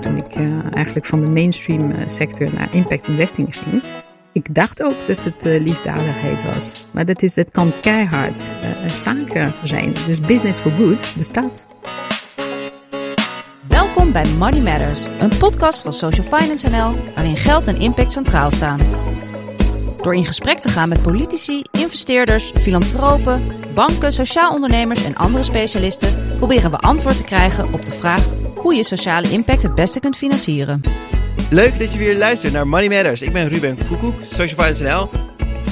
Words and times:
Toen 0.00 0.16
ik 0.16 0.36
uh, 0.36 0.74
eigenlijk 0.74 1.06
van 1.06 1.20
de 1.20 1.30
mainstream 1.30 1.90
uh, 1.90 1.96
sector 2.06 2.54
naar 2.54 2.74
impact 2.74 3.08
investing 3.08 3.56
ging, 3.56 3.82
ik 4.32 4.54
dacht 4.54 4.82
ook 4.82 4.94
dat 5.06 5.24
het 5.24 5.46
uh, 5.46 5.60
liefdadigheid 5.60 6.42
was. 6.42 6.86
Maar 6.90 7.06
dat, 7.06 7.22
is, 7.22 7.34
dat 7.34 7.50
kan 7.50 7.72
keihard 7.80 8.52
zaken 8.86 9.52
zijn. 9.62 9.92
Dus 10.06 10.20
business 10.20 10.58
for 10.58 10.70
good 10.70 11.14
bestaat. 11.16 11.66
Welkom 13.68 14.12
bij 14.12 14.24
Money 14.38 14.60
Matters, 14.60 15.00
een 15.20 15.38
podcast 15.38 15.82
van 15.82 15.92
Social 15.92 16.26
Finance 16.38 16.68
NL, 16.68 16.92
waarin 17.14 17.36
geld 17.36 17.66
en 17.66 17.80
impact 17.80 18.12
centraal 18.12 18.50
staan. 18.50 18.80
Door 20.02 20.14
in 20.14 20.24
gesprek 20.24 20.58
te 20.58 20.68
gaan 20.68 20.88
met 20.88 21.02
politici, 21.02 21.62
investeerders, 21.72 22.52
filantropen, 22.60 23.42
banken, 23.74 24.12
sociaal 24.12 24.50
ondernemers 24.50 25.04
en 25.04 25.14
andere 25.14 25.44
specialisten, 25.44 26.33
proberen 26.46 26.70
we 26.70 26.78
antwoord 26.78 27.16
te 27.16 27.24
krijgen 27.24 27.72
op 27.72 27.84
de 27.84 27.92
vraag 27.92 28.28
hoe 28.56 28.74
je 28.74 28.84
sociale 28.84 29.30
impact 29.30 29.62
het 29.62 29.74
beste 29.74 30.00
kunt 30.00 30.16
financieren. 30.16 30.80
Leuk 31.50 31.78
dat 31.78 31.92
je 31.92 31.98
weer 31.98 32.16
luistert 32.16 32.52
naar 32.52 32.68
Money 32.68 32.88
Matters. 32.88 33.22
Ik 33.22 33.32
ben 33.32 33.48
Ruben 33.48 33.78
Koekoek, 33.88 34.14
Social 34.30 34.48
Finance 34.48 34.84
NL. 34.84 35.10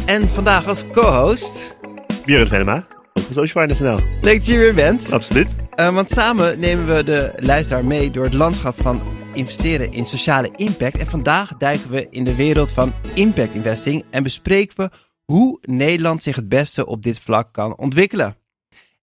En 0.06 0.28
vandaag 0.28 0.66
als 0.66 0.84
co-host... 0.92 1.76
Björn 2.24 2.48
Venema, 2.48 2.76
ook 3.12 3.24
van 3.24 3.34
Social 3.34 3.62
Finance 3.62 3.84
NL. 3.84 3.98
Leuk 4.22 4.36
dat 4.36 4.46
je 4.46 4.58
weer 4.58 4.74
bent. 4.74 5.12
Absoluut. 5.12 5.54
Uh, 5.76 5.94
want 5.94 6.10
samen 6.10 6.58
nemen 6.58 6.96
we 6.96 7.04
de 7.04 7.32
luisteraar 7.36 7.84
mee 7.84 8.10
door 8.10 8.24
het 8.24 8.34
landschap 8.34 8.80
van 8.80 9.00
investeren 9.32 9.92
in 9.92 10.06
sociale 10.06 10.50
impact. 10.56 10.98
En 10.98 11.06
vandaag 11.06 11.56
duiken 11.56 11.90
we 11.90 12.06
in 12.10 12.24
de 12.24 12.34
wereld 12.34 12.70
van 12.70 12.92
impact 13.14 13.54
investing 13.54 14.04
en 14.10 14.22
bespreken 14.22 14.76
we 14.76 14.90
hoe 15.24 15.58
Nederland 15.60 16.22
zich 16.22 16.36
het 16.36 16.48
beste 16.48 16.86
op 16.86 17.02
dit 17.02 17.18
vlak 17.18 17.52
kan 17.52 17.76
ontwikkelen. 17.76 18.40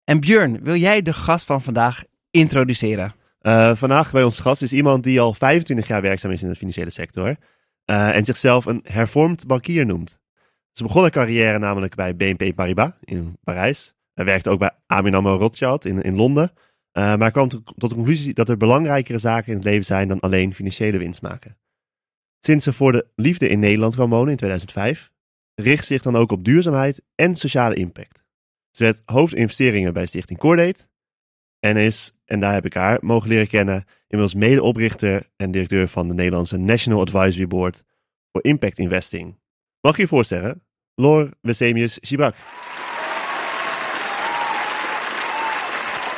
En 0.10 0.20
Björn, 0.20 0.64
wil 0.64 0.76
jij 0.76 1.02
de 1.02 1.14
gast 1.14 1.46
van 1.46 1.62
vandaag 1.62 2.04
introduceren? 2.32 3.16
Uh, 3.42 3.76
vandaag 3.76 4.12
bij 4.12 4.24
ons 4.24 4.40
gast 4.40 4.62
is 4.62 4.74
iemand 4.74 5.04
die 5.04 5.20
al 5.20 5.34
25 5.34 5.88
jaar 5.88 6.02
werkzaam 6.02 6.32
is 6.32 6.44
in 6.44 6.50
de 6.50 6.56
financiële 6.56 6.90
sector 6.90 7.28
uh, 7.86 8.16
en 8.16 8.26
zichzelf 8.26 8.66
een 8.66 8.82
hervormd 8.84 9.48
bankier 9.48 9.86
noemt. 9.86 10.20
Ze 10.72 10.84
begon 10.84 11.02
haar 11.02 11.12
carrière 11.12 11.60
namelijk 11.60 11.96
bij 11.96 12.16
BNP 12.16 12.56
Paribas 12.56 12.92
in 13.04 13.38
Parijs. 13.44 13.94
Hij 14.14 14.26
werkte 14.26 14.50
ook 14.50 14.60
bij 14.60 14.72
ABN 14.86 15.14
AMRO 15.14 15.38
Rothschild 15.38 15.86
in, 15.86 16.02
in 16.02 16.16
Londen. 16.16 16.52
Uh, 16.94 17.16
maar 17.16 17.32
kwam 17.32 17.48
tot 17.48 17.90
de 17.90 17.96
conclusie 17.96 18.34
dat 18.34 18.50
er 18.50 18.58
belangrijkere 18.58 19.18
zaken 19.18 19.52
in 19.52 19.58
het 19.58 19.66
leven 19.66 19.86
zijn 19.86 20.08
dan 20.08 20.20
alleen 20.20 20.54
financiële 20.54 20.98
winst 20.98 21.22
maken. 21.22 21.58
Sinds 22.40 22.64
ze 22.64 22.74
voor 22.74 22.92
de 22.92 23.08
liefde 23.16 23.50
in 23.50 23.60
Nederland 23.60 23.96
kwam 23.96 24.10
wonen 24.10 24.30
in 24.30 24.38
2005, 24.38 25.12
richt 25.56 25.86
zich 25.86 26.02
dan 26.02 26.16
ook 26.16 26.32
op 26.32 26.44
duurzaamheid 26.44 27.02
en 27.16 27.36
sociale 27.36 27.76
impact. 27.76 28.28
Ze 28.72 28.84
werd 28.84 29.02
hoofdinvesteringen 29.06 29.94
bij 29.94 30.06
Stichting 30.06 30.40
Cordate 30.40 30.88
en 31.60 31.78
is, 31.78 32.14
en 32.26 32.40
daar 32.40 32.54
heb 32.54 32.66
ik 32.66 32.74
haar 32.74 32.98
mogen 33.02 33.30
leren 33.30 33.48
kennen, 33.48 33.86
inmiddels 34.08 34.40
medeoprichter 34.40 35.30
en 35.36 35.52
directeur 35.52 35.88
van 35.88 36.08
de 36.08 36.14
Nederlandse 36.14 36.58
National 36.58 37.02
Advisory 37.02 37.48
Board 37.48 37.84
voor 38.32 38.44
Impact 38.44 38.78
Investing. 38.78 39.40
Mag 39.82 39.96
je 39.96 40.02
je 40.02 40.08
voorstellen? 40.08 40.64
Lor 40.96 41.30
Wesemius 41.42 41.98
Gibrak. 42.02 42.36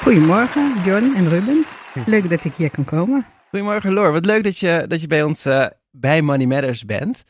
Goedemorgen, 0.02 0.74
Bjorn 0.84 1.16
en 1.16 1.30
Ruben. 1.30 1.66
Leuk 2.06 2.30
dat 2.30 2.44
ik 2.44 2.54
hier 2.54 2.70
kan 2.70 2.84
komen. 2.84 3.26
Goedemorgen, 3.50 3.94
Lor. 3.94 4.12
Wat 4.12 4.26
leuk 4.26 4.44
dat 4.44 4.58
je, 4.58 4.86
dat 4.88 5.02
je 5.02 5.08
bij 5.08 5.24
ons 5.24 5.46
uh, 5.46 5.66
bij 5.92 6.22
Money 6.22 6.46
Matters 6.46 6.86
bent. 6.86 7.24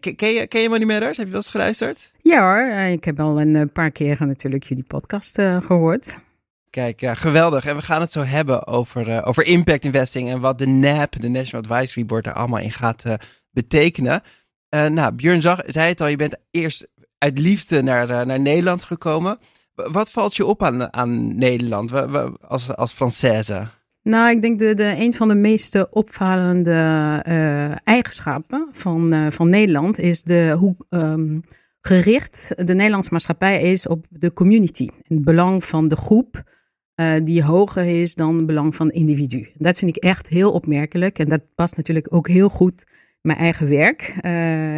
Ken, 0.00 0.16
ken, 0.16 0.32
je, 0.32 0.46
ken 0.46 0.60
je 0.60 0.68
Money 0.68 0.86
Matters? 0.86 1.16
Heb 1.16 1.26
je 1.26 1.32
wel 1.32 1.40
eens 1.40 1.50
geluisterd? 1.50 2.12
Ja 2.22 2.40
hoor, 2.40 2.90
ik 2.92 3.04
heb 3.04 3.20
al 3.20 3.40
een 3.40 3.72
paar 3.72 3.90
keer 3.90 4.16
natuurlijk 4.18 4.64
jullie 4.64 4.84
podcast 4.84 5.38
uh, 5.38 5.62
gehoord. 5.62 6.18
Kijk, 6.70 7.00
ja, 7.00 7.14
geweldig. 7.14 7.66
En 7.66 7.76
we 7.76 7.82
gaan 7.82 8.00
het 8.00 8.12
zo 8.12 8.22
hebben 8.22 8.66
over, 8.66 9.08
uh, 9.08 9.20
over 9.24 9.44
impact 9.44 9.84
investing 9.84 10.30
en 10.30 10.40
wat 10.40 10.58
de 10.58 10.66
NAP, 10.66 11.20
de 11.20 11.28
National 11.28 11.64
Advisory 11.64 12.06
Board, 12.06 12.26
er 12.26 12.32
allemaal 12.32 12.60
in 12.60 12.70
gaat 12.70 13.04
uh, 13.06 13.14
betekenen. 13.50 14.22
Nou, 14.68 15.12
Björn 15.12 15.42
zag, 15.42 15.60
zei 15.64 15.88
het 15.88 16.00
al, 16.00 16.06
je 16.06 16.16
bent 16.16 16.36
eerst 16.50 16.88
uit 17.18 17.38
liefde 17.38 17.82
naar, 17.82 18.26
naar 18.26 18.40
Nederland 18.40 18.84
gekomen. 18.84 19.38
Wat 19.74 20.10
valt 20.10 20.36
je 20.36 20.46
op 20.46 20.62
aan, 20.62 20.92
aan 20.92 21.36
Nederland 21.36 21.92
als, 22.40 22.74
als 22.74 22.94
Française? 22.94 23.68
Nou, 24.04 24.30
ik 24.30 24.42
denk 24.42 24.58
de, 24.58 24.74
de, 24.74 24.94
een 24.98 25.14
van 25.14 25.28
de 25.28 25.34
meest 25.34 25.90
opvallende 25.90 26.72
eigenschappen 27.84 28.68
van, 28.72 29.32
van 29.32 29.48
Nederland 29.48 29.98
is 29.98 30.22
de, 30.22 30.56
hoe 30.58 30.76
um, 30.90 31.42
gericht 31.80 32.66
de 32.66 32.74
Nederlandse 32.74 33.12
maatschappij 33.12 33.62
is 33.62 33.86
op 33.86 34.06
de 34.10 34.32
community. 34.32 34.88
Het 35.02 35.24
belang 35.24 35.64
van 35.64 35.88
de 35.88 35.96
groep 35.96 36.42
uh, 37.00 37.14
die 37.22 37.42
hoger 37.42 37.84
is 37.84 38.14
dan 38.14 38.36
het 38.36 38.46
belang 38.46 38.76
van 38.76 38.86
het 38.86 38.94
individu. 38.94 39.48
Dat 39.54 39.78
vind 39.78 39.96
ik 39.96 40.02
echt 40.02 40.28
heel 40.28 40.52
opmerkelijk 40.52 41.18
en 41.18 41.28
dat 41.28 41.54
past 41.54 41.76
natuurlijk 41.76 42.06
ook 42.14 42.28
heel 42.28 42.48
goed 42.48 42.86
mijn 43.20 43.38
eigen 43.38 43.68
werk. 43.68 44.14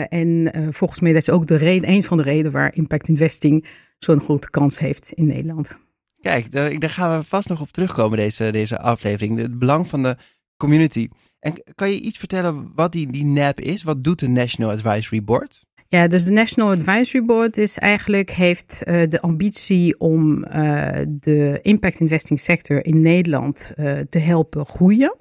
En 0.08 0.50
volgens 0.70 1.00
mij 1.00 1.12
dat 1.12 1.22
is 1.22 1.30
ook 1.30 1.46
de 1.46 1.56
reden, 1.56 1.90
een 1.90 2.02
van 2.02 2.16
de 2.16 2.22
redenen 2.22 2.52
waar 2.52 2.74
impact 2.76 3.08
investing 3.08 3.66
zo'n 3.98 4.20
grote 4.20 4.50
kans 4.50 4.78
heeft 4.78 5.12
in 5.12 5.26
Nederland. 5.26 5.85
Kijk, 6.26 6.52
daar, 6.52 6.78
daar, 6.78 6.90
gaan 6.90 7.18
we 7.18 7.24
vast 7.24 7.48
nog 7.48 7.60
op 7.60 7.70
terugkomen, 7.70 8.18
deze, 8.18 8.50
deze 8.50 8.78
aflevering. 8.78 9.38
Het 9.38 9.58
belang 9.58 9.88
van 9.88 10.02
de 10.02 10.16
community. 10.56 11.08
En 11.38 11.62
kan 11.74 11.90
je 11.90 12.00
iets 12.00 12.18
vertellen 12.18 12.72
wat 12.74 12.92
die, 12.92 13.10
die 13.10 13.24
NAP 13.24 13.60
is? 13.60 13.82
Wat 13.82 14.04
doet 14.04 14.18
de 14.18 14.28
National 14.28 14.70
Advisory 14.70 15.24
Board? 15.24 15.64
Ja, 15.86 16.06
dus 16.08 16.24
de 16.24 16.32
National 16.32 16.70
Advisory 16.70 17.24
Board 17.24 17.56
is 17.56 17.78
eigenlijk, 17.78 18.30
heeft 18.30 18.82
uh, 18.84 19.02
de 19.08 19.20
ambitie 19.20 19.98
om 19.98 20.44
uh, 20.44 20.88
de 21.08 21.58
impact 21.62 22.00
investing 22.00 22.40
sector 22.40 22.84
in 22.84 23.00
Nederland 23.00 23.72
uh, 23.76 23.98
te 24.08 24.18
helpen 24.18 24.66
groeien. 24.66 25.16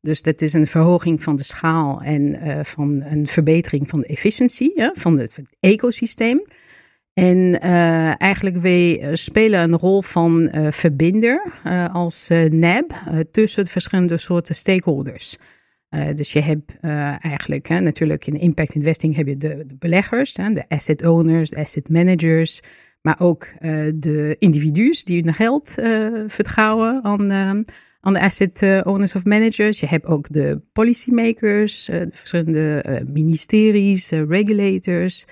Dus 0.00 0.22
dat 0.22 0.42
is 0.42 0.52
een 0.52 0.66
verhoging 0.66 1.22
van 1.22 1.36
de 1.36 1.44
schaal 1.44 2.00
en 2.00 2.38
van 2.66 3.02
een 3.02 3.26
verbetering 3.26 3.88
van 3.88 4.00
de 4.00 4.06
efficiëntie 4.06 4.90
van 4.92 5.18
het 5.18 5.42
ecosysteem. 5.60 6.42
En 7.20 7.60
eigenlijk 8.18 8.56
wij 8.56 9.10
spelen 9.12 9.60
een 9.60 9.78
rol 9.78 10.02
van 10.02 10.50
verbinder 10.70 11.52
als 11.92 12.28
NAB 12.48 12.92
tussen 13.30 13.64
de 13.64 13.70
verschillende 13.70 14.18
soorten 14.18 14.54
stakeholders. 14.54 15.38
Uh, 15.90 16.06
dus 16.14 16.32
je 16.32 16.40
hebt 16.40 16.76
uh, 16.82 17.24
eigenlijk 17.24 17.68
natuurlijk 17.68 18.26
in 18.26 18.40
impact 18.40 18.74
investing 18.74 19.16
heb 19.16 19.26
je 19.26 19.36
de, 19.36 19.64
de 19.66 19.76
beleggers, 19.78 20.32
de 20.32 20.64
asset 20.68 21.06
owners, 21.06 21.50
de 21.50 21.56
asset 21.56 21.88
managers, 21.88 22.62
maar 23.02 23.20
ook 23.20 23.46
uh, 23.60 23.92
de 23.94 24.36
individu's 24.38 25.04
die 25.04 25.22
hun 25.22 25.34
geld 25.34 25.74
vertrouwen 26.26 27.04
aan, 27.04 27.32
aan 28.00 28.12
de 28.12 28.20
asset 28.20 28.62
owners 28.84 29.14
of 29.14 29.24
managers. 29.24 29.80
Je 29.80 29.86
hebt 29.86 30.06
ook 30.06 30.32
de 30.32 30.60
policymakers, 30.72 31.84
de 31.84 32.08
verschillende 32.12 33.02
ministeries, 33.12 34.10
regulators. 34.10 35.26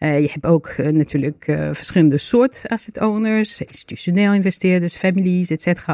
Uh, 0.00 0.20
je 0.20 0.28
hebt 0.32 0.46
ook 0.46 0.74
uh, 0.80 0.88
natuurlijk 0.88 1.46
uh, 1.46 1.68
verschillende 1.72 2.18
soort 2.18 2.64
asset 2.66 3.00
owners, 3.00 3.60
institutioneel 3.60 4.32
investeerders, 4.32 4.96
families, 4.96 5.50
etc. 5.50 5.86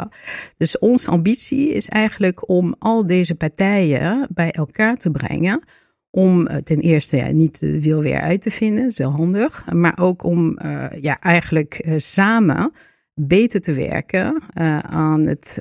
Dus 0.56 0.78
onze 0.78 1.10
ambitie 1.10 1.72
is 1.72 1.88
eigenlijk 1.88 2.48
om 2.48 2.74
al 2.78 3.06
deze 3.06 3.34
partijen 3.34 4.26
bij 4.30 4.50
elkaar 4.50 4.96
te 4.96 5.10
brengen. 5.10 5.62
Om 6.10 6.48
ten 6.64 6.80
eerste 6.80 7.16
ja, 7.16 7.30
niet 7.30 7.60
de 7.60 7.82
wiel 7.82 8.02
weer 8.02 8.20
uit 8.20 8.40
te 8.40 8.50
vinden, 8.50 8.82
dat 8.82 8.90
is 8.90 8.98
wel 8.98 9.10
handig. 9.10 9.72
Maar 9.72 9.98
ook 10.00 10.22
om 10.22 10.58
ja, 11.00 11.20
eigenlijk 11.20 11.88
samen 11.96 12.72
beter 13.14 13.60
te 13.60 13.72
werken 13.72 14.42
aan 14.90 15.26
het 15.26 15.60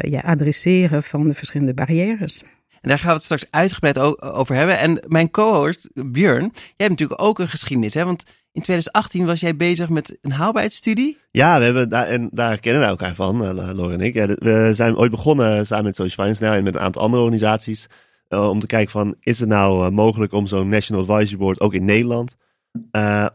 ja, 0.00 0.20
adresseren 0.20 1.02
van 1.02 1.24
de 1.24 1.34
verschillende 1.34 1.74
barrières. 1.74 2.44
En 2.84 2.90
daar 2.90 2.98
gaan 2.98 3.08
we 3.08 3.14
het 3.14 3.24
straks 3.24 3.46
uitgebreid 3.50 3.98
over 4.22 4.54
hebben. 4.54 4.78
En 4.78 5.04
mijn 5.08 5.30
co-host 5.30 5.88
Björn, 5.92 6.50
jij 6.52 6.72
hebt 6.76 6.90
natuurlijk 6.90 7.22
ook 7.22 7.38
een 7.38 7.48
geschiedenis, 7.48 7.94
hè? 7.94 8.04
Want 8.04 8.24
in 8.52 8.62
2018 8.62 9.26
was 9.26 9.40
jij 9.40 9.56
bezig 9.56 9.88
met 9.88 10.18
een 10.20 10.32
haalbaarheidsstudie. 10.32 11.18
Ja, 11.30 11.58
we 11.58 11.64
hebben 11.64 11.88
daar, 11.88 12.06
en 12.06 12.28
daar 12.32 12.58
kennen 12.58 12.80
wij 12.80 12.90
elkaar 12.90 13.14
van, 13.14 13.58
uh, 13.58 13.70
Lor 13.72 13.92
en 13.92 14.00
ik. 14.00 14.14
We 14.14 14.70
zijn 14.72 14.96
ooit 14.96 15.10
begonnen 15.10 15.66
samen 15.66 15.84
met 15.84 15.96
Social 15.96 16.26
Finance 16.26 16.42
Now 16.44 16.52
en 16.52 16.64
met 16.64 16.74
een 16.74 16.80
aantal 16.80 17.02
andere 17.02 17.22
organisaties. 17.22 17.86
Uh, 18.28 18.48
om 18.48 18.60
te 18.60 18.66
kijken 18.66 18.90
van, 18.90 19.16
is 19.20 19.40
het 19.40 19.48
nou 19.48 19.86
uh, 19.86 19.90
mogelijk 19.90 20.32
om 20.32 20.46
zo'n 20.46 20.68
National 20.68 21.02
Advisory 21.02 21.38
Board 21.38 21.60
ook 21.60 21.74
in 21.74 21.84
Nederland 21.84 22.36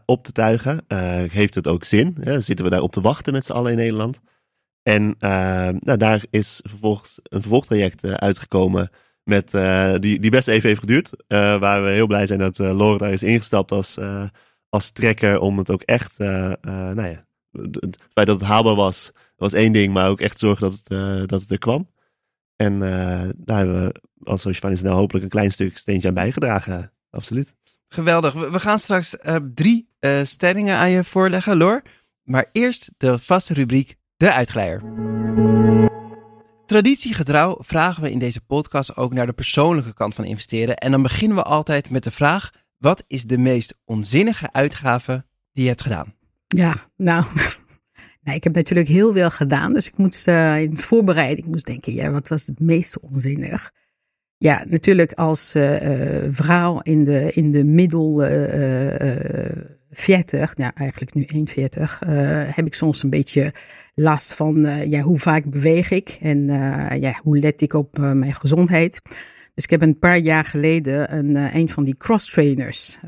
op 0.04 0.24
te 0.24 0.32
tuigen? 0.32 0.84
heeft 1.30 1.54
het 1.54 1.68
ook 1.68 1.84
zin? 1.84 2.16
zitten 2.38 2.64
we 2.64 2.70
daar 2.70 2.82
op 2.82 2.92
te 2.92 3.00
wachten 3.00 3.32
met 3.32 3.44
z'n 3.44 3.52
allen 3.52 3.70
in 3.70 3.78
Nederland? 3.78 4.20
En 4.82 5.14
nou, 5.18 5.96
daar 5.96 6.24
is 6.30 6.60
vervolgens 6.68 7.18
een 7.22 7.40
vervolgtraject 7.40 8.04
uitgekomen 8.04 8.90
met, 9.24 9.54
uh, 9.54 9.94
die, 9.98 10.20
die 10.20 10.30
best 10.30 10.48
even 10.48 10.68
heeft 10.68 10.80
geduurd. 10.80 11.10
Uh, 11.28 11.58
waar 11.58 11.84
we 11.84 11.90
heel 11.90 12.06
blij 12.06 12.26
zijn 12.26 12.38
dat 12.38 12.58
uh, 12.58 12.76
Lore 12.76 12.98
daar 12.98 13.12
is 13.12 13.22
ingestapt 13.22 13.72
als, 13.72 13.98
als 14.68 14.90
trekker. 14.90 15.38
Om 15.38 15.58
het 15.58 15.70
ook 15.70 15.82
echt, 15.82 16.18
nou 16.18 17.08
ja, 17.08 17.24
het 17.52 17.98
feit 18.12 18.26
dat 18.26 18.40
het 18.40 18.48
haalbaar 18.48 18.74
was, 18.74 19.12
was 19.36 19.52
één 19.52 19.72
ding. 19.72 19.92
Maar 19.92 20.08
ook 20.08 20.20
echt 20.20 20.38
zorgen 20.38 20.70
dat 20.70 20.80
het, 20.84 21.28
dat 21.28 21.40
het 21.40 21.50
er 21.50 21.58
kwam. 21.58 21.90
En 22.56 22.80
daar 23.36 23.58
hebben 23.58 23.84
we 23.84 24.00
als 24.22 24.40
Social 24.40 24.76
snel 24.76 24.96
hopelijk 24.96 25.24
een 25.24 25.30
klein 25.30 25.52
stuk 25.52 25.78
steentje 25.78 26.08
aan 26.08 26.14
bijgedragen. 26.14 26.92
Absoluut. 27.10 27.56
Geweldig. 27.88 28.32
We 28.32 28.60
gaan 28.60 28.78
straks 28.78 29.16
drie 29.54 29.88
stellingen 30.22 30.76
aan 30.76 30.90
je 30.90 31.04
voorleggen, 31.04 31.56
Lor. 31.56 31.82
Maar 32.22 32.48
eerst 32.52 32.90
de 32.96 33.18
vaste 33.18 33.54
rubriek 33.54 33.94
De 34.16 34.32
Uitglijder. 34.32 35.88
Traditiegetrouw 36.70 37.56
vragen 37.60 38.02
we 38.02 38.10
in 38.10 38.18
deze 38.18 38.40
podcast 38.40 38.96
ook 38.96 39.12
naar 39.12 39.26
de 39.26 39.32
persoonlijke 39.32 39.94
kant 39.94 40.14
van 40.14 40.24
investeren. 40.24 40.76
En 40.76 40.90
dan 40.90 41.02
beginnen 41.02 41.36
we 41.36 41.42
altijd 41.42 41.90
met 41.90 42.02
de 42.02 42.10
vraag: 42.10 42.50
wat 42.78 43.04
is 43.06 43.24
de 43.24 43.38
meest 43.38 43.74
onzinnige 43.84 44.52
uitgave 44.52 45.24
die 45.52 45.62
je 45.62 45.68
hebt 45.68 45.82
gedaan? 45.82 46.14
Ja, 46.46 46.74
nou, 46.96 47.24
nou 48.22 48.36
ik 48.36 48.44
heb 48.44 48.54
natuurlijk 48.54 48.88
heel 48.88 49.12
veel 49.12 49.30
gedaan. 49.30 49.72
Dus 49.72 49.86
ik 49.86 49.98
moest 49.98 50.28
uh, 50.28 50.62
in 50.62 50.70
het 50.70 50.84
voorbereiding 50.84 51.46
moest 51.46 51.66
denken, 51.66 51.92
ja, 51.92 52.10
wat 52.10 52.28
was 52.28 52.46
het 52.46 52.60
meest 52.60 53.00
onzinnig? 53.00 53.72
Ja, 54.36 54.64
natuurlijk 54.68 55.12
als 55.12 55.56
uh, 55.56 55.76
vrouw 56.30 56.80
in 56.80 57.04
de, 57.04 57.32
in 57.32 57.50
de 57.50 57.64
middel 57.64 58.22
40, 59.90 60.56
nou 60.56 60.72
eigenlijk 60.74 61.14
nu 61.14 61.24
41, 61.24 62.00
uh, 62.02 62.10
heb 62.46 62.66
ik 62.66 62.74
soms 62.74 63.02
een 63.02 63.10
beetje 63.10 63.52
last 63.94 64.34
van 64.34 64.66
uh, 64.66 64.84
ja, 64.84 65.00
hoe 65.00 65.18
vaak 65.18 65.44
beweeg 65.44 65.90
ik 65.90 66.18
en 66.20 66.38
uh, 66.38 67.00
ja, 67.00 67.18
hoe 67.22 67.38
let 67.38 67.60
ik 67.60 67.74
op 67.74 67.98
mijn 67.98 68.34
gezondheid. 68.34 69.02
Dus 69.54 69.64
ik 69.64 69.70
heb 69.70 69.82
een 69.82 69.98
paar 69.98 70.18
jaar 70.18 70.44
geleden 70.44 71.16
een, 71.16 71.56
een 71.56 71.68
van 71.68 71.84
die 71.84 71.96
cross 71.96 72.30
trainers 72.30 72.98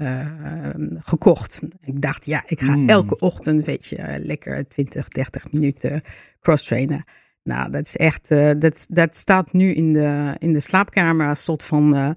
gekocht. 0.98 1.60
Ik 1.84 2.00
dacht, 2.00 2.26
ja, 2.26 2.42
ik 2.46 2.60
ga 2.60 2.76
mm. 2.76 2.88
elke 2.88 3.18
ochtend, 3.18 3.66
weet 3.66 3.86
je, 3.86 4.20
lekker 4.22 4.68
20, 4.68 5.08
30 5.08 5.52
minuten 5.52 6.00
cross 6.40 6.64
trainen. 6.64 7.04
Nou, 7.42 7.70
dat 7.70 7.86
is 7.86 7.96
echt, 7.96 8.28
dat, 8.58 8.86
dat 8.88 9.16
staat 9.16 9.52
nu 9.52 9.74
in 9.74 9.92
de, 9.92 10.34
in 10.38 10.52
de 10.52 10.60
slaapkamer 10.60 11.28
als 11.28 11.44
soort 11.44 11.62
van 11.62 12.14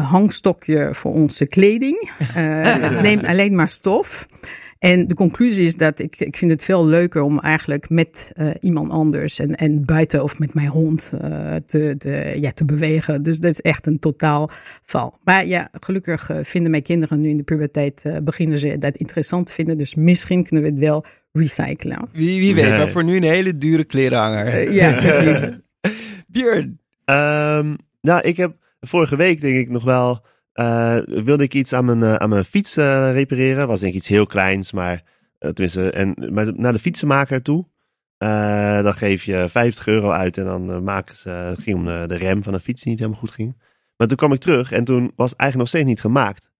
hangstokje 0.00 0.88
voor 0.92 1.12
onze 1.12 1.46
kleding. 1.46 1.94
Uh, 2.36 3.00
neem 3.00 3.20
alleen 3.24 3.54
maar 3.54 3.68
stof. 3.68 4.26
En 4.78 5.08
de 5.08 5.14
conclusie 5.14 5.66
is 5.66 5.76
dat 5.76 5.98
ik, 5.98 6.18
ik 6.18 6.36
vind 6.36 6.50
het 6.50 6.62
veel 6.62 6.86
leuker 6.86 7.22
om 7.22 7.40
eigenlijk 7.40 7.90
met 7.90 8.32
uh, 8.34 8.50
iemand 8.60 8.90
anders 8.90 9.38
en, 9.38 9.54
en 9.54 9.84
buiten 9.84 10.22
of 10.22 10.38
met 10.38 10.54
mijn 10.54 10.68
hond 10.68 11.12
uh, 11.14 11.54
te, 11.66 11.94
te, 11.98 12.36
ja, 12.40 12.52
te 12.52 12.64
bewegen. 12.64 13.22
Dus 13.22 13.38
dat 13.38 13.50
is 13.50 13.60
echt 13.60 13.86
een 13.86 13.98
totaal 13.98 14.50
val. 14.82 15.18
Maar 15.24 15.46
ja, 15.46 15.68
gelukkig 15.80 16.30
vinden 16.42 16.70
mijn 16.70 16.82
kinderen 16.82 17.20
nu 17.20 17.28
in 17.28 17.36
de 17.36 17.42
puberteit, 17.42 18.02
beginnen 18.22 18.58
ze 18.58 18.78
dat 18.78 18.96
interessant 18.96 19.46
te 19.46 19.52
vinden. 19.52 19.78
Dus 19.78 19.94
misschien 19.94 20.44
kunnen 20.44 20.64
we 20.64 20.70
het 20.70 20.80
wel 20.80 21.04
recyclen. 21.32 22.08
Wie, 22.12 22.40
wie 22.40 22.54
weet, 22.54 22.64
nee. 22.64 22.78
maar 22.78 22.90
voor 22.90 23.04
nu 23.04 23.16
een 23.16 23.22
hele 23.22 23.58
dure 23.58 23.84
klerenhanger. 23.84 24.72
ja, 24.72 24.92
precies. 24.92 25.48
Björn? 26.32 26.78
Um, 27.04 27.76
nou, 28.00 28.20
ik 28.22 28.36
heb 28.36 28.54
vorige 28.86 29.16
week 29.16 29.40
denk 29.40 29.56
ik 29.56 29.68
nog 29.68 29.84
wel, 29.84 30.24
uh, 30.54 30.98
wilde 31.04 31.42
ik 31.42 31.54
iets 31.54 31.72
aan 31.72 31.84
mijn, 31.84 31.98
uh, 31.98 32.14
aan 32.14 32.28
mijn 32.28 32.44
fiets 32.44 32.76
uh, 32.76 33.12
repareren. 33.12 33.66
Was 33.66 33.80
denk 33.80 33.92
ik 33.92 33.98
iets 33.98 34.08
heel 34.08 34.26
kleins, 34.26 34.72
maar 34.72 35.02
tenminste, 35.38 35.90
en, 35.90 36.32
maar 36.32 36.58
naar 36.58 36.72
de 36.72 36.78
fietsenmaker 36.78 37.42
toe. 37.42 37.66
dan 38.82 38.94
geef 38.94 39.24
je 39.24 39.46
50 39.48 39.86
euro 39.86 40.10
uit 40.10 40.38
en 40.38 40.44
dan 40.44 40.84
maken 40.84 41.16
ze, 41.16 41.54
ging 41.58 41.76
om 41.76 41.84
de, 41.84 42.04
de, 42.06 42.16
rem 42.16 42.42
van 42.42 42.52
de 42.52 42.60
fiets 42.60 42.82
die 42.82 42.90
niet 42.90 43.00
helemaal 43.00 43.20
goed 43.20 43.30
ging. 43.30 43.56
Maar 43.96 44.06
toen 44.06 44.16
kwam 44.16 44.32
ik 44.32 44.40
terug 44.40 44.72
en 44.72 44.84
toen 44.84 45.12
was 45.16 45.30
het 45.30 45.40
eigenlijk 45.40 45.56
nog 45.56 45.68
steeds 45.68 45.84
niet 45.84 46.00
gemaakt. 46.00 46.50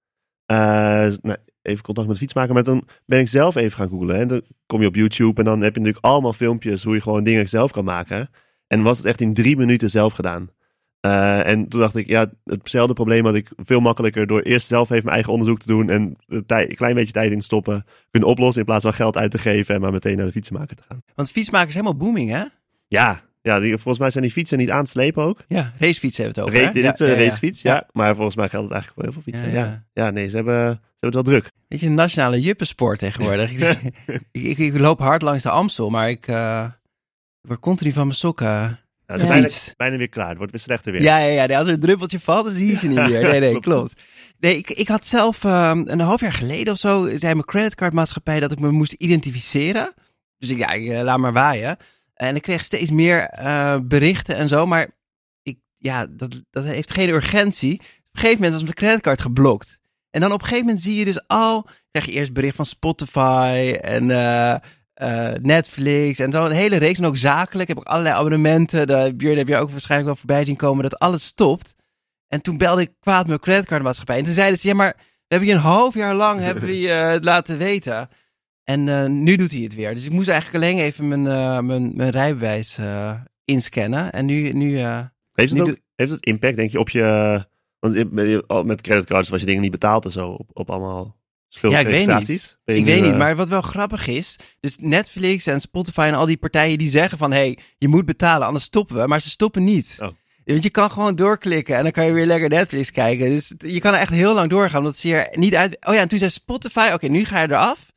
nou, 0.47 1.37
even 1.63 1.83
contact 1.83 2.07
met 2.07 2.17
de 2.17 2.23
fietsmaker, 2.23 2.55
maar 2.55 2.63
toen 2.63 2.89
ben 3.07 3.21
ik 3.21 3.29
zelf 3.29 3.55
even 3.55 3.79
gaan 3.79 3.89
googlen. 3.89 4.17
En 4.17 4.29
dan 4.29 4.43
kom 4.67 4.81
je 4.81 4.87
op 4.87 4.95
YouTube 4.95 5.41
en 5.41 5.45
dan 5.45 5.61
heb 5.61 5.75
je 5.75 5.81
natuurlijk 5.81 6.05
allemaal 6.05 6.33
filmpjes 6.33 6.83
hoe 6.83 6.95
je 6.95 7.01
gewoon 7.01 7.25
dingen 7.25 7.49
zelf 7.49 7.71
kan 7.71 7.85
maken. 7.85 8.31
En 8.67 8.83
was 8.83 8.97
het 8.97 9.07
echt 9.07 9.21
in 9.21 9.35
drie 9.35 9.57
minuten 9.57 9.91
zelf 9.91 10.13
gedaan. 10.13 10.51
Uh, 11.07 11.47
en 11.47 11.69
toen 11.69 11.81
dacht 11.81 11.97
ik, 11.97 12.07
ja, 12.07 12.31
hetzelfde 12.45 12.95
probleem 12.95 13.25
had 13.25 13.35
ik 13.35 13.51
veel 13.57 13.81
makkelijker 13.81 14.27
door 14.27 14.41
eerst 14.41 14.67
zelf 14.67 14.91
even 14.91 15.05
mijn 15.05 15.15
eigen 15.15 15.33
onderzoek 15.33 15.59
te 15.59 15.67
doen 15.67 15.91
en 15.91 16.17
een 16.27 16.75
klein 16.75 16.95
beetje 16.95 17.13
tijd 17.13 17.33
in 17.33 17.39
te 17.39 17.45
stoppen, 17.45 17.85
kunnen 18.11 18.29
oplossen 18.29 18.61
in 18.61 18.67
plaats 18.67 18.85
van 18.85 18.95
geld 18.95 19.17
uit 19.17 19.31
te 19.31 19.39
geven 19.39 19.75
en 19.75 19.81
maar 19.81 19.93
meteen 19.93 20.17
naar 20.17 20.27
de 20.27 20.33
fietsenmaker 20.33 20.77
te 20.77 20.83
gaan. 20.89 21.03
Want 21.15 21.31
fietsmaker 21.31 21.69
is 21.69 21.75
helemaal 21.75 21.97
booming, 21.97 22.31
hè? 22.31 22.45
Ja, 22.89 23.21
ja 23.43 23.61
die, 23.61 23.73
volgens 23.73 23.99
mij 23.99 24.11
zijn 24.11 24.25
die 24.25 24.33
fietsen 24.33 24.59
niet 24.59 24.71
aan 24.71 24.85
te 24.85 24.91
slepen 24.91 25.23
ook. 25.23 25.45
Ja, 25.49 25.73
racefietsen 25.79 26.25
hebben 26.25 26.43
we 26.43 26.49
het 26.49 26.59
over. 26.59 26.75
Ra 26.75 26.83
dit 26.83 27.01
is 27.01 27.07
ja, 27.07 27.15
een 27.15 27.25
racefiets, 27.25 27.63
ja, 27.63 27.75
ja. 27.75 27.89
Maar 27.93 28.15
volgens 28.15 28.37
mij 28.37 28.49
geldt 28.49 28.69
het 28.69 28.75
eigenlijk 28.75 28.95
voor 28.95 29.13
heel 29.13 29.23
veel 29.23 29.33
fietsen. 29.33 29.61
Ja, 29.61 29.85
ja. 29.93 30.11
nee, 30.11 30.29
ze 30.29 30.37
hebben, 30.37 30.71
ze 30.73 30.79
hebben 30.99 30.99
het 30.99 31.15
wel 31.15 31.23
druk. 31.23 31.51
Weet 31.69 31.81
je, 31.81 31.87
een 31.87 31.95
nationale 31.95 32.41
juppensport 32.41 32.99
tegenwoordig. 32.99 33.51
ik, 33.61 33.93
ik, 34.33 34.59
ik, 34.59 34.79
loop 34.79 34.99
hard 34.99 35.23
langs 35.23 35.43
de 35.43 35.51
Amstel, 35.51 35.91
maar 35.91 36.09
ik 36.09 36.29
uh, 36.29 36.69
word 37.41 37.61
continu 37.61 37.93
van 37.93 38.07
mijn 38.07 38.19
sokken 38.19 38.81
nou, 39.07 39.27
bijna, 39.27 39.49
bijna, 39.77 39.97
weer 39.97 40.09
klaar. 40.09 40.29
Het 40.29 40.37
wordt 40.37 40.53
weer 40.53 40.61
slechter 40.61 40.93
weer. 40.93 41.03
Ja, 41.03 41.19
ja, 41.19 41.45
ja. 41.45 41.59
als 41.59 41.67
er 41.67 41.73
een 41.73 41.81
druppeltje 41.81 42.21
valt, 42.21 42.45
dan 42.45 42.55
zie 42.55 42.71
je 42.71 42.77
ze 42.77 42.87
niet 42.87 42.99
meer. 42.99 43.21
Nee, 43.21 43.41
nee, 43.41 43.61
klopt. 43.69 44.03
Nee, 44.39 44.57
ik, 44.57 44.71
ik 44.71 44.89
had 44.89 45.07
zelf 45.07 45.45
um, 45.45 45.89
een 45.89 46.01
half 46.01 46.21
jaar 46.21 46.33
geleden 46.33 46.73
of 46.73 46.79
zo, 46.79 47.07
zei 47.07 47.33
mijn 47.33 47.45
creditcardmaatschappij 47.45 48.41
dat 48.41 48.53
ik 48.53 48.59
me 48.59 48.71
moest 48.71 48.93
identificeren. 48.93 49.95
Dus 50.39 50.51
ik, 50.51 50.59
ja, 50.59 50.73
ik 50.73 50.83
uh, 50.83 51.01
laat 51.01 51.19
maar 51.19 51.33
waaien. 51.33 51.77
En 52.15 52.37
ik 52.37 52.43
kreeg 52.43 52.65
steeds 52.65 52.91
meer 52.91 53.39
uh, 53.41 53.77
berichten 53.83 54.37
en 54.37 54.49
zo, 54.49 54.67
maar 54.67 54.91
ik, 55.43 55.59
ja, 55.77 56.07
dat, 56.07 56.43
dat 56.51 56.65
heeft 56.65 56.93
geen 56.93 57.09
urgentie. 57.09 57.75
Op 57.75 57.81
een 57.81 58.21
gegeven 58.21 58.35
moment 58.35 58.53
was 58.53 58.63
mijn 58.63 58.75
creditcard 58.75 59.21
geblokt. 59.21 59.79
En 60.11 60.21
dan 60.21 60.33
op 60.33 60.41
een 60.41 60.47
gegeven 60.47 60.67
moment 60.67 60.85
zie 60.85 60.97
je 60.97 61.05
dus 61.05 61.27
al, 61.29 61.69
krijg 61.91 62.07
je 62.07 62.13
eerst 62.13 62.33
bericht 62.33 62.57
van 62.57 62.67
Spotify 62.67 63.77
en 63.81 64.09
uh, 64.09 64.55
uh, 65.03 65.33
Netflix 65.43 66.19
en 66.19 66.33
zo. 66.33 66.45
Een 66.45 66.53
hele 66.53 66.77
reeks. 66.77 66.99
En 66.99 67.05
ook 67.05 67.17
zakelijk 67.17 67.69
heb 67.69 67.79
ik 67.79 67.85
allerlei 67.85 68.15
abonnementen. 68.15 68.87
De 68.87 69.13
Björn 69.17 69.37
heb 69.37 69.49
je 69.49 69.57
ook 69.57 69.71
waarschijnlijk 69.71 70.11
wel 70.11 70.19
voorbij 70.19 70.45
zien 70.45 70.57
komen 70.57 70.83
dat 70.83 70.99
alles 70.99 71.25
stopt. 71.25 71.75
En 72.27 72.41
toen 72.41 72.59
belde 72.59 72.81
ik 72.81 72.93
kwaad 73.01 73.27
mijn 73.27 73.41
creditcardmaatschappij. 73.41 74.19
En 74.19 74.25
toen 74.25 74.33
zeiden 74.33 74.59
ze, 74.59 74.69
ja 74.69 74.75
maar 74.75 74.95
we 74.97 75.03
hebben 75.27 75.49
je 75.49 75.55
een 75.55 75.61
half 75.61 75.95
jaar 75.95 76.15
lang 76.15 76.41
hebben 76.41 76.65
we 76.65 76.81
je 76.81 76.89
het 76.89 77.25
laten 77.25 77.59
weten. 77.59 78.09
En 78.65 78.87
uh, 78.87 79.07
nu 79.07 79.37
doet 79.37 79.53
hij 79.53 79.61
het 79.61 79.75
weer. 79.75 79.95
Dus 79.95 80.05
ik 80.05 80.13
moest 80.13 80.29
eigenlijk 80.29 80.65
alleen 80.65 80.79
even 80.79 81.09
mijn, 81.09 81.25
uh, 81.25 81.59
mijn, 81.59 81.97
mijn 81.97 82.11
rijbewijs 82.11 82.79
inscannen. 83.45 84.13
En 84.13 84.27
nu... 84.27 84.53
nu 84.53 84.77
heeft, 84.77 85.11
het 85.33 85.53
nu 85.53 85.61
ook, 85.61 85.77
heeft 85.95 86.11
het 86.11 86.25
impact 86.25 86.57
denk 86.57 86.71
je 86.71 86.79
op 86.79 86.91
je... 86.91 87.45
Want 87.79 88.65
met 88.67 88.81
creditcards 88.81 89.29
was 89.29 89.41
je 89.41 89.47
dingen 89.47 89.63
niet 89.63 89.71
betaald 89.71 90.05
en 90.05 90.11
zo. 90.11 90.29
Op, 90.29 90.51
op 90.53 90.71
allemaal 90.71 91.16
ja, 91.49 91.79
ik 91.79 91.87
weet 91.87 92.29
niet. 92.29 92.59
Ik 92.65 92.85
weet 92.85 93.03
niet, 93.03 93.17
maar 93.17 93.37
wat 93.37 93.49
wel 93.49 93.63
grappig 93.63 94.07
is, 94.07 94.37
dus 94.61 94.77
Netflix 94.81 95.47
en 95.47 95.61
Spotify 95.61 96.01
en 96.01 96.15
al 96.15 96.27
die 96.27 96.37
partijen 96.37 96.79
die 96.79 96.89
zeggen 96.89 97.19
van, 97.19 97.33
hey, 97.33 97.59
je 97.79 97.89
moet 97.89 98.07
betalen, 98.07 98.47
anders 98.47 98.65
stoppen 98.65 98.97
we, 98.97 99.07
maar 99.07 99.21
ze 99.21 99.31
stoppen 99.31 99.65
niet. 99.65 99.97
Oh. 100.01 100.09
Want 100.45 100.63
je 100.63 100.71
kan 100.71 100.91
gewoon 100.91 101.15
doorklikken 101.15 101.77
en 101.77 101.83
dan 101.83 101.93
kan 101.93 102.07
je 102.07 102.13
weer 102.13 102.27
lekker 102.27 102.49
Netflix 102.49 102.91
kijken. 102.91 103.31
Dus 103.31 103.55
je 103.59 103.81
kan 103.81 103.95
er 103.95 104.01
echt 104.01 104.13
heel 104.13 104.35
lang 104.35 104.51
doorgaan, 104.51 104.79
omdat 104.79 104.97
ze 104.97 105.07
hier 105.07 105.29
niet 105.33 105.55
uit... 105.55 105.87
Oh 105.87 105.95
ja, 105.95 106.01
en 106.01 106.09
toen 106.09 106.19
zei 106.19 106.31
Spotify, 106.31 106.91
oké, 106.93 107.07
nu 107.07 107.25
ga 107.25 107.41
je 107.41 107.49
eraf. 107.49 107.93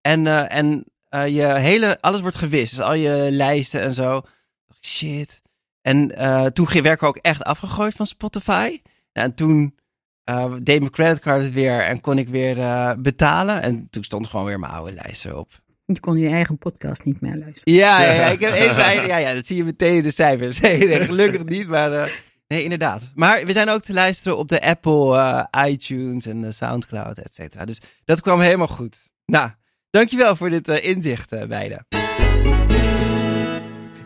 En, 0.00 0.24
uh, 0.24 0.52
en 0.52 0.84
uh, 1.10 1.28
je 1.28 1.54
hele, 1.58 2.00
alles 2.00 2.20
wordt 2.20 2.36
gewist. 2.36 2.76
Dus 2.76 2.84
al 2.84 2.94
je 2.94 3.26
lijsten 3.30 3.80
en 3.80 3.94
zo. 3.94 4.22
Shit. 4.86 5.42
En 5.82 6.12
uh, 6.18 6.46
toen 6.46 6.66
werd 6.72 6.86
ik 6.86 7.02
ook 7.02 7.16
echt 7.16 7.42
afgegooid 7.42 7.94
van 7.94 8.06
Spotify. 8.06 8.80
Nou, 9.12 9.28
en 9.28 9.34
toen 9.34 9.78
uh, 10.30 10.54
deed 10.62 10.78
mijn 10.78 10.90
creditcard 10.90 11.52
weer 11.52 11.80
en 11.80 12.00
kon 12.00 12.18
ik 12.18 12.28
weer 12.28 12.58
uh, 12.58 12.92
betalen. 12.98 13.62
En 13.62 13.86
toen 13.90 14.04
stond 14.04 14.26
gewoon 14.26 14.46
weer 14.46 14.58
mijn 14.58 14.72
oude 14.72 14.92
lijst 14.92 15.24
erop. 15.24 15.60
Je 15.84 16.00
kon 16.00 16.16
je 16.16 16.28
eigen 16.28 16.58
podcast 16.58 17.04
niet 17.04 17.20
meer 17.20 17.36
luisteren. 17.36 17.78
Ja, 17.78 18.02
ja, 18.02 18.12
ja 18.12 18.26
ik 18.26 18.40
heb 18.40 18.52
even, 18.52 19.06
ja, 19.06 19.16
ja, 19.16 19.34
dat 19.34 19.46
zie 19.46 19.56
je 19.56 19.64
meteen 19.64 19.96
in 19.96 20.02
de 20.02 20.10
cijfers. 20.10 20.60
Nee, 20.60 21.04
gelukkig 21.04 21.44
niet, 21.44 21.68
maar 21.68 21.92
uh, 21.92 22.04
nee, 22.48 22.62
inderdaad. 22.62 23.12
Maar 23.14 23.46
we 23.46 23.52
zijn 23.52 23.68
ook 23.68 23.82
te 23.82 23.92
luisteren 23.92 24.38
op 24.38 24.48
de 24.48 24.62
Apple 24.62 25.48
iTunes 25.66 26.26
en 26.26 26.40
de 26.40 26.52
Soundcloud, 26.52 27.18
et 27.18 27.34
cetera. 27.34 27.64
Dus 27.64 27.80
dat 28.04 28.20
kwam 28.20 28.40
helemaal 28.40 28.68
goed. 28.68 29.08
Nou, 29.26 29.50
dankjewel 29.90 30.36
voor 30.36 30.50
dit 30.50 30.68
inzicht, 30.68 31.48
beiden. 31.48 31.86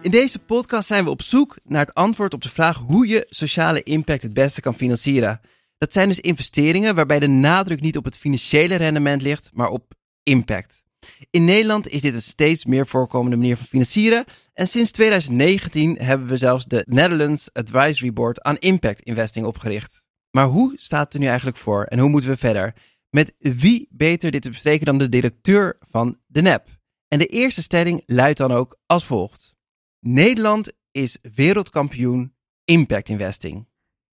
In 0.06 0.12
deze 0.12 0.38
podcast 0.38 0.86
zijn 0.86 1.04
we 1.04 1.10
op 1.10 1.22
zoek 1.22 1.56
naar 1.64 1.86
het 1.86 1.94
antwoord 1.94 2.34
op 2.34 2.42
de 2.42 2.48
vraag 2.48 2.76
hoe 2.76 3.06
je 3.06 3.26
sociale 3.28 3.82
impact 3.82 4.22
het 4.22 4.32
beste 4.32 4.60
kan 4.60 4.74
financieren. 4.74 5.40
Dat 5.78 5.92
zijn 5.92 6.08
dus 6.08 6.20
investeringen 6.20 6.94
waarbij 6.94 7.18
de 7.18 7.26
nadruk 7.26 7.80
niet 7.80 7.96
op 7.96 8.04
het 8.04 8.16
financiële 8.16 8.74
rendement 8.74 9.22
ligt, 9.22 9.50
maar 9.52 9.68
op 9.68 9.94
impact. 10.22 10.84
In 11.30 11.44
Nederland 11.44 11.88
is 11.88 12.00
dit 12.00 12.14
een 12.14 12.22
steeds 12.22 12.64
meer 12.64 12.86
voorkomende 12.86 13.36
manier 13.36 13.56
van 13.56 13.66
financieren. 13.66 14.24
En 14.52 14.68
sinds 14.68 14.90
2019 14.90 15.98
hebben 15.98 16.26
we 16.26 16.36
zelfs 16.36 16.64
de 16.64 16.84
Netherlands 16.88 17.52
Advisory 17.52 18.12
Board 18.12 18.42
aan 18.42 18.56
Impact 18.56 19.00
Investing 19.00 19.46
opgericht. 19.46 20.04
Maar 20.30 20.46
hoe 20.46 20.72
staat 20.76 21.04
het 21.04 21.14
er 21.14 21.20
nu 21.20 21.26
eigenlijk 21.26 21.56
voor 21.56 21.84
en 21.84 21.98
hoe 21.98 22.08
moeten 22.08 22.30
we 22.30 22.36
verder? 22.36 22.74
Met 23.10 23.34
wie 23.38 23.88
beter 23.90 24.30
dit 24.30 24.42
te 24.42 24.50
bespreken 24.50 24.86
dan 24.86 24.98
de 24.98 25.08
directeur 25.08 25.78
van 25.80 26.18
de 26.26 26.42
NEP? 26.42 26.78
En 27.08 27.18
de 27.18 27.26
eerste 27.26 27.62
stelling 27.62 28.02
luidt 28.06 28.38
dan 28.38 28.52
ook 28.52 28.78
als 28.86 29.04
volgt: 29.04 29.54
Nederland 30.00 30.72
is 30.90 31.18
wereldkampioen 31.34 32.34
Impact 32.64 33.08
Investing. 33.08 33.66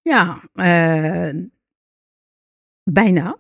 Ja, 0.03 0.41
uh, 0.55 1.43
bijna. 2.83 3.37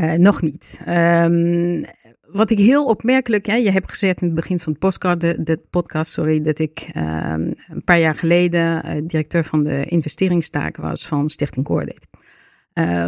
Uh, 0.00 0.12
nog 0.12 0.42
niet. 0.42 0.80
Um, 0.88 1.84
wat 2.20 2.50
ik 2.50 2.58
heel 2.58 2.86
opmerkelijk, 2.86 3.46
hè, 3.46 3.54
je 3.54 3.70
hebt 3.70 3.90
gezegd 3.90 4.20
in 4.20 4.26
het 4.26 4.36
begin 4.36 4.58
van 4.58 4.72
het 4.72 4.80
podcast, 4.80 5.20
de, 5.20 5.42
de 5.42 5.56
podcast 5.70 6.12
sorry, 6.12 6.40
dat 6.40 6.58
ik 6.58 6.88
um, 6.96 7.54
een 7.68 7.84
paar 7.84 7.98
jaar 7.98 8.14
geleden 8.14 8.86
uh, 8.86 8.92
directeur 9.04 9.44
van 9.44 9.62
de 9.62 9.84
investeringstaak 9.84 10.76
was 10.76 11.06
van 11.06 11.30
Stichting 11.30 11.66
Coordate. 11.66 12.06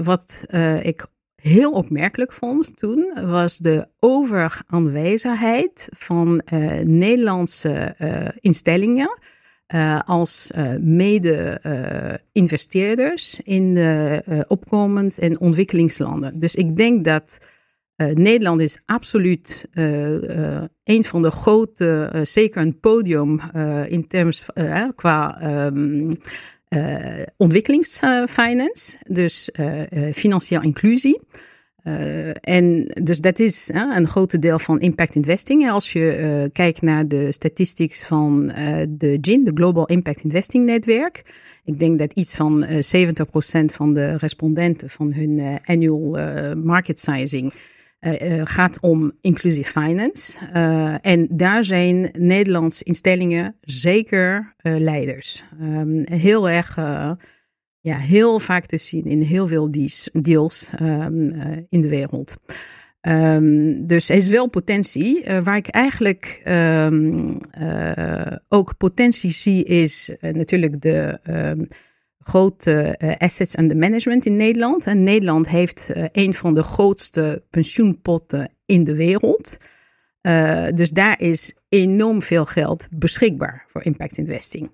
wat 0.04 0.46
ik 0.82 1.06
heel 1.34 1.72
opmerkelijk 1.72 2.32
vond 2.32 2.76
toen, 2.76 3.12
was 3.26 3.58
de 3.58 3.88
overaanwezigheid 3.98 5.88
van 5.96 6.42
Nederlandse 6.84 7.94
instellingen 8.40 9.18
uh, 9.74 10.00
als 10.04 10.50
uh, 10.56 10.72
mede-investeerders 10.80 13.40
in 13.44 13.74
de 13.74 14.44
opkomend 14.48 15.18
en 15.18 15.40
ontwikkelingslanden. 15.40 16.38
Dus 16.38 16.54
ik 16.54 16.76
denk 16.76 17.04
dat 17.04 17.40
Nederland 18.14 18.60
is 18.60 18.82
absoluut 18.86 19.68
een 20.84 21.04
van 21.04 21.22
de 21.22 21.30
grote, 21.30 22.10
zeker 22.22 22.62
een 22.62 22.80
podium 22.80 23.40
in 23.88 24.06
terms 24.06 24.46
qua 24.94 25.40
um, 25.66 26.18
ontwikkelingsfinance, 27.36 28.98
dus 29.08 29.50
financiële 30.12 30.64
inclusie. 30.64 31.20
Uh, 31.84 32.30
en 32.40 32.86
dus 33.02 33.20
dat 33.20 33.38
is 33.38 33.70
uh, 33.70 33.92
een 33.96 34.06
groot 34.06 34.42
deel 34.42 34.58
van 34.58 34.80
impact 34.80 35.14
investing. 35.14 35.70
Als 35.70 35.92
je 35.92 36.18
uh, 36.18 36.50
kijkt 36.52 36.82
naar 36.82 37.08
de 37.08 37.32
statistics 37.32 38.06
van 38.06 38.46
de 38.88 39.18
GIN, 39.20 39.44
de 39.44 39.50
Global 39.54 39.86
Impact 39.86 40.20
Investing 40.20 40.64
Netwerk. 40.64 41.22
Ik 41.64 41.78
denk 41.78 41.98
dat 41.98 42.12
iets 42.12 42.34
van 42.34 42.66
70% 42.66 42.68
van 43.64 43.94
de 43.94 44.16
respondenten 44.16 44.90
van 44.90 45.12
hun 45.12 45.58
annual 45.64 46.18
market 46.54 47.00
sizing 47.00 47.52
gaat 48.44 48.80
om 48.80 49.12
inclusive 49.20 49.70
finance. 49.80 50.38
en 51.02 51.28
daar 51.30 51.64
zijn 51.64 52.10
Nederlandse 52.18 52.84
instellingen 52.84 53.54
zeker 53.60 54.54
leiders. 54.62 55.44
Um, 55.62 56.04
heel 56.10 56.48
erg 56.48 56.78
ja, 57.80 57.96
heel 57.96 58.40
vaak 58.40 58.66
te 58.66 58.78
zien 58.78 59.04
in 59.04 59.20
heel 59.20 59.46
veel 59.46 59.70
deals 60.12 60.70
um, 60.82 61.20
uh, 61.20 61.42
in 61.68 61.80
de 61.80 61.88
wereld. 61.88 62.36
Um, 63.00 63.86
dus 63.86 64.08
er 64.08 64.16
is 64.16 64.28
wel 64.28 64.48
potentie. 64.48 65.24
Uh, 65.24 65.42
waar 65.42 65.56
ik 65.56 65.68
eigenlijk 65.68 66.42
um, 66.48 67.40
uh, 67.60 68.36
ook 68.48 68.76
potentie 68.76 69.30
zie, 69.30 69.64
is 69.64 70.16
natuurlijk 70.20 70.80
de 70.80 71.18
grote 72.18 72.98
assets 73.18 73.58
under 73.58 73.76
management 73.76 74.26
in 74.26 74.36
Nederland. 74.36 74.86
En 74.86 75.02
Nederland 75.02 75.48
heeft 75.48 75.92
een 76.12 76.34
van 76.34 76.54
de 76.54 76.62
grootste 76.62 77.42
pensioenpotten 77.50 78.50
in 78.66 78.84
de 78.84 78.94
wereld. 78.94 79.56
dus 80.74 80.90
daar 80.90 81.20
is 81.20 81.56
enorm 81.68 82.22
veel 82.22 82.46
geld 82.46 82.88
beschikbaar 82.90 83.64
voor 83.68 83.82
impact 83.82 84.16
investing. 84.16 84.70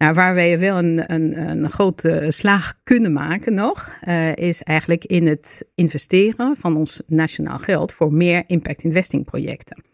Nou, 0.00 0.14
waar 0.14 0.34
wij 0.34 0.58
wel 0.58 0.78
een, 0.78 1.12
een, 1.12 1.48
een 1.50 1.70
grote 1.70 2.26
slag 2.28 2.74
kunnen 2.84 3.12
maken 3.12 3.54
nog, 3.54 3.98
uh, 4.08 4.36
is 4.36 4.62
eigenlijk 4.62 5.04
in 5.04 5.26
het 5.26 5.66
investeren 5.74 6.56
van 6.56 6.76
ons 6.76 7.02
nationaal 7.06 7.58
geld 7.58 7.92
voor 7.92 8.12
meer 8.12 8.44
impact 8.46 8.82
investing 8.82 9.24
projecten. 9.24 9.84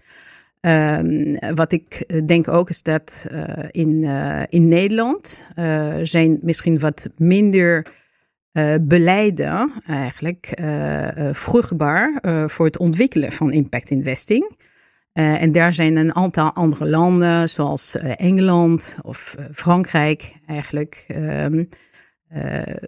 Um, 0.61 1.39
wat 1.55 1.73
ik 1.73 2.05
denk 2.27 2.49
ook 2.49 2.71
is 2.71 2.83
dat 2.83 3.27
uh, 3.33 3.43
in, 3.71 4.03
uh, 4.03 4.43
in 4.49 4.69
Nederland 4.69 5.49
zijn 6.03 6.39
misschien 6.43 6.79
wat 6.79 7.09
minder 7.17 7.87
beleiden 8.81 9.73
eigenlijk 9.87 10.61
vruchtbaar 11.33 12.23
voor 12.47 12.67
het 12.67 12.79
ontwikkelen 12.79 13.33
van 13.33 13.53
impact 13.53 13.91
investing. 13.91 14.57
Uh, 15.19 15.43
en 15.43 15.53
daar 15.53 15.73
zijn 15.73 15.97
een 15.97 16.15
aantal 16.15 16.53
andere 16.53 16.87
landen, 16.87 17.49
zoals 17.49 17.97
uh, 17.97 18.13
Engeland 18.17 18.99
of 19.03 19.37
uh, 19.39 19.45
Frankrijk, 19.53 20.37
eigenlijk 20.47 21.07
uh, 21.09 21.67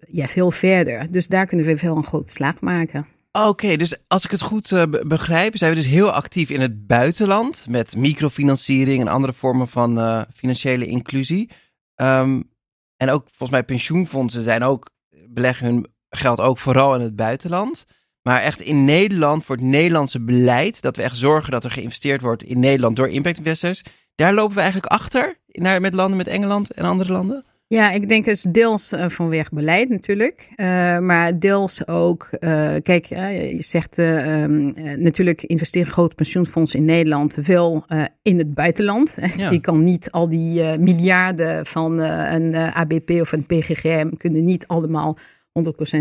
ja, 0.00 0.26
veel 0.26 0.50
verder. 0.50 1.12
Dus 1.12 1.26
daar 1.26 1.46
kunnen 1.46 1.66
we 1.66 1.78
veel 1.78 1.96
een 1.96 2.04
grote 2.04 2.32
slag 2.32 2.60
maken. 2.60 3.06
Oké, 3.32 3.76
dus 3.76 3.96
als 4.06 4.24
ik 4.24 4.30
het 4.30 4.42
goed 4.42 4.86
begrijp, 5.06 5.56
zijn 5.56 5.70
we 5.70 5.76
dus 5.76 5.86
heel 5.86 6.12
actief 6.12 6.50
in 6.50 6.60
het 6.60 6.86
buitenland 6.86 7.66
met 7.68 7.96
microfinanciering 7.96 9.00
en 9.00 9.08
andere 9.08 9.32
vormen 9.32 9.68
van 9.68 10.26
financiële 10.34 10.86
inclusie. 10.86 11.50
Um, 11.96 12.50
en 12.96 13.10
ook 13.10 13.22
volgens 13.26 13.50
mij 13.50 13.62
pensioenfondsen 13.62 14.42
zijn 14.42 14.62
ook, 14.62 14.90
beleggen 15.28 15.66
hun 15.66 15.86
geld 16.10 16.40
ook 16.40 16.58
vooral 16.58 16.94
in 16.94 17.00
het 17.00 17.16
buitenland. 17.16 17.86
Maar 18.28 18.40
echt 18.42 18.60
in 18.60 18.84
Nederland, 18.84 19.44
voor 19.44 19.56
het 19.56 19.64
Nederlandse 19.64 20.20
beleid, 20.20 20.82
dat 20.82 20.96
we 20.96 21.02
echt 21.02 21.16
zorgen 21.16 21.50
dat 21.50 21.64
er 21.64 21.70
geïnvesteerd 21.70 22.20
wordt 22.20 22.42
in 22.42 22.60
Nederland 22.60 22.96
door 22.96 23.08
impact 23.08 23.38
investors, 23.38 23.82
daar 24.14 24.34
lopen 24.34 24.54
we 24.54 24.60
eigenlijk 24.60 24.92
achter 24.92 25.38
naar, 25.46 25.80
met 25.80 25.94
landen, 25.94 26.16
met 26.16 26.26
Engeland 26.26 26.72
en 26.72 26.84
andere 26.84 27.12
landen? 27.12 27.44
Ja, 27.66 27.90
ik 27.90 28.08
denk 28.08 28.24
het 28.24 28.36
is 28.36 28.42
deels 28.42 28.92
uh, 28.92 29.08
vanwege 29.08 29.54
beleid 29.54 29.88
natuurlijk, 29.88 30.52
uh, 30.56 30.98
maar 30.98 31.38
deels 31.38 31.86
ook, 31.86 32.30
uh, 32.40 32.74
kijk, 32.82 33.04
je 33.06 33.56
zegt 33.62 33.98
um, 33.98 34.72
natuurlijk 34.96 35.42
investeren 35.42 35.92
grote 35.92 36.14
pensioenfondsen 36.14 36.78
in 36.78 36.84
Nederland 36.84 37.36
veel 37.40 37.84
in 38.22 38.38
het 38.38 38.54
buitenland. 38.54 39.16
Ja. 39.36 39.50
Je 39.50 39.60
kan 39.60 39.84
niet 39.84 40.10
al 40.10 40.28
die 40.28 40.78
miljarden 40.78 41.66
van 41.66 41.98
een 41.98 42.54
ABP 42.54 43.10
of 43.10 43.32
een 43.32 43.46
PGGM 43.46 44.10
kunnen 44.16 44.44
niet 44.44 44.66
allemaal 44.66 45.18
100% 45.18 45.20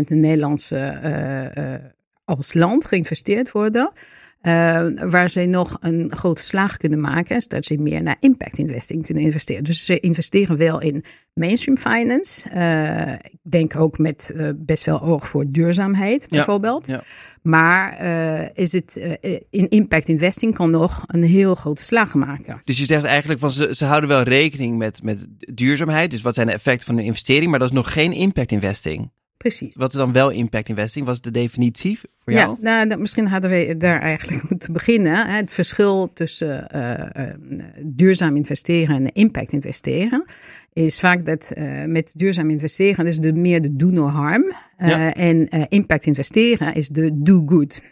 in 0.04 0.20
Nederlandse 0.20 1.96
als 2.28 2.54
land 2.54 2.84
geïnvesteerd 2.84 3.52
worden. 3.52 3.92
Uh, 4.42 4.86
waar 4.94 5.30
ze 5.30 5.44
nog 5.44 5.76
een 5.80 6.12
grote 6.16 6.42
slag 6.42 6.76
kunnen 6.76 7.00
maken, 7.00 7.36
is 7.36 7.48
dat 7.48 7.64
ze 7.64 7.76
meer 7.78 8.02
naar 8.02 8.16
impact 8.20 8.58
investing 8.58 9.04
kunnen 9.04 9.22
investeren. 9.22 9.64
Dus 9.64 9.84
ze 9.84 10.00
investeren 10.00 10.56
wel 10.56 10.80
in 10.80 11.04
mainstream 11.34 11.78
finance. 11.78 12.50
Uh, 12.54 13.12
ik 13.12 13.38
denk 13.42 13.76
ook 13.76 13.98
met 13.98 14.32
uh, 14.34 14.48
best 14.56 14.84
wel 14.84 15.02
oog 15.02 15.28
voor 15.28 15.44
duurzaamheid, 15.48 16.28
bijvoorbeeld. 16.28 16.86
Ja, 16.86 17.02
Maar 17.42 18.02
is 18.54 18.72
het 18.72 19.18
in 19.50 19.68
impact 19.68 20.08
investing 20.08 20.54
kan 20.54 20.70
nog 20.70 21.04
een 21.06 21.22
heel 21.22 21.54
grote 21.54 21.82
slag 21.82 22.14
maken. 22.14 22.60
Dus 22.64 22.78
je 22.78 22.84
zegt 22.84 23.04
eigenlijk 23.04 23.40
van 23.40 23.50
ze, 23.50 23.74
ze 23.74 23.84
houden 23.84 24.08
wel 24.08 24.22
rekening 24.22 24.76
met, 24.76 25.02
met 25.02 25.26
duurzaamheid. 25.54 26.10
Dus 26.10 26.22
wat 26.22 26.34
zijn 26.34 26.46
de 26.46 26.52
effecten 26.52 26.86
van 26.86 26.98
een 26.98 27.04
investering, 27.04 27.50
maar 27.50 27.58
dat 27.58 27.68
is 27.68 27.74
nog 27.74 27.92
geen 27.92 28.12
impact 28.12 28.52
investing. 28.52 29.10
Precies. 29.38 29.76
Wat 29.76 29.92
is 29.92 29.98
dan 29.98 30.12
wel 30.12 30.30
impact 30.30 30.68
investing? 30.68 31.06
Was 31.06 31.20
de 31.20 31.30
definitie 31.30 31.98
voor 32.24 32.32
jou? 32.32 32.56
Ja, 32.60 32.84
nou, 32.84 33.00
misschien 33.00 33.26
hadden 33.26 33.50
we 33.50 33.76
daar 33.76 34.00
eigenlijk 34.00 34.42
moeten 34.50 34.72
beginnen. 34.72 35.26
Het 35.26 35.52
verschil 35.52 36.10
tussen 36.14 36.68
uh, 36.74 37.24
uh, 37.24 37.32
duurzaam 37.84 38.36
investeren 38.36 38.96
en 38.96 39.12
impact 39.12 39.52
investeren 39.52 40.24
is 40.72 41.00
vaak 41.00 41.24
dat 41.24 41.52
uh, 41.58 41.84
met 41.84 42.12
duurzaam 42.16 42.50
investeren 42.50 43.06
is 43.06 43.18
de 43.18 43.32
meer 43.32 43.62
de 43.62 43.76
do 43.76 43.90
no 43.90 44.06
harm. 44.06 44.52
Ja. 44.78 45.14
En 45.14 45.48
impact 45.68 46.06
investeren 46.06 46.74
is 46.74 46.88
de 46.88 47.22
do 47.22 47.42
good. 47.46 47.82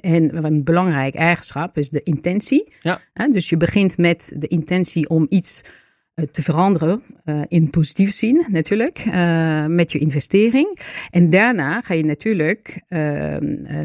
en 0.00 0.44
een 0.44 0.64
belangrijk 0.64 1.14
eigenschap 1.14 1.78
is 1.78 1.90
de 1.90 2.02
intentie. 2.02 2.72
Ja. 2.82 3.00
dus 3.30 3.48
je 3.48 3.56
begint 3.56 3.98
met 3.98 4.34
de 4.36 4.46
intentie 4.46 5.08
om 5.08 5.26
iets 5.28 5.62
eh, 5.64 5.70
te 6.14 6.42
veranderen 6.42 7.02
uh, 7.24 7.40
in 7.48 7.70
positieve 7.70 8.12
zin 8.12 8.44
natuurlijk 8.48 9.04
uh, 9.06 9.66
met 9.66 9.92
je 9.92 9.98
investering. 9.98 10.78
En 11.10 11.30
daarna 11.30 11.80
ga 11.80 11.94
je 11.94 12.04
natuurlijk 12.04 12.82
uh, 12.88 13.36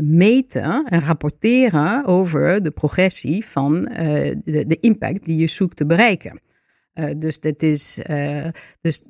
meten 0.01 0.85
en 0.85 1.01
rapporteren 1.01 2.05
over 2.05 2.63
de 2.63 2.71
progressie 2.71 3.45
van 3.45 3.83
de, 3.83 4.41
de, 4.43 4.77
impact 4.79 5.25
die 5.25 5.37
je 5.37 5.47
zoekt 5.47 5.77
te 5.77 5.85
bereiken. 5.85 6.41
dus 7.17 7.39
dat 7.39 7.63
is 7.63 7.99
dus 8.81 9.07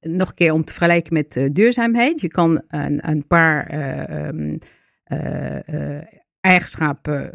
nog 0.00 0.28
een 0.28 0.34
keer 0.34 0.52
om 0.52 0.64
te 0.64 0.72
vergelijken 0.72 1.12
met 1.12 1.48
duurzaamheid. 1.52 2.20
Je 2.20 2.28
kan 2.28 2.62
een, 2.68 3.08
een 3.08 3.26
paar 3.26 3.74
um, 4.26 4.58
eigenschappen 6.44 7.30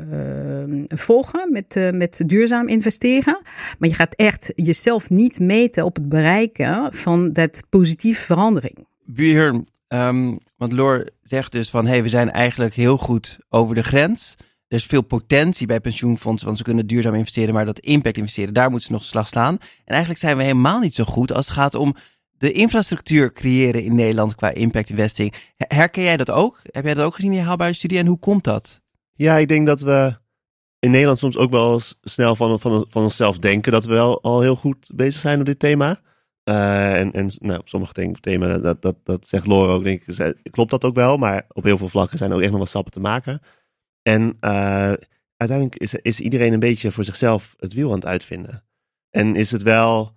uh, 0.88 0.98
volgen 0.98 1.52
met, 1.52 1.76
uh, 1.76 1.92
met 1.92 2.22
duurzaam 2.26 2.68
investeren. 2.68 3.42
Maar 3.80 3.90
je 3.90 3.96
gaat 3.96 4.16
echt 4.16 4.52
jezelf 4.56 5.10
niet 5.10 5.40
meten 5.40 5.86
op 5.86 5.96
het 5.96 6.10
bereiken 6.10 6.94
van 6.94 7.34
dat 7.34 7.64
positieve 7.70 8.24
verandering. 8.24 8.88
Buur, 9.06 9.64
um, 9.88 10.38
want 10.58 10.72
Loor 10.72 11.08
zegt 11.24 11.52
dus 11.52 11.70
van 11.70 11.86
hey, 11.86 12.04
we 12.04 12.10
zijn 12.10 12.32
eigenlijk 12.32 12.74
heel 12.74 12.98
goed 12.98 13.38
over 13.50 13.76
de 13.76 13.84
grens. 13.84 14.36
Er 14.68 14.78
is 14.78 14.86
veel 14.86 15.02
potentie 15.02 15.68
bij 15.68 15.80
pensioenfondsen, 15.80 16.46
want 16.46 16.58
ze 16.58 16.64
kunnen 16.64 16.88
duurzaam 16.88 17.16
investeren, 17.16 17.54
maar 17.54 17.66
dat 17.66 17.80
impact 17.80 18.18
investeren, 18.18 18.54
daar 18.54 18.70
moeten 18.70 18.88
ze 18.88 18.94
nog 18.94 19.04
slag 19.04 19.28
slaan. 19.28 19.58
En 19.60 19.94
eigenlijk 19.94 20.20
zijn 20.20 20.38
we 20.38 20.44
helemaal 20.44 20.80
niet 20.80 20.96
zo 20.96 21.04
goed 21.04 21.34
als 21.34 21.46
het 21.46 21.56
gaat 21.56 21.76
om 21.76 21.96
de 22.38 22.52
infrastructuur 22.52 23.34
creëren 23.34 23.84
in 23.84 23.96
Nederland 23.96 24.36
qua 24.36 24.54
impact 24.54 24.90
investing. 24.90 25.34
Herken 25.58 26.04
jij 26.04 26.18
dat 26.18 26.32
ook? 26.32 26.60
Heb 26.64 26.86
jij 26.86 26.94
dat 26.94 27.06
ook 27.06 27.16
gezien 27.16 27.32
in 27.32 27.38
je 27.38 27.44
haalbare 27.44 27.74
studie 27.74 27.98
en 27.98 28.06
hoe 28.06 28.20
komt 28.20 28.44
dat? 28.44 28.82
Ja, 29.20 29.38
ik 29.38 29.48
denk 29.48 29.68
dat 29.68 29.82
we 29.82 30.18
in 30.80 30.92
Nederland 30.92 31.20
soms 31.20 31.38
ook 31.38 31.52
wel 31.52 31.82
snel 32.02 32.36
van, 32.36 32.60
van, 32.60 32.86
van 32.90 33.04
onszelf 33.04 33.38
denken 33.40 33.72
dat 33.72 33.86
we 33.86 33.94
wel 33.94 34.22
al 34.22 34.42
heel 34.42 34.56
goed 34.56 34.92
bezig 34.96 35.22
zijn 35.22 35.40
op 35.40 35.46
dit 35.46 35.60
thema. 35.60 36.02
Uh, 36.44 37.00
en, 37.00 37.12
en 37.12 37.30
nou, 37.40 37.60
op 37.60 37.70
sommige 37.70 38.14
thema's, 38.20 38.62
dat, 38.62 38.82
dat, 38.82 38.96
dat 39.04 39.28
zegt 39.28 39.48
Laura 39.48 39.74
ook, 39.74 39.84
denk 39.84 40.06
ik, 40.06 40.36
klopt 40.52 40.72
dat 40.72 40.84
ook 40.84 40.96
wel. 40.96 41.18
Maar 41.18 41.46
op 41.50 41.64
heel 41.64 41.78
veel 41.78 41.90
vlakken 41.90 42.18
zijn 42.18 42.30
er 42.30 42.36
ook 42.36 42.42
echt 42.42 42.52
nog 42.52 42.60
wat 42.60 42.70
stappen 42.70 42.92
te 42.92 43.00
maken. 43.00 43.42
En 44.02 44.38
uh, 44.42 44.94
uiteindelijk 45.38 45.76
is, 45.76 45.94
is 45.94 46.20
iedereen 46.20 46.54
een 46.54 46.60
beetje 46.60 46.92
voor 46.92 47.04
zichzelf 47.04 47.56
het 47.58 47.74
wiel 47.74 47.90
aan 47.90 47.96
het 47.96 48.06
uitvinden. 48.06 48.64
En 49.10 49.36
is 49.36 49.52
het 49.52 49.64
wel, 49.64 50.14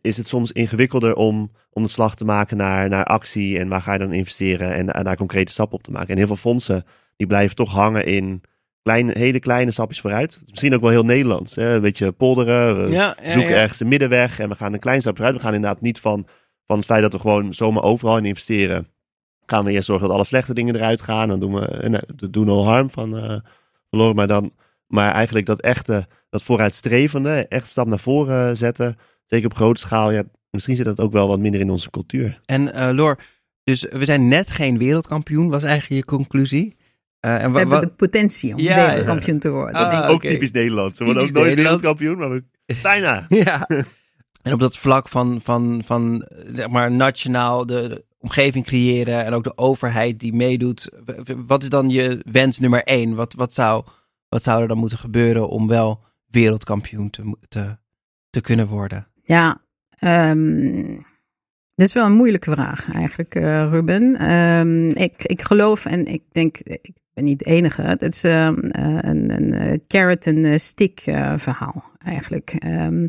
is 0.00 0.16
het 0.16 0.26
soms 0.26 0.52
ingewikkelder 0.52 1.14
om, 1.14 1.52
om 1.70 1.82
de 1.82 1.88
slag 1.88 2.14
te 2.14 2.24
maken 2.24 2.56
naar, 2.56 2.88
naar 2.88 3.04
actie 3.04 3.58
en 3.58 3.68
waar 3.68 3.82
ga 3.82 3.92
je 3.92 3.98
dan 3.98 4.12
investeren 4.12 4.72
en, 4.74 4.90
en 4.90 5.04
daar 5.04 5.16
concrete 5.16 5.52
stappen 5.52 5.78
op 5.78 5.82
te 5.82 5.90
maken. 5.90 6.08
En 6.08 6.16
heel 6.16 6.26
veel 6.26 6.36
fondsen 6.36 6.84
die 7.16 7.26
blijven 7.26 7.56
toch 7.56 7.70
hangen 7.70 8.06
in 8.06 8.42
kleine, 8.82 9.18
hele 9.18 9.38
kleine 9.38 9.70
stapjes 9.70 10.00
vooruit. 10.00 10.38
Misschien 10.50 10.74
ook 10.74 10.80
wel 10.80 10.90
heel 10.90 11.04
Nederlands. 11.04 11.54
Hè? 11.54 11.74
Een 11.74 11.80
beetje 11.80 12.12
polderen, 12.12 12.84
we 12.84 12.90
Ja, 12.90 13.16
ja, 13.22 13.30
zoeken 13.30 13.50
ja. 13.50 13.56
ergens 13.56 13.80
een 13.80 13.88
middenweg 13.88 14.38
en 14.38 14.48
we 14.48 14.54
gaan 14.54 14.72
een 14.72 14.78
klein 14.78 15.00
stapje 15.00 15.16
vooruit. 15.16 15.36
We 15.40 15.46
gaan 15.46 15.54
inderdaad 15.54 15.80
niet 15.80 16.00
van, 16.00 16.26
van 16.66 16.76
het 16.76 16.86
feit 16.86 17.02
dat 17.02 17.12
we 17.12 17.18
gewoon 17.18 17.54
zomaar 17.54 17.82
overal 17.82 18.16
in 18.16 18.24
investeren. 18.24 18.86
Gaan 19.46 19.64
we 19.64 19.72
eerst 19.72 19.86
zorgen 19.86 20.06
dat 20.06 20.16
alle 20.16 20.24
slechte 20.24 20.54
dingen 20.54 20.76
eruit 20.76 21.00
gaan. 21.00 21.28
Dan 21.28 21.40
doen 21.40 21.54
we 21.54 21.66
eh, 21.66 22.00
de 22.14 22.30
do 22.30 22.44
no 22.44 22.62
harm 22.62 22.90
van 22.90 23.16
eh 23.16 23.38
verloren. 23.88 24.16
Maar, 24.16 24.26
dan, 24.26 24.52
maar 24.86 25.12
eigenlijk 25.12 25.46
dat 25.46 25.60
echte, 25.60 26.06
dat 26.30 26.42
vooruitstrevende, 26.42 27.46
echt 27.48 27.68
stap 27.68 27.86
naar 27.86 27.98
voren 27.98 28.56
zetten. 28.56 28.96
Zeker 29.26 29.46
op 29.46 29.54
grote 29.54 29.80
schaal. 29.80 30.10
Ja, 30.10 30.22
misschien 30.50 30.76
zit 30.76 30.84
dat 30.84 31.00
ook 31.00 31.12
wel 31.12 31.28
wat 31.28 31.38
minder 31.38 31.60
in 31.60 31.70
onze 31.70 31.90
cultuur. 31.90 32.40
En 32.44 32.72
eh 32.74 32.94
Loor, 32.94 33.18
dus 33.64 33.86
we 33.90 34.04
zijn 34.04 34.28
net 34.28 34.50
geen 34.50 34.78
wereldkampioen, 34.78 35.50
was 35.50 35.62
eigenlijk 35.62 36.00
je 36.00 36.16
conclusie. 36.16 36.76
Eh, 37.22 37.42
en 37.42 37.52
We 37.52 37.58
hebben 37.58 37.78
wat- 37.78 37.88
de 37.88 37.94
potentie 37.94 38.54
om 38.54 38.60
Ja, 38.60 38.86
wereldkampioen 38.86 39.38
te 39.38 39.50
worden. 39.50 39.74
Ah, 39.74 39.90
Dat 39.90 39.92
is- 40.02 40.08
ook 40.08 40.14
oké. 40.16 40.28
typisch 40.28 40.50
Nederlands. 40.50 40.98
We 40.98 41.04
worden 41.04 41.22
ook 41.22 41.28
Typisch 41.28 41.44
nooit 41.44 41.56
wereldkampioen, 41.58 42.18
maar 42.18 42.30
we 42.30 42.44
bijna. 42.82 43.24
Ja. 43.28 43.66
En 44.42 44.52
op 44.52 44.60
dat 44.60 44.76
vlak 44.76 45.08
van, 45.08 45.40
van, 45.42 45.82
van 45.84 46.28
zeg 46.54 46.68
maar 46.68 46.92
nationaal 46.92 47.66
de, 47.66 47.88
de 47.88 48.04
omgeving 48.18 48.64
creëren 48.64 49.24
en 49.24 49.32
ook 49.32 49.44
de 49.44 49.56
overheid 49.58 50.20
die 50.20 50.32
meedoet. 50.34 50.88
Wat 51.46 51.62
is 51.62 51.68
dan 51.68 51.90
je 51.90 52.20
wens 52.30 52.58
nummer 52.58 52.82
één? 52.84 53.14
Wat, 53.14 53.32
wat, 53.34 53.54
zou, 53.54 53.84
wat 54.28 54.42
zou 54.42 54.62
er 54.62 54.68
dan 54.68 54.78
moeten 54.78 54.98
gebeuren 54.98 55.48
om 55.48 55.68
wel 55.68 56.00
wereldkampioen 56.30 57.10
te, 57.10 57.36
te, 57.48 57.76
te 58.30 58.40
kunnen 58.40 58.66
worden? 58.66 59.06
Ja, 59.22 59.60
ehm, 59.98 60.86
dat 61.74 61.86
is 61.86 61.92
wel 61.92 62.06
een 62.06 62.12
moeilijke 62.16 62.50
vraag 62.50 62.92
eigenlijk, 62.94 63.34
eh, 63.34 63.70
Ruben. 63.70 64.16
Ehm, 64.18 64.88
ik, 64.90 65.22
ik 65.24 65.42
geloof 65.42 65.84
en 65.86 66.06
ik 66.06 66.22
denk, 66.32 66.58
ik 66.58 66.90
ben 67.14 67.24
niet 67.24 67.38
de 67.38 67.44
enige. 67.44 67.82
Het 67.82 68.02
is 68.02 68.24
ehm, 68.24 68.58
eh, 68.58 68.98
een, 69.00 69.30
een 69.30 69.52
eh, 69.52 69.78
carrot 69.88 70.26
en 70.26 70.44
eh, 70.44 70.58
stick 70.58 71.00
verhaal 71.36 71.84
eigenlijk. 71.98 72.54
Ehm, 72.58 73.08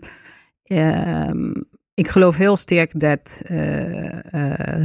ehm, 0.63 1.53
ik 1.93 2.07
geloof 2.07 2.37
heel 2.37 2.57
sterk 2.57 2.99
dat 2.99 3.41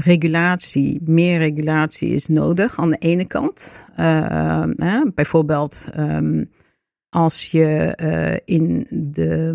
regulatie, 0.04 1.00
meer 1.04 1.38
regulatie 1.38 2.08
is 2.08 2.26
nodig 2.26 2.78
aan 2.78 2.90
de 2.90 2.98
ene 2.98 3.25
kant. 3.25 3.87
Bijvoorbeeld 5.14 5.88
als 7.08 7.50
je 7.50 8.42
in 8.44 8.87
de 8.90 9.54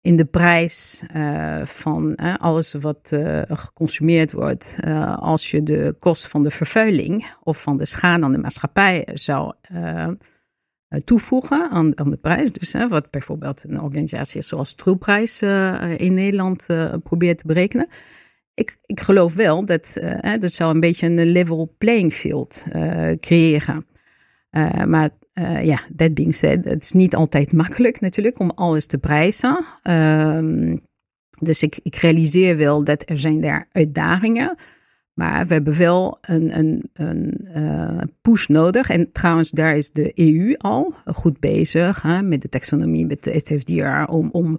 in 0.00 0.16
de 0.16 0.24
prijs 0.24 1.04
eh, 1.12 1.64
van 1.64 2.16
alles 2.16 2.72
wat 2.72 3.12
eh, 3.12 3.40
geconsumeerd 3.48 4.32
wordt, 4.32 4.76
eh, 4.80 5.18
als 5.18 5.50
je 5.50 5.62
de 5.62 5.96
kost 5.98 6.28
van 6.28 6.42
de 6.42 6.50
vervuiling 6.50 7.26
of 7.42 7.62
van 7.62 7.76
de 7.76 7.86
schade 7.86 8.24
aan 8.24 8.32
de 8.32 8.38
maatschappij 8.38 9.08
zou 9.14 9.52
toevoegen 11.04 11.70
aan, 11.70 11.98
aan 11.98 12.10
de 12.10 12.16
prijs. 12.16 12.52
Dus 12.52 12.74
wat 12.88 13.10
bijvoorbeeld 13.10 13.64
een 13.64 13.80
organisatie 13.80 14.42
zoals 14.42 14.74
Troeprijs 14.74 15.42
in 15.96 16.14
Nederland 16.14 16.66
probeert 17.02 17.38
te 17.38 17.46
berekenen. 17.46 17.88
Ik, 18.54 18.78
ik 18.86 19.00
geloof 19.00 19.34
wel 19.34 19.64
dat 19.64 19.98
dat 20.40 20.52
zou 20.52 20.74
een 20.74 20.80
beetje 20.80 21.06
een 21.06 21.24
level 21.24 21.74
playing 21.78 22.12
field 22.12 22.64
creëren. 23.20 23.86
Maar 24.86 25.10
eh, 25.38 25.64
ja, 25.64 25.80
that 25.96 26.14
being 26.14 26.34
said, 26.34 26.64
het 26.64 26.82
is 26.82 26.92
niet 26.92 27.14
altijd 27.14 27.52
makkelijk 27.52 28.00
natuurlijk 28.00 28.38
om 28.38 28.50
alles 28.54 28.86
te 28.86 28.98
prijzen. 28.98 29.64
Ehm, 29.82 30.76
dus 31.40 31.62
ik, 31.62 31.78
ik 31.82 31.94
realiseer 31.94 32.56
wel 32.56 32.84
dat 32.84 33.10
er 33.10 33.18
zijn 33.18 33.40
daar 33.40 33.68
uitdagingen. 33.72 34.56
Maar 35.14 35.46
we 35.46 35.52
hebben 35.52 35.78
wel 35.78 36.18
een, 36.20 36.58
een, 36.58 36.90
een 36.92 37.48
eh, 37.52 37.98
push 38.22 38.46
nodig. 38.46 38.90
En 38.90 39.12
trouwens, 39.12 39.50
daar 39.50 39.76
is 39.76 39.90
de 39.90 40.12
EU 40.14 40.54
al 40.56 40.94
goed 41.04 41.40
bezig 41.40 42.02
hè, 42.02 42.22
met 42.22 42.42
de 42.42 42.48
taxonomie, 42.48 43.06
met 43.06 43.24
de 43.24 43.40
SFDR, 43.40 44.10
om, 44.10 44.28
om 44.32 44.58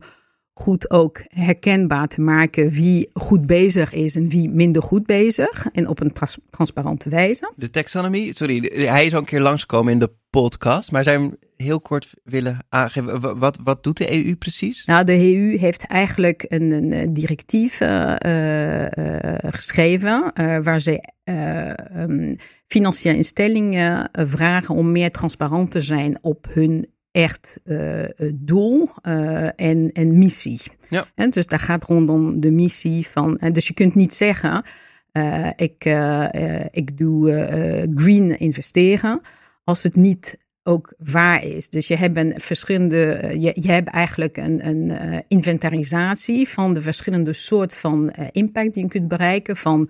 goed 0.59 0.89
ook 0.91 1.21
herkenbaar 1.27 2.07
te 2.07 2.21
maken 2.21 2.69
wie 2.69 3.09
goed 3.13 3.45
bezig 3.45 3.93
is 3.93 4.15
en 4.15 4.29
wie 4.29 4.49
minder 4.49 4.81
goed 4.83 5.05
bezig. 5.05 5.65
En 5.71 5.87
op 5.87 5.99
een 5.99 6.13
trans- 6.13 6.39
transparante 6.49 7.09
wijze. 7.09 7.53
De 7.55 7.69
taxonomie, 7.69 8.35
sorry, 8.35 8.85
hij 8.87 9.05
is 9.05 9.13
al 9.13 9.19
een 9.19 9.25
keer 9.25 9.39
langskomen 9.41 9.93
in 9.93 9.99
de 9.99 10.11
podcast, 10.29 10.91
maar 10.91 11.05
hem 11.05 11.35
heel 11.55 11.79
kort 11.81 12.13
willen 12.23 12.57
aangeven? 12.69 13.19
Wa- 13.19 13.35
Wat, 13.35 13.57
wat 13.63 13.83
doet 13.83 13.97
de 13.97 14.25
EU 14.25 14.35
precies? 14.35 14.85
Nou, 14.85 15.05
de 15.05 15.13
EU 15.35 15.57
heeft 15.57 15.85
eigenlijk 15.87 16.45
een, 16.47 16.71
een 16.71 17.13
directief 17.13 17.79
eh, 17.81 18.15
eh, 18.17 18.85
eh, 19.25 19.51
geschreven 19.53 20.31
waar 20.63 20.79
ze 20.81 21.11
eh, 21.23 22.01
um, 22.01 22.35
financiële 22.67 23.15
instellingen 23.15 24.09
vragen 24.11 24.75
om 24.75 24.91
meer 24.91 25.11
transparant 25.11 25.71
te 25.71 25.81
zijn 25.81 26.17
op 26.21 26.47
hun 26.49 26.87
echt 27.11 27.59
eh, 27.65 28.03
doel 28.33 28.89
eh, 29.01 29.59
en, 29.59 29.91
en 29.93 30.17
missie. 30.17 30.61
Ja. 30.89 31.05
En 31.15 31.29
dus 31.29 31.47
daar 31.47 31.59
gaat 31.59 31.83
rondom 31.83 32.39
de 32.39 32.51
missie 32.51 33.07
van. 33.07 33.37
En 33.37 33.53
dus 33.53 33.67
je 33.67 33.73
kunt 33.73 33.95
niet 33.95 34.13
zeggen: 34.13 34.63
eh, 35.11 35.47
ik, 35.55 35.85
ik 36.71 36.97
doe 36.97 37.87
green 37.95 38.39
investeren 38.39 39.21
als 39.63 39.83
het 39.83 39.95
niet 39.95 40.37
ook 40.63 40.93
waar 40.97 41.43
is. 41.43 41.69
Dus 41.69 41.87
je 41.87 41.95
hebt 41.95 42.17
een 42.17 42.33
verschillende, 42.37 43.33
je, 43.39 43.51
je 43.61 43.71
hebt 43.71 43.89
eigenlijk 43.89 44.37
een, 44.37 44.67
een 44.67 45.23
inventarisatie 45.27 46.47
van 46.47 46.73
de 46.73 46.81
verschillende 46.81 47.33
soort 47.33 47.75
van 47.75 48.11
impact 48.31 48.73
die 48.73 48.83
je 48.83 48.89
kunt 48.89 49.07
bereiken. 49.07 49.57
Van 49.57 49.89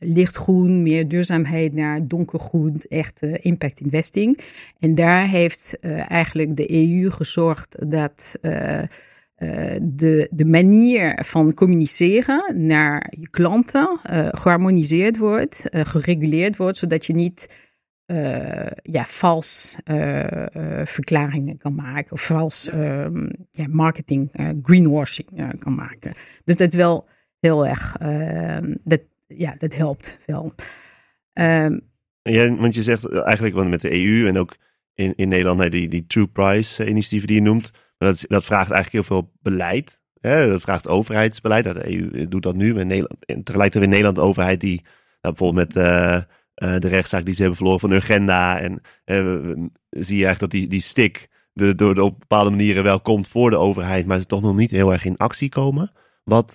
lichtgroen, 0.00 0.82
meer 0.82 1.08
duurzaamheid 1.08 1.74
naar 1.74 2.06
donkergroen, 2.06 2.80
echt 2.88 3.22
eh, 3.22 3.34
impact 3.40 3.80
investing. 3.80 4.38
En 4.78 4.94
daar 4.94 5.28
heeft 5.28 5.76
eh, 5.76 6.10
eigenlijk 6.10 6.56
de 6.56 6.72
EU 6.72 7.10
gezorgd 7.10 7.90
dat 7.90 8.38
eh, 9.40 9.74
de, 9.82 10.28
de 10.30 10.44
manier 10.44 11.18
van 11.24 11.54
communiceren 11.54 12.66
naar 12.66 13.12
je 13.18 13.28
klanten 13.28 13.98
eh, 14.02 14.28
geharmoniseerd 14.30 15.18
wordt, 15.18 15.66
gereguleerd 15.70 16.56
wordt, 16.56 16.76
zodat 16.76 17.06
je 17.06 17.12
niet 17.12 17.68
ja, 18.82 19.04
vals 19.04 19.76
verklaringen 20.84 21.58
kan 21.58 21.74
maken. 21.74 22.12
Of 22.12 22.24
vals 22.24 22.70
ehm, 22.70 23.28
marketing, 23.68 24.30
greenwashing 24.62 25.58
kan 25.58 25.74
maken. 25.74 26.12
Dus 26.44 26.56
dat 26.56 26.68
is 26.68 26.74
wel 26.74 27.08
heel 27.38 27.66
erg, 27.66 27.96
ehm, 27.98 28.74
dat, 28.84 29.00
ja, 29.36 29.54
dat 29.58 29.74
helpt 29.74 30.18
wel. 30.26 30.54
Um, 31.32 31.88
ja, 32.22 32.54
want 32.54 32.74
je 32.74 32.82
zegt 32.82 33.12
eigenlijk 33.12 33.54
want 33.54 33.70
met 33.70 33.80
de 33.80 33.92
EU 33.92 34.26
en 34.26 34.38
ook 34.38 34.56
in, 34.94 35.12
in 35.16 35.28
Nederland 35.28 35.72
die, 35.72 35.88
die 35.88 36.06
True 36.06 36.26
Price 36.26 36.88
initiatieven 36.88 37.28
die 37.28 37.36
je 37.36 37.42
noemt. 37.42 37.70
Maar 37.98 38.08
dat, 38.08 38.24
dat 38.28 38.44
vraagt 38.44 38.70
eigenlijk 38.70 39.06
heel 39.06 39.16
veel 39.16 39.32
beleid. 39.42 40.00
Hè? 40.20 40.48
Dat 40.48 40.60
vraagt 40.60 40.88
overheidsbeleid. 40.88 41.64
Nou, 41.64 41.78
de 41.78 41.98
EU 41.98 42.28
doet 42.28 42.42
dat 42.42 42.54
nu. 42.54 42.74
Maar 42.74 42.86
Nederland, 42.86 43.24
en 43.26 43.42
tegelijkertijd 43.42 43.84
in 43.84 43.90
Nederland 43.90 44.16
de 44.16 44.22
overheid 44.22 44.60
die 44.60 44.80
nou, 45.20 45.34
bijvoorbeeld 45.34 45.74
met 45.74 45.84
de 46.82 46.88
rechtszaak 46.88 47.24
die 47.24 47.34
ze 47.34 47.40
hebben 47.40 47.58
verloren 47.58 47.80
van 47.80 47.90
Urgenda. 47.90 48.60
En 48.60 48.80
zie 49.90 50.16
je 50.16 50.24
eigenlijk 50.24 50.40
dat 50.40 50.50
die, 50.50 50.66
die 50.66 50.80
stick 50.80 51.28
de, 51.52 51.74
door 51.74 51.94
de 51.94 52.02
op 52.02 52.18
bepaalde 52.18 52.50
manieren 52.50 52.82
wel 52.82 53.00
komt 53.00 53.28
voor 53.28 53.50
de 53.50 53.56
overheid, 53.56 54.06
maar 54.06 54.18
ze 54.18 54.26
toch 54.26 54.42
nog 54.42 54.56
niet 54.56 54.70
heel 54.70 54.92
erg 54.92 55.04
in 55.04 55.16
actie 55.16 55.48
komen. 55.48 55.92
Wat, 56.24 56.52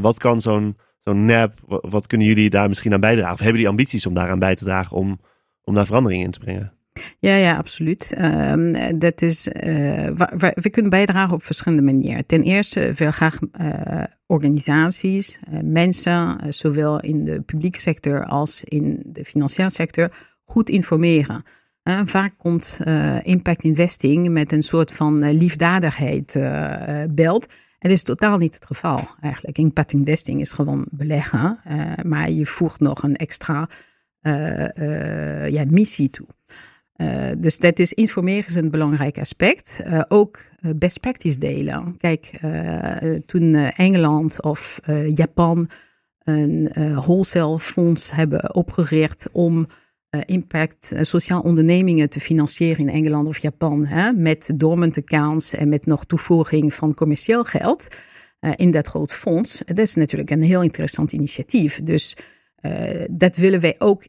wat 0.00 0.18
kan 0.18 0.40
zo'n 0.40 0.76
zo'n 1.04 1.24
NAP, 1.24 1.60
wat, 1.66 2.06
kunnen 2.06 2.26
jullie 2.26 2.50
daar 2.50 2.68
misschien 2.68 2.92
aan 2.92 3.00
bijdragen? 3.00 3.32
Of 3.32 3.38
hebben 3.38 3.58
die 3.58 3.68
ambities 3.68 4.06
om 4.06 4.14
daaraan 4.14 4.38
bij 4.38 4.54
te 4.54 4.64
dragen 4.64 4.96
om, 4.96 5.20
om 5.62 5.74
daar 5.74 5.86
verandering 5.86 6.22
in 6.22 6.30
te 6.30 6.38
brengen? 6.38 6.72
Ja, 7.18 7.34
ja, 7.34 7.56
absoluut. 7.56 8.16
Um, 8.20 8.98
dat 8.98 9.22
is, 9.22 9.46
uh, 9.48 9.52
we, 10.54 10.70
kunnen 10.70 10.90
bijdragen 10.90 11.34
op 11.34 11.42
verschillende 11.42 11.82
manieren. 11.82 12.26
Ten 12.26 12.42
eerste 12.42 12.92
wil 12.96 13.10
graag 13.10 13.38
uh, 13.60 14.02
organisaties, 14.26 15.38
uh, 15.52 15.58
mensen, 15.62 16.38
zowel 16.48 17.00
in 17.00 17.24
de 17.24 17.40
publieke 17.40 17.80
sector 17.80 18.24
als 18.24 18.64
in 18.64 19.02
de 19.06 19.24
financiële 19.24 19.70
sector, 19.70 20.10
goed 20.44 20.68
informeren. 20.68 21.42
vaak 22.04 22.32
komt 22.36 22.80
impact 23.22 23.62
investing 23.62 24.28
met 24.28 24.52
een 24.52 24.62
soort 24.62 24.92
van 24.92 25.30
liefdadigheid 25.30 26.36
belt. 27.10 27.46
Dat 27.84 27.92
is 27.92 28.02
totaal 28.02 28.38
niet 28.38 28.54
het 28.54 28.66
geval 28.66 29.00
eigenlijk. 29.20 29.58
Impact 29.58 29.92
investing 29.92 30.40
is 30.40 30.52
gewoon 30.52 30.86
beleggen, 30.90 31.58
maar 32.02 32.30
je 32.30 32.46
voegt 32.46 32.80
nog 32.80 33.02
een 33.02 33.16
extra 33.16 33.68
ja, 35.48 35.64
missie 35.68 36.10
toe. 36.10 36.26
Uh, 36.96 37.30
dus 37.38 37.58
dat 37.58 37.78
is 37.78 37.92
informeren 37.92 38.48
is 38.48 38.54
een 38.54 38.70
belangrijk 38.70 39.18
aspect. 39.18 39.80
Uh, 39.86 40.02
ook 40.08 40.38
uh, 40.60 40.70
best 40.76 41.00
practice 41.00 41.38
delen. 41.38 41.96
Kijk, 41.96 42.40
toen 43.26 43.54
Engeland 43.54 44.42
of 44.42 44.80
Japan 45.14 45.68
een 46.18 46.70
wholesale 46.94 47.60
fonds 47.60 48.10
hebben 48.10 48.54
opgericht 48.54 49.28
om 49.32 49.66
impact 50.24 50.94
sociaal 51.00 51.40
ondernemingen 51.40 52.10
te 52.10 52.20
financieren 52.20 52.88
in 52.88 52.94
Engeland 52.94 53.28
of 53.28 53.38
Japan, 53.38 53.86
hè, 53.86 54.12
met 54.12 54.52
dormant 54.54 54.98
accounts 54.98 55.54
en 55.54 55.68
met 55.68 55.86
nog 55.86 56.04
toevoeging 56.04 56.74
van 56.74 56.94
commercieel 56.94 57.44
geld 57.44 57.88
in 58.56 58.70
dat 58.70 58.86
groot 58.86 59.14
fonds. 59.14 59.62
Dat 59.66 59.78
is 59.78 59.94
natuurlijk 59.94 60.30
een 60.30 60.42
heel 60.42 60.62
interessant 60.62 61.12
initiatief. 61.12 61.80
Dus 61.82 62.16
uh, 62.62 62.72
dat 63.10 63.36
willen 63.36 63.60
wij 63.60 63.74
ook 63.78 64.04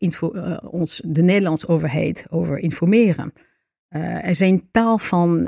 ons, 0.69 1.01
de 1.05 1.23
Nederlandse 1.23 1.67
overheid 1.67 2.25
over 2.29 2.57
informeren. 2.57 3.33
Er 4.21 4.35
zijn 4.35 4.67
tal 4.71 4.97
van 4.97 5.47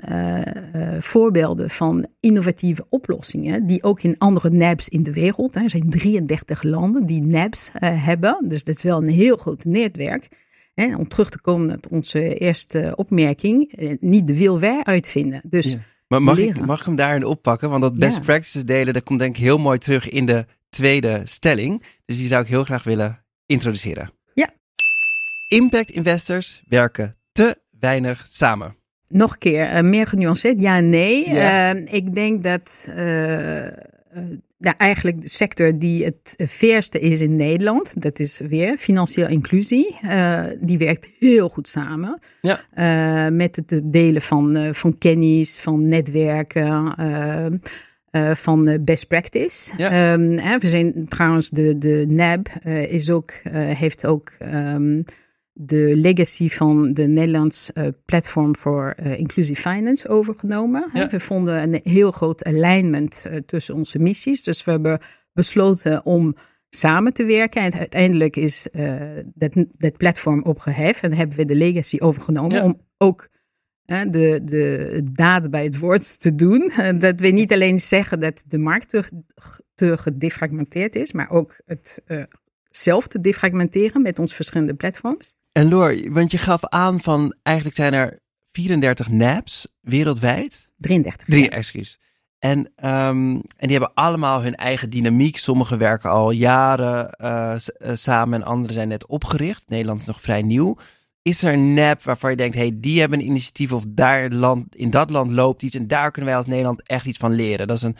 voorbeelden 1.00 1.70
van 1.70 2.08
innovatieve 2.20 2.86
oplossingen 2.90 3.66
die 3.68 3.84
ook 3.84 4.02
in 4.02 4.18
andere 4.18 4.50
NABs 4.50 4.90
in 4.90 5.04
de 5.04 5.14
wereld, 5.14 5.56
hè, 5.56 5.62
er 5.62 5.70
zijn 5.70 5.90
33 5.90 6.64
landen 6.64 7.06
die 7.06 7.22
NABs 7.22 7.72
hebben, 7.80 8.38
dus 8.48 8.64
dat 8.64 8.76
is 8.76 8.82
wel 8.82 8.98
een 8.98 9.10
heel 9.10 9.38
groot 9.38 9.66
netwerk. 9.66 10.47
Hè, 10.82 10.96
om 10.96 11.08
terug 11.08 11.30
te 11.30 11.42
komen 11.42 11.68
naar 11.68 11.78
onze 11.90 12.38
eerste 12.38 12.94
opmerking, 12.96 13.74
niet 14.00 14.28
de 14.28 14.38
wiel 14.38 14.60
wij 14.60 14.84
uitvinden. 14.84 15.42
Dus 15.46 15.72
ja. 15.72 15.78
Maar 16.08 16.22
mag 16.22 16.38
ik, 16.38 16.66
mag 16.66 16.80
ik 16.80 16.86
hem 16.86 16.96
daarin 16.96 17.26
oppakken? 17.26 17.70
Want 17.70 17.82
dat 17.82 17.98
best 17.98 18.16
Ja. 18.16 18.22
practices 18.22 18.66
delen, 18.66 18.94
dat 18.94 19.04
komt 19.04 19.20
denk 19.20 19.38
ik 19.38 19.44
heel 19.44 19.58
mooi 19.58 19.78
terug 19.78 20.10
in 20.10 20.26
de 20.26 20.46
tweede 20.70 21.22
stelling. 21.24 21.84
Dus 22.06 22.18
die 22.18 22.28
zou 22.28 22.42
ik 22.42 22.48
heel 22.50 22.64
graag 22.64 22.84
willen 22.84 23.24
introduceren. 23.46 24.12
Ja. 24.34 24.50
Impact 25.48 25.90
investors 25.90 26.62
werken 26.68 27.16
te 27.32 27.58
weinig 27.80 28.26
samen. 28.30 28.76
Nog 29.08 29.32
een 29.32 29.38
keer, 29.40 29.66
eh, 29.66 29.84
meer 29.84 30.08
genuanceerd, 30.08 30.62
ja 30.62 30.80
nee. 30.80 31.30
Ja. 31.30 31.74
Eh, 31.74 31.94
ik 31.94 32.14
denk 32.14 32.44
dat 32.44 32.88
eh, 32.96 33.68
nou, 34.58 34.76
eigenlijk 34.78 35.22
de 35.22 35.30
sector 35.30 35.80
die 35.80 36.06
het 36.06 36.36
veerste 36.38 37.00
is 37.00 37.22
in 37.22 37.36
Nederland, 37.36 38.02
dat 38.02 38.20
is 38.20 38.40
weer 38.40 38.78
financieel 38.78 39.28
inclusie, 39.28 39.98
eh, 40.02 40.44
die 40.60 40.78
werkt 40.78 41.08
heel 41.20 41.50
goed 41.50 41.68
samen. 41.68 42.20
Ja. 42.42 42.60
Eh, 42.74 43.36
met 43.36 43.56
het 43.56 43.82
delen 43.84 44.22
van, 44.22 44.56
eh, 44.56 44.74
van 44.74 44.98
kennis, 44.98 45.60
van 45.60 45.88
netwerken. 45.88 46.96
van 48.34 48.78
best 48.82 49.08
practice. 49.08 49.74
Ja. 49.78 49.90
Ehm, 49.90 50.38
hè, 50.38 50.58
we 50.58 50.68
zijn 50.68 51.06
trouwens 51.10 51.50
de, 51.50 51.78
de 51.78 52.06
NAB 52.08 52.48
is 52.88 53.10
ook, 53.10 53.32
heeft 53.52 54.06
ook 54.06 54.32
ehm, 54.40 55.02
de 55.60 55.96
legacy 55.96 56.50
van 56.50 56.94
de 56.94 57.08
Nederlands 57.08 57.74
eh, 57.74 57.88
Platform 58.06 58.56
voor 58.56 58.94
eh, 58.98 59.20
Inclusive 59.20 59.62
Finance 59.62 60.08
overgenomen. 60.08 60.90
Ja. 60.94 61.08
We 61.08 61.20
vonden 61.20 61.64
een 61.64 61.80
heel 61.84 62.12
groot 62.12 62.44
alignment 62.44 63.26
eh, 63.26 63.38
tussen 63.46 63.76
onze 63.76 64.00
missies. 64.00 64.44
Dus 64.44 64.64
we 64.64 64.72
hebben 64.72 65.00
besloten 65.34 66.06
om 66.06 66.36
samen 66.70 67.14
te 67.14 67.26
werken. 67.26 67.62
En 67.62 67.74
uiteindelijk 67.74 68.36
is 68.36 68.68
dat, 69.26 69.66
dat 69.78 69.98
platform 69.98 70.44
opgeheven 70.44 71.12
en 71.12 71.18
hebben 71.18 71.38
we 71.38 71.46
de 71.46 71.56
legacy 71.56 71.98
overgenomen 72.00 72.56
Ja. 72.58 72.64
om 72.64 72.82
ook 72.98 73.30
de, 73.86 74.42
de 74.44 75.02
daad 75.12 75.50
bij 75.50 75.64
het 75.64 75.80
woord 75.80 76.20
te 76.20 76.36
doen. 76.36 76.72
Dat 77.00 77.20
we 77.20 77.28
niet 77.28 77.54
alleen 77.54 77.80
zeggen 77.80 78.20
dat 78.20 78.44
de 78.48 78.58
markt 78.58 78.90
te, 78.90 79.04
te 79.76 79.98
gedefragmenteerd 79.98 80.96
is, 80.96 81.12
maar 81.12 81.30
ook 81.30 81.62
het 81.66 82.04
zelf 82.70 83.08
te 83.08 83.20
defragmenteren 83.22 84.02
met 84.02 84.20
onze 84.20 84.36
verschillende 84.36 84.74
platforms. 84.74 85.37
En 85.58 85.70
Loor, 85.70 86.12
want 86.12 86.32
je 86.32 86.38
gaf 86.38 86.66
aan 86.66 87.02
van 87.02 87.36
eigenlijk 87.44 87.76
zijn 87.76 87.94
er 87.94 88.20
34 88.52 89.10
NABs 89.10 89.68
wereldwijd. 89.82 90.72
33. 90.78 91.28
Drie, 91.28 91.50
excuus. 91.50 92.00
En, 92.40 92.72
ehm, 92.76 93.32
en 93.32 93.44
die 93.58 93.72
hebben 93.72 93.94
allemaal 93.94 94.42
hun 94.42 94.56
eigen 94.56 94.90
dynamiek. 94.90 95.38
Sommige 95.38 95.78
werken 95.78 96.10
al 96.10 96.32
jaren 96.32 97.12
eh, 97.12 97.52
eh, 97.54 97.60
samen 97.94 98.42
en 98.42 98.48
andere 98.48 98.74
zijn 98.74 98.88
net 98.88 99.06
opgericht. 99.06 99.70
Nederland 99.70 100.00
is 100.00 100.06
nog 100.06 100.22
vrij 100.22 100.42
nieuw. 100.42 100.78
Is 101.22 101.44
er 101.44 101.54
een 101.54 101.74
NAB 101.74 102.04
waarvan 102.04 102.30
je 102.30 102.38
denkt, 102.38 102.56
hey, 102.56 102.72
die 102.74 103.00
hebben 103.00 103.20
een 103.20 103.26
initiatief 103.26 103.72
of 103.72 103.84
daar 103.88 104.30
land, 104.30 104.76
in 104.76 104.90
dat 104.90 105.10
land 105.10 105.32
loopt 105.32 105.62
iets 105.62 105.76
en 105.76 105.88
daar 105.88 106.12
kunnen 106.12 106.30
wij 106.30 106.40
als 106.40 106.50
Nederland 106.50 106.88
echt 106.88 107.06
iets 107.06 107.18
van 107.18 107.34
leren? 107.34 107.68
Dat 107.68 107.78
is 107.78 107.84
een, 107.84 107.98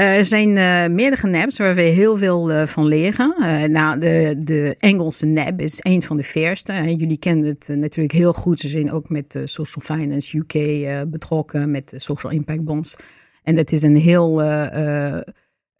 er 0.00 0.24
zijn 0.24 0.56
eh, 0.56 0.88
meerdere 0.94 1.28
NABs 1.28 1.58
waar 1.58 1.74
we 1.74 1.80
heel 1.80 2.16
veel 2.16 2.50
eh, 2.52 2.66
van 2.66 2.86
leren. 2.86 3.34
Eh, 3.40 3.62
nou, 3.62 3.98
de, 3.98 4.34
de 4.38 4.74
Engelse 4.78 5.26
NAB 5.26 5.60
is 5.60 5.78
een 5.82 6.02
van 6.02 6.16
de 6.16 6.22
verste. 6.22 6.72
Jullie 6.72 7.18
kennen 7.18 7.44
het 7.44 7.68
eh, 7.68 7.76
natuurlijk 7.76 8.14
heel 8.14 8.32
goed. 8.32 8.60
Ze 8.60 8.68
zijn 8.68 8.92
ook 8.92 9.08
met 9.08 9.34
eh, 9.34 9.42
Social 9.44 9.98
Finance 9.98 10.38
UK 10.38 10.54
eh, 10.54 11.00
betrokken, 11.06 11.70
met 11.70 11.94
Social 11.96 12.32
Impact 12.32 12.64
Bonds. 12.64 12.96
En 13.42 13.54
dat 13.54 13.72
is 13.72 13.82
een 13.82 13.96
heel 13.96 14.42
eh, 14.42 15.16
eh, 15.16 15.22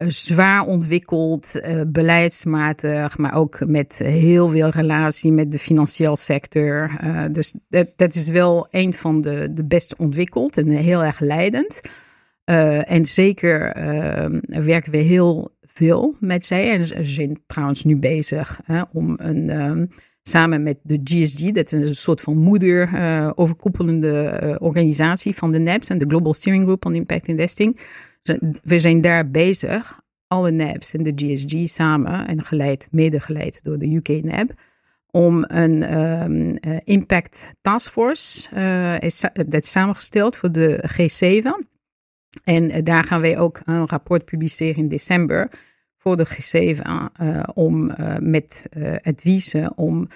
zwaar 0.07 0.65
ontwikkeld, 0.65 1.59
eh, 1.59 1.81
beleidsmatig, 1.87 3.17
maar 3.17 3.35
ook 3.35 3.65
met 3.65 3.97
heel 4.03 4.47
veel 4.47 4.69
relatie 4.69 5.31
met 5.31 5.51
de 5.51 5.59
financiële 5.59 6.17
sector. 6.17 6.91
Eh, 6.99 7.23
dus 7.31 7.55
dat, 7.69 7.93
dat 7.95 8.15
is 8.15 8.29
wel 8.29 8.67
een 8.71 8.93
van 8.93 9.21
de, 9.21 9.53
de 9.53 9.63
best 9.63 9.95
ontwikkeld 9.95 10.57
en 10.57 10.67
heel 10.67 11.03
erg 11.03 11.19
leidend. 11.19 11.81
Eh, 12.43 12.91
en 12.91 13.05
zeker 13.05 13.71
eh, 13.71 14.39
werken 14.63 14.91
we 14.91 14.97
heel 14.97 15.55
veel 15.61 16.15
met 16.19 16.45
zij. 16.45 16.71
En 16.71 16.87
ze 16.87 17.03
zijn 17.03 17.39
trouwens 17.45 17.83
nu 17.83 17.97
bezig 17.97 18.61
hè, 18.65 18.81
om 18.91 19.15
een, 19.17 19.49
ehm, 19.49 19.85
samen 20.23 20.63
met 20.63 20.77
de 20.83 20.99
GSG, 21.03 21.51
dat 21.51 21.71
is 21.71 21.89
een 21.89 21.95
soort 21.95 22.21
van 22.21 22.37
moeder 22.37 22.93
eh, 22.93 23.29
organisatie 24.57 25.35
van 25.35 25.51
de 25.51 25.59
NABs 25.59 25.89
en 25.89 25.97
de 25.97 26.05
Global 26.07 26.33
Steering 26.33 26.63
Group 26.63 26.85
on 26.85 26.95
Impact 26.95 27.27
Investing. 27.27 27.79
We 28.63 28.79
zijn 28.79 29.01
daar 29.01 29.31
bezig, 29.31 30.01
alle 30.27 30.51
NABs 30.51 30.93
en 30.93 31.03
de 31.03 31.11
GSG 31.15 31.69
samen 31.69 32.27
en 32.27 32.43
geleid, 32.43 32.87
mede 32.91 33.19
geleid 33.19 33.63
door 33.63 33.77
de 33.77 33.95
UK 33.95 34.23
NAB 34.23 34.51
om 35.11 35.45
een 35.47 35.83
ehm, 35.83 36.55
eh, 36.55 36.77
impact 36.83 37.53
taskforce, 37.61 38.49
eh 38.55 38.99
is, 38.99 39.25
dat 39.33 39.63
is 39.63 39.71
samengesteld 39.71 40.37
voor 40.37 40.51
de 40.51 40.83
G7. 40.87 41.72
En 42.43 42.69
eh, 42.69 42.83
daar 42.83 43.03
gaan 43.03 43.21
wij 43.21 43.39
ook 43.39 43.61
een 43.65 43.87
rapport 43.87 44.25
publiceren 44.25 44.75
in 44.75 44.89
december 44.89 45.49
voor 45.97 46.17
de 46.17 46.27
G7 46.27 46.81
eh, 46.81 47.43
om 47.53 47.89
eh, 47.89 48.15
met 48.19 48.67
eh, 48.71 48.93
adviezen 49.03 49.77
om 49.77 50.07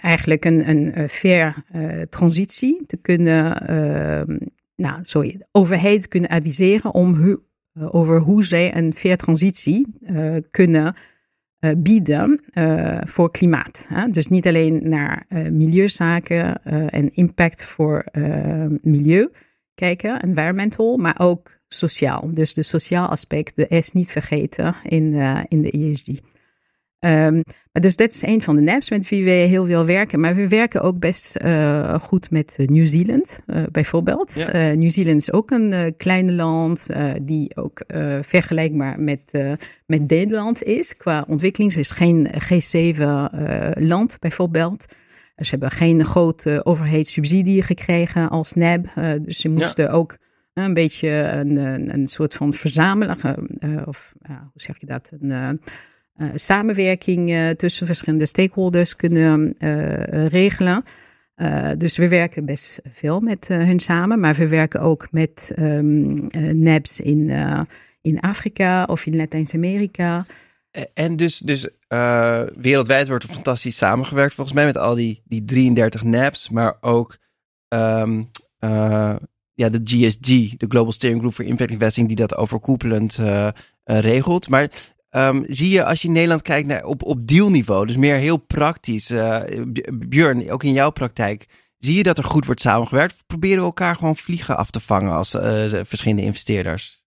eigenlijk 0.00 0.44
een, 0.44 0.68
een 0.68 1.08
fair 1.08 1.54
transitie 2.08 2.86
te 2.86 2.96
kunnen, 2.96 3.66
eh, 3.66 4.36
nou, 4.76 4.98
sorry, 5.02 5.40
overheid 5.52 6.08
kunnen 6.08 6.30
adviseren 6.30 6.94
om 6.94 7.40
eh, 7.72 7.94
over 7.94 8.20
hoe 8.20 8.44
zij 8.44 8.76
een 8.76 8.92
fair 8.92 9.16
transitie 9.16 9.86
kunnen 10.50 10.94
bieden 11.76 12.40
voor 13.04 13.30
klimaat. 13.30 13.86
Hè? 13.92 14.10
Dus 14.10 14.26
niet 14.26 14.46
alleen 14.46 14.88
naar 14.88 15.26
milieuzaken 15.50 16.62
en 16.90 17.14
impact 17.14 17.64
voor 17.64 18.04
milieu 18.82 19.30
kijken, 19.78 20.20
environmental, 20.20 20.96
maar 20.96 21.16
ook 21.18 21.58
sociaal. 21.68 22.30
Dus 22.34 22.54
de 22.54 22.62
sociaal 22.62 23.08
aspect, 23.08 23.52
de 23.56 23.82
S 23.82 23.92
niet 23.92 24.10
vergeten 24.10 24.74
in, 24.82 25.14
eh, 25.14 25.40
in 25.48 25.62
de 25.62 25.70
ESG. 25.70 26.20
Ehm, 26.98 27.42
maar 27.72 27.82
dus 27.82 27.96
dat 27.96 28.10
is 28.10 28.22
een 28.22 28.42
van 28.42 28.56
de 28.56 28.62
NAPs 28.62 28.90
met 28.90 29.08
wie 29.08 29.24
we 29.24 29.30
heel 29.30 29.64
veel 29.64 29.86
werken. 29.86 30.20
Maar 30.20 30.34
we 30.34 30.48
werken 30.48 30.82
ook 30.82 30.98
best 30.98 31.36
eh, 31.36 31.98
goed 31.98 32.30
met 32.30 32.54
eh, 32.56 32.66
Nieuw-Zeeland, 32.66 33.40
eh, 33.46 33.62
bijvoorbeeld. 33.72 34.34
Ja. 34.34 34.52
Eh, 34.52 34.76
Nieuw-Zeeland 34.76 35.20
is 35.20 35.32
ook 35.32 35.50
een 35.50 35.94
klein 35.96 36.34
land 36.34 36.86
die 37.22 37.56
ook 37.56 37.82
vergelijkbaar 38.20 39.00
met, 39.00 39.20
met 39.86 40.08
Nederland 40.08 40.62
is. 40.62 40.96
Qua 40.96 41.24
ontwikkeling 41.28 41.74
is 41.74 41.90
geen 41.90 42.28
G7-land 42.34 44.16
bijvoorbeeld. 44.18 44.86
Ze 45.38 45.50
hebben 45.50 45.70
geen 45.70 46.04
grote 46.04 46.60
overheidssubsidie 46.64 47.62
gekregen 47.62 48.28
als 48.30 48.52
NAB. 48.52 48.86
eh, 48.94 49.10
dus 49.22 49.38
ze 49.40 49.48
moesten 49.48 49.90
ook 49.90 50.16
een 50.54 50.74
beetje 50.74 51.08
een, 51.10 51.56
een, 51.56 51.94
een 51.94 52.06
soort 52.06 52.34
van 52.34 52.52
verzamelen. 52.52 53.16
eh, 53.58 53.70
of 53.84 54.12
ja, 54.28 54.38
hoe 54.52 54.60
zeg 54.62 54.80
je 54.80 54.86
dat? 54.86 55.12
Een 55.20 55.30
eh, 55.30 55.48
eh, 56.16 56.28
samenwerking 56.34 57.30
eh, 57.30 57.50
tussen 57.50 57.86
verschillende 57.86 58.26
stakeholders 58.26 58.96
kunnen 58.96 59.54
eh, 59.58 60.26
regelen. 60.26 60.82
Eh, 61.34 61.68
dus 61.76 61.96
we 61.96 62.08
werken 62.08 62.44
best 62.44 62.80
veel 62.90 63.20
met 63.20 63.46
eh, 63.50 63.58
hun 63.58 63.80
samen, 63.80 64.20
maar 64.20 64.34
we 64.34 64.48
werken 64.48 64.80
ook 64.80 65.08
met 65.10 65.52
ehm 65.54 66.26
eh, 66.28 66.42
NABs 66.42 67.00
in, 67.00 67.30
eh, 67.30 67.60
in 68.02 68.20
Afrika 68.20 68.84
of 68.84 69.06
in 69.06 69.16
Latijns-Amerika. 69.16 70.26
Eh, 70.78 70.84
En 70.94 71.16
dus, 71.16 71.38
dus 71.38 71.68
eh, 71.88 72.42
wereldwijd 72.56 73.08
wordt 73.08 73.24
er 73.24 73.30
fantastisch 73.30 73.76
samengewerkt, 73.76 74.34
volgens 74.34 74.56
mij, 74.56 74.64
met 74.64 74.76
al 74.76 74.94
die, 74.94 75.22
die 75.24 75.44
33 75.44 76.02
NABs, 76.02 76.48
maar 76.48 76.76
ook 76.80 77.18
ehm, 77.68 78.22
eh, 78.58 79.16
ja, 79.54 79.68
de 79.68 79.80
GSG, 79.84 80.56
de 80.56 80.66
Global 80.68 80.92
Steering 80.92 81.20
Group 81.20 81.34
for 81.34 81.44
Impact 81.44 81.70
Investing, 81.70 82.06
die 82.06 82.16
dat 82.16 82.36
overkoepelend 82.36 83.18
regelt. 83.84 84.48
Maar 84.48 84.70
ehm, 85.08 85.42
zie 85.46 85.70
je 85.70 85.84
als 85.84 86.02
je 86.02 86.08
in 86.08 86.14
Nederland 86.14 86.42
kijkt 86.42 86.68
naar, 86.68 86.84
op, 86.84 87.02
op 87.02 87.26
dealniveau, 87.26 87.86
dus 87.86 87.96
meer 87.96 88.16
heel 88.16 88.36
praktisch, 88.36 89.12
Björn, 89.92 90.50
ook 90.50 90.62
in 90.64 90.72
jouw 90.72 90.90
praktijk, 90.90 91.46
zie 91.78 91.96
je 91.96 92.02
dat 92.02 92.18
er 92.18 92.24
goed 92.24 92.46
wordt 92.46 92.60
samengewerkt? 92.60 93.12
Of 93.12 93.26
proberen 93.26 93.58
we 93.58 93.64
elkaar 93.64 93.96
gewoon 93.96 94.16
vliegen 94.16 94.56
af 94.56 94.70
te 94.70 94.80
vangen 94.80 95.12
als 95.12 95.30
verschillende 95.82 96.22
investeerders? 96.22 97.02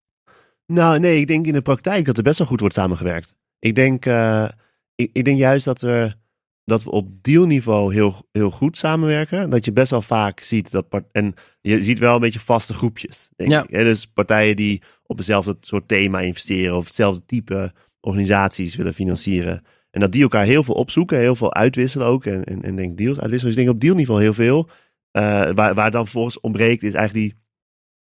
Nou, 0.66 0.98
nee, 0.98 1.20
ik 1.20 1.26
denk 1.26 1.46
in 1.46 1.52
de 1.52 1.62
praktijk 1.62 2.04
dat 2.04 2.16
er 2.16 2.22
best 2.22 2.38
wel 2.38 2.46
goed 2.46 2.60
wordt 2.60 2.74
samengewerkt. 2.74 3.34
Ik 3.60 3.74
denk, 3.74 4.06
eh, 4.06 4.48
ik, 4.94 5.10
ik 5.12 5.24
denk 5.24 5.38
juist 5.38 5.64
dat, 5.64 5.82
er, 5.82 6.16
dat 6.64 6.82
we 6.82 6.90
op 6.90 7.22
dealniveau 7.22 7.94
heel, 7.94 8.14
heel 8.32 8.50
goed 8.50 8.76
samenwerken. 8.76 9.50
Dat 9.50 9.64
je 9.64 9.72
best 9.72 9.90
wel 9.90 10.02
vaak 10.02 10.40
ziet 10.40 10.70
dat. 10.70 10.88
part- 10.88 11.08
En 11.12 11.34
je 11.60 11.82
ziet 11.82 11.98
wel 11.98 12.14
een 12.14 12.20
beetje 12.20 12.40
vaste 12.40 12.74
groepjes. 12.74 13.28
Denk 13.36 13.50
Ja. 13.50 13.62
ik? 13.62 13.70
Dus 13.70 14.06
partijen 14.06 14.56
die 14.56 14.82
op 15.06 15.16
hetzelfde 15.16 15.56
soort 15.60 15.88
thema 15.88 16.20
investeren. 16.20 16.76
of 16.76 16.84
hetzelfde 16.84 17.24
type 17.26 17.72
organisaties 18.00 18.76
willen 18.76 18.94
financieren. 18.94 19.64
En 19.90 20.00
dat 20.00 20.12
die 20.12 20.22
elkaar 20.22 20.44
heel 20.44 20.62
veel 20.64 20.74
opzoeken, 20.74 21.18
heel 21.18 21.34
veel 21.34 21.54
uitwisselen 21.54 22.06
ook. 22.06 22.24
En, 22.24 22.44
en, 22.44 22.62
en 22.62 22.76
denk 22.76 22.98
deals 22.98 23.20
uitwisselen. 23.20 23.54
Dus 23.54 23.62
ik 23.62 23.66
denk 23.68 23.76
op 23.76 23.80
dealniveau 23.80 24.20
heel 24.22 24.34
veel. 24.34 24.68
eh, 25.10 25.50
waar, 25.50 25.74
waar 25.74 25.90
dan 25.90 26.02
vervolgens 26.02 26.40
ontbreekt, 26.40 26.82
is 26.82 26.94
eigenlijk 26.94 27.26
die, 27.28 27.38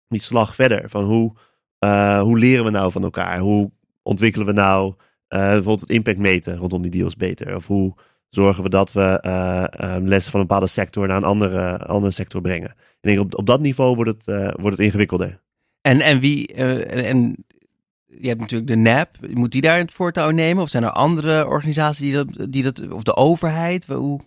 die 0.08 0.20
slag 0.20 0.56
verder. 0.56 0.89
Van 0.89 1.04
hoe, 1.04 1.34
eh, 1.80 2.22
hoe 2.22 2.39
leren 2.39 2.65
we 2.65 2.72
nou 2.72 2.91
van 2.91 3.04
elkaar? 3.04 3.39
Hoe 3.39 3.72
ontwikkelen 4.04 4.48
we 4.48 4.54
nou 4.54 4.94
bijvoorbeeld 5.28 5.80
het 5.82 5.90
impact 5.90 6.18
meten 6.18 6.58
rondom 6.58 6.82
die 6.82 6.92
deals 6.92 7.16
beter? 7.16 7.56
Of 7.56 7.68
hoe 7.68 7.94
zorgen 8.30 8.64
we 8.64 8.70
dat 8.70 8.92
we 8.92 9.20
eh, 9.22 9.64
eh, 9.64 10.04
lessen 10.04 10.32
van 10.32 10.40
een 10.40 10.48
bepaalde 10.48 10.68
sector 10.72 11.08
naar 11.08 11.18
een 11.18 11.24
andere, 11.24 11.78
andere 11.78 12.14
sector 12.14 12.42
brengen? 12.42 12.70
Ik 12.70 12.98
denk 13.02 13.20
op, 13.20 13.38
op 13.38 13.46
dat 13.46 13.60
niveau 13.60 13.96
wordt 13.96 14.12
het, 14.12 14.28
eh, 14.28 14.54
wordt 14.62 14.78
het 14.78 14.86
ingewikkelder. 14.86 15.42
En, 15.82 16.02
en 16.02 16.20
wie, 16.20 16.48
eh, 16.48 17.08
en, 17.10 17.46
je 18.06 18.28
hebt 18.28 18.40
natuurlijk 18.40 18.70
de 18.70 18.76
NAP, 18.76 19.18
moet 19.34 19.52
die 19.52 19.62
daar 19.62 19.78
het 19.78 19.94
voortouw 19.94 20.30
nemen? 20.30 20.64
Of 20.64 20.70
zijn 20.70 20.84
er 20.84 20.90
andere 20.92 21.48
organisaties 21.48 22.00
die 22.02 22.14
dat, 22.14 22.52
die 22.52 22.64
dat 22.64 22.90
of 22.92 23.04
de 23.04 23.16
overheid? 23.16 23.86
Hoe? 23.86 24.20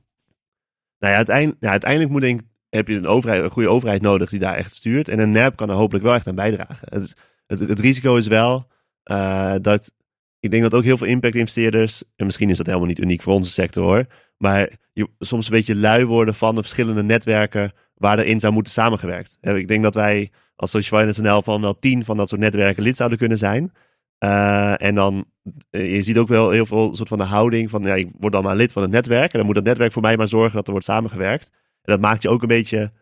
Nou 0.99 1.13
ja, 1.13 1.17
uiteindelijk, 1.17 1.57
ja, 1.61 1.71
uiteindelijk 1.71 2.11
moet 2.11 2.21
denk, 2.21 2.41
ik- 2.41 2.47
heb 2.69 2.89
je 2.89 2.95
een, 2.95 3.07
overheid, 3.07 3.43
een 3.43 3.51
goede 3.51 3.69
overheid 3.69 4.03
nodig 4.03 4.31
die 4.31 4.39
daar 4.39 4.55
echt 4.55 4.75
stuurt. 4.75 5.09
En 5.09 5.19
een 5.19 5.31
NAB 5.31 5.57
kan 5.57 5.69
er 5.69 5.75
hopelijk 5.75 6.05
wel 6.05 6.15
echt 6.15 6.27
aan 6.27 6.35
bijdragen. 6.35 6.77
Het, 6.81 7.15
het, 7.47 7.59
het 7.59 7.79
risico 7.79 8.17
is 8.17 8.27
wel 8.27 8.67
eh, 9.03 9.55
dat. 9.63 9.93
Ik 10.41 10.51
denk 10.51 10.63
dat 10.63 10.75
ook 10.75 10.85
heel 10.85 10.99
veel 10.99 11.07
impact-investeerders. 11.07 12.03
En 12.17 12.27
misschien 12.27 12.51
is 12.51 12.57
dat 12.57 12.67
helemaal 12.67 12.89
niet 12.89 12.99
uniek 12.99 13.23
voor 13.23 13.33
onze 13.33 13.51
sector 13.51 13.85
hoor. 13.85 14.07
Maar 14.37 14.71
je 14.93 15.09
soms 15.19 15.47
een 15.47 15.53
beetje 15.53 15.77
lui 15.77 16.05
worden 16.05 16.35
van 16.35 16.55
de 16.55 16.61
verschillende 16.61 17.03
netwerken. 17.03 17.73
waar 17.95 18.19
erin 18.19 18.41
zou 18.41 18.53
moeten 18.53 18.73
samengewerkt. 18.73 19.37
Ik 19.41 19.69
denk 19.69 19.83
dat 19.83 19.95
wij 19.95 20.31
als 20.57 20.71
Social 20.71 21.01
Finance 21.01 21.23
NL 21.23 21.43
van 21.43 21.61
wel 21.61 21.79
tien 21.79 22.05
van 22.05 22.17
dat 22.17 22.29
soort 22.29 22.41
netwerken 22.41 22.83
lid 22.83 22.97
zouden 22.97 23.19
kunnen 23.19 23.39
zijn. 23.39 23.73
Eh, 24.19 24.83
en 24.83 24.95
dan, 24.95 25.25
eh, 25.71 25.97
je 25.97 26.03
ziet 26.03 26.19
ook 26.19 26.29
wel 26.29 26.51
heel 26.51 26.67
veel 26.67 26.95
soort 26.95 27.09
van 27.09 27.19
de 27.19 27.25
houding 27.25 27.71
van, 27.71 27.83
ja, 27.83 27.95
ik 27.95 28.11
word 28.19 28.33
dan 28.33 28.43
maar 28.43 28.57
lid 28.57 28.73
van 28.73 28.83
het 28.83 28.91
netwerk. 28.91 29.33
En 29.33 29.39
dan 29.39 29.47
moet 29.47 29.55
dat 29.55 29.65
netwerk 29.65 29.93
voor 29.93 30.03
mij 30.03 30.17
maar 30.17 30.29
zorgen 30.29 30.55
dat 30.57 30.65
er 30.67 30.71
wordt 30.71 30.87
samengewerkt. 30.87 31.51
En 31.83 31.93
dat 31.93 32.01
maakt 32.01 32.23
je 32.23 32.29
ook 32.29 32.43
een 32.43 32.49
beetje, 32.49 32.93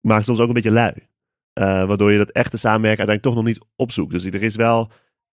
maakt 0.00 0.24
soms 0.24 0.38
ook 0.38 0.48
een 0.48 0.54
beetje 0.54 0.70
lui. 0.70 0.92
Eh, 1.52 1.86
waardoor 1.86 2.12
je 2.12 2.18
dat 2.18 2.30
echte 2.30 2.56
samenwerken 2.56 3.06
uiteindelijk 3.06 3.22
toch 3.22 3.34
nog 3.34 3.44
niet 3.44 3.70
opzoekt. 3.76 4.12
Dus 4.12 4.24
er 4.24 4.42
is 4.42 4.56
wel 4.56 4.90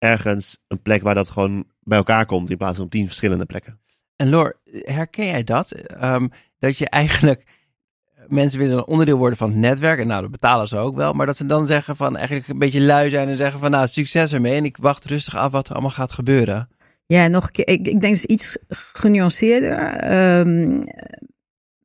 ergens 0.03 0.57
een 0.67 0.81
plek 0.81 1.01
waar 1.01 1.15
dat 1.15 1.29
gewoon 1.29 1.65
bij 1.79 1.97
elkaar 1.97 2.25
komt 2.25 2.49
in 2.49 2.57
plaats 2.57 2.75
van 2.75 2.85
op 2.85 2.91
tien 2.91 3.05
verschillende 3.05 3.45
plekken. 3.45 3.79
En 4.15 4.29
Lor, 4.29 4.59
herken 4.71 5.25
jij 5.25 5.43
dat? 5.43 5.71
Ehm, 5.71 6.27
dat 6.59 6.77
je 6.77 6.89
eigenlijk 6.89 7.43
mensen 8.27 8.59
willen 8.59 8.77
een 8.77 8.85
onderdeel 8.85 9.17
worden 9.17 9.37
van 9.37 9.49
het 9.49 9.59
netwerk. 9.59 9.99
En 9.99 10.07
nou, 10.07 10.21
dat 10.21 10.31
betalen 10.31 10.67
ze 10.67 10.77
ook 10.77 10.95
wel. 10.95 11.13
Maar 11.13 11.25
dat 11.25 11.37
ze 11.37 11.45
dan 11.45 11.67
zeggen 11.67 11.95
van 11.95 12.15
eigenlijk 12.15 12.47
een 12.47 12.57
beetje 12.57 12.81
lui 12.81 13.09
zijn 13.09 13.27
en 13.27 13.37
zeggen 13.37 13.59
van 13.59 13.71
nou, 13.71 13.87
succes 13.87 14.33
ermee. 14.33 14.55
En 14.55 14.65
ik 14.65 14.77
wacht 14.77 15.05
rustig 15.05 15.35
af 15.35 15.51
wat 15.51 15.67
er 15.67 15.73
allemaal 15.73 15.91
gaat 15.91 16.13
gebeuren. 16.13 16.69
Ja, 17.05 17.27
nog 17.27 17.45
een 17.45 17.51
keer. 17.51 17.67
Ik, 17.67 17.77
ik 17.77 17.83
denk 17.83 18.01
dat 18.01 18.11
is 18.11 18.25
iets 18.25 18.57
genuanceerder. 18.69 19.77
Ehm, 19.95 20.83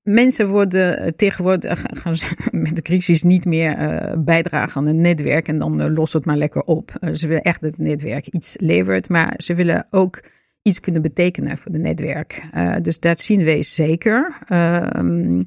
mensen 0.08 0.48
worden 0.48 0.98
eh, 0.98 1.10
tegenwoordig 1.16 1.80
gaan- 1.80 2.16
gaan 2.16 2.36
met 2.62 2.76
de 2.76 2.82
crisis 2.82 3.22
niet 3.22 3.44
meer 3.44 3.76
eh, 3.76 4.16
bijdragen 4.18 4.80
aan 4.80 4.86
een 4.86 5.00
netwerk 5.00 5.48
en 5.48 5.58
dan 5.58 5.80
eh, 5.80 5.92
lost 5.94 6.12
het 6.12 6.24
maar 6.24 6.36
lekker 6.36 6.62
op. 6.62 6.90
Eh, 7.00 7.14
ze 7.14 7.26
willen 7.26 7.42
echt 7.42 7.60
dat 7.60 7.70
het 7.70 7.80
netwerk 7.80 8.26
iets 8.26 8.56
levert, 8.60 9.08
maar 9.08 9.34
ze 9.36 9.54
willen 9.54 9.86
ook 9.90 10.22
iets 10.62 10.80
kunnen 10.80 11.02
betekenen 11.02 11.58
voor 11.58 11.72
het 11.72 11.80
netwerk. 11.80 12.44
Eh, 12.52 12.74
dus 12.82 13.00
dat 13.00 13.20
zien 13.20 13.44
we 13.44 13.62
zeker. 13.62 14.38
Ehm 14.46 15.42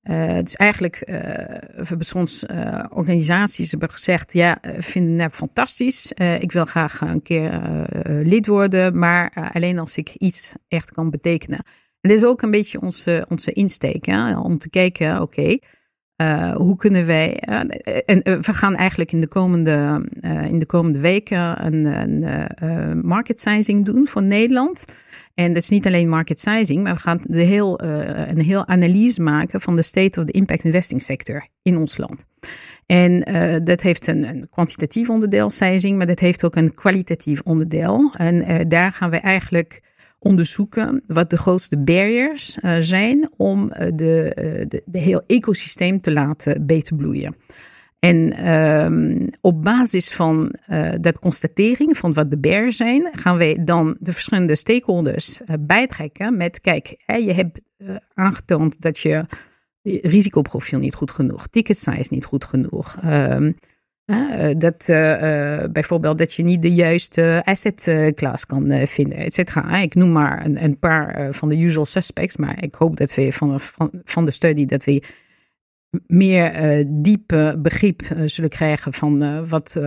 eh, 0.00 0.38
dus 0.42 0.56
eigenlijk 0.56 1.02
hebben 1.72 2.06
soms 2.06 2.46
organisaties 2.90 3.70
hebben 3.70 3.90
gezegd: 3.90 4.32
ja, 4.32 4.58
vinden 4.78 5.16
NAP 5.16 5.32
fantastisch. 5.32 6.12
Uh, 6.20 6.40
ik 6.40 6.52
wil 6.52 6.64
graag 6.64 7.00
een 7.00 7.22
keer 7.22 7.60
lid 8.04 8.46
worden, 8.46 8.98
maar 8.98 9.50
alleen 9.52 9.78
als 9.78 9.96
ik 9.96 10.14
iets 10.14 10.54
echt 10.68 10.92
kan 10.92 11.10
betekenen. 11.10 11.64
En 12.00 12.10
dit 12.10 12.18
is 12.18 12.24
ook 12.24 12.42
een 12.42 12.50
beetje 12.50 12.80
onze, 12.80 13.26
onze 13.28 13.52
insteek, 13.52 14.06
hè? 14.06 14.38
om 14.38 14.58
te 14.58 14.70
kijken: 14.70 15.22
oké, 15.22 15.58
uh, 16.22 16.54
hoe 16.54 16.76
kunnen 16.76 17.06
wij. 17.06 17.36
en 18.06 18.22
we 18.22 18.52
gaan 18.52 18.76
eigenlijk 18.76 19.12
in 19.12 19.20
de 19.20 19.28
komende, 19.28 20.08
in 20.50 20.58
de 20.58 20.66
komende 20.66 21.00
weken 21.00 21.66
een, 21.66 21.84
een 22.64 23.06
market 23.06 23.40
sizing 23.40 23.84
doen 23.84 24.06
voor 24.06 24.22
Nederland. 24.22 24.84
En 25.34 25.52
dat 25.52 25.62
is 25.62 25.68
niet 25.68 25.86
alleen 25.86 26.08
market 26.08 26.40
sizing, 26.40 26.82
maar 26.82 26.94
we 26.94 27.00
gaan 27.00 27.20
de 27.22 27.42
heel, 27.42 27.82
een 27.82 28.40
heel 28.40 28.66
analyse 28.66 29.22
maken 29.22 29.60
van 29.60 29.76
de 29.76 29.82
state 29.82 30.20
of 30.20 30.26
the 30.26 30.32
impact 30.32 30.64
investing 30.64 31.02
sector 31.02 31.46
in 31.62 31.76
ons 31.76 31.96
land. 31.96 32.24
En 32.86 33.20
dat 33.64 33.80
heeft 33.80 34.06
een, 34.06 34.28
een, 34.28 34.48
kwantitatief 34.50 35.10
onderdeel, 35.10 35.50
sizing, 35.50 35.96
maar 35.96 36.06
dat 36.06 36.20
heeft 36.20 36.44
ook 36.44 36.56
een 36.56 36.74
kwalitatief 36.74 37.40
onderdeel. 37.40 38.12
En 38.16 38.68
daar 38.68 38.92
gaan 38.92 39.10
we 39.10 39.16
eigenlijk 39.16 39.82
onderzoeken 40.22 41.02
wat 41.06 41.30
de 41.30 41.36
grootste 41.36 41.78
barriers 41.78 42.58
zijn 42.80 43.30
om 43.36 43.68
de, 43.68 43.92
de, 44.68 44.82
de 44.86 44.98
heel 44.98 45.22
ecosysteem 45.26 46.00
te 46.00 46.12
laten 46.12 46.66
beter 46.66 46.96
bloeien. 46.96 47.36
En 47.98 48.50
um, 48.52 49.28
op 49.40 49.62
basis 49.62 50.10
van 50.10 50.54
dat 51.00 51.18
constatering 51.18 51.98
van 51.98 52.12
wat 52.12 52.30
de 52.30 52.38
bear 52.38 52.72
zijn, 52.72 53.08
gaan 53.12 53.36
wij 53.36 53.58
dan 53.64 53.96
de 54.00 54.12
verschillende 54.12 54.56
stakeholders 54.56 55.40
bijtrekken 55.60 56.36
met, 56.36 56.60
kijk, 56.60 56.94
hè, 57.06 57.14
je 57.14 57.32
hebt 57.32 57.60
uh, 57.78 57.96
aangetoond 58.14 58.80
dat 58.80 58.98
je 58.98 59.24
risicoprofiel 59.82 60.78
niet 60.78 60.94
goed 60.94 61.10
genoeg, 61.10 61.46
ticket 61.46 61.78
size 61.78 62.06
niet 62.10 62.24
goed 62.24 62.44
genoeg. 62.44 62.96
Um, 63.04 63.54
dat 64.58 64.84
bijvoorbeeld 65.72 66.18
dat 66.18 66.34
je 66.34 66.42
niet 66.42 66.62
de 66.62 66.74
juiste 66.74 67.42
asset 67.44 68.12
class 68.14 68.46
kan 68.46 68.86
vinden, 68.86 69.18
et 69.18 69.34
cetera. 69.34 69.76
Ik 69.76 69.94
noem 69.94 70.12
maar 70.12 70.44
een, 70.44 70.64
een 70.64 70.78
paar 70.78 71.34
van 71.34 71.48
de 71.48 71.58
usual 71.58 71.86
suspects, 71.86 72.36
maar 72.36 72.62
ik 72.62 72.74
hoop 72.74 72.96
dat 72.96 73.14
we 73.14 73.32
van, 73.32 73.60
van, 73.60 73.90
van 74.04 74.24
de 74.24 74.30
studie 74.30 74.66
dat 74.66 74.84
we 74.84 75.02
meer 76.06 76.78
uh, 76.78 76.84
diep 76.88 77.54
begrip 77.58 78.02
zullen 78.24 78.50
krijgen 78.50 78.92
van 78.92 79.46
wat, 79.48 79.80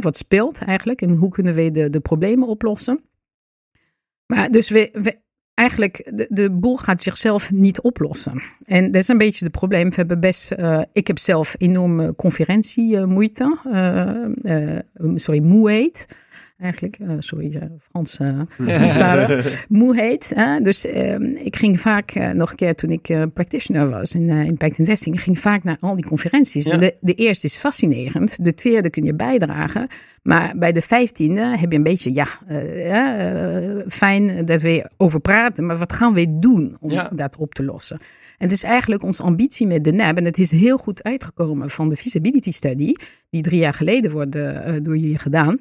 wat 0.00 0.16
speelt 0.16 0.62
eigenlijk 0.62 1.02
en 1.02 1.14
hoe 1.14 1.30
kunnen 1.30 1.54
we 1.54 1.70
de, 1.70 1.90
de 1.90 2.00
problemen 2.00 2.48
oplossen. 2.48 3.00
Maar 4.26 4.50
dus 4.50 4.70
we 4.70 5.18
eigenlijk, 5.58 6.10
de, 6.14 6.26
de 6.30 6.50
boel 6.50 6.76
gaat 6.76 7.02
zichzelf 7.02 7.52
niet 7.52 7.80
oplossen. 7.80 8.42
En 8.64 8.90
dat 8.90 9.02
is 9.02 9.08
een 9.08 9.18
beetje 9.18 9.44
het 9.44 9.54
probleem. 9.54 9.88
We 9.88 9.94
hebben 9.94 10.20
best, 10.20 10.54
ik 10.92 11.06
heb 11.06 11.18
zelf 11.18 11.54
enorme 11.58 12.14
conferentiemoeite, 12.14 13.58
sorry, 15.14 15.42
moeheid 15.42 16.06
eigenlijk. 16.58 16.98
Uh, 16.98 17.12
sorry, 17.18 17.54
uh, 17.54 17.62
Frans 17.90 18.18
uh, 18.20 18.40
moeheid. 19.68 20.34
dus 20.62 20.84
ik 21.44 21.56
ging 21.56 21.80
vaak 21.80 22.32
nog 22.34 22.50
een 22.50 22.56
keer 22.56 22.74
toen 22.74 22.90
ik 22.90 23.16
practitioner 23.34 23.90
was 23.90 24.14
in 24.14 24.28
impact 24.28 24.78
investing, 24.78 25.22
ging 25.22 25.38
vaak 25.38 25.64
naar 25.64 25.76
al 25.80 25.94
die 25.94 26.06
conferenties. 26.06 26.70
Ja. 26.70 26.76
De, 26.76 26.94
de, 27.00 27.14
eerste 27.14 27.46
is 27.46 27.56
fascinerend, 27.56 28.44
de 28.44 28.54
tweede 28.54 28.90
kun 28.90 29.04
je 29.04 29.14
bijdragen, 29.14 29.88
maar 30.22 30.54
bij 30.56 30.72
de 30.72 30.82
vijftiende 30.82 31.40
heb 31.40 31.70
je 31.70 31.76
een 31.76 31.82
beetje, 31.82 32.12
ja, 32.12 32.26
fijn 33.88 34.44
dat 34.44 34.60
we 34.60 34.90
over 34.96 35.20
praten, 35.20 35.66
maar 35.66 35.76
wat 35.76 35.92
gaan 35.92 36.12
we 36.12 36.38
doen 36.38 36.76
om 36.80 36.90
ja. 36.90 37.10
dat 37.14 37.36
op 37.36 37.54
te 37.54 37.64
lossen? 37.64 37.98
En 38.38 38.44
het 38.44 38.52
is 38.52 38.62
eigenlijk 38.62 39.02
onze 39.02 39.22
ambitie 39.22 39.66
met 39.66 39.84
de 39.84 39.92
NAB. 39.92 40.16
En 40.16 40.24
het 40.24 40.38
is 40.38 40.50
heel 40.50 40.78
goed 40.78 41.02
uitgekomen 41.02 41.70
van 41.70 41.88
de 41.88 41.96
feasibility 41.96 42.50
study, 42.50 42.94
die 43.30 43.42
drie 43.42 43.58
jaar 43.58 43.74
geleden 43.74 44.10
wordt 44.10 44.32
door 44.82 44.96
jullie 44.96 45.18
gedaan. 45.18 45.58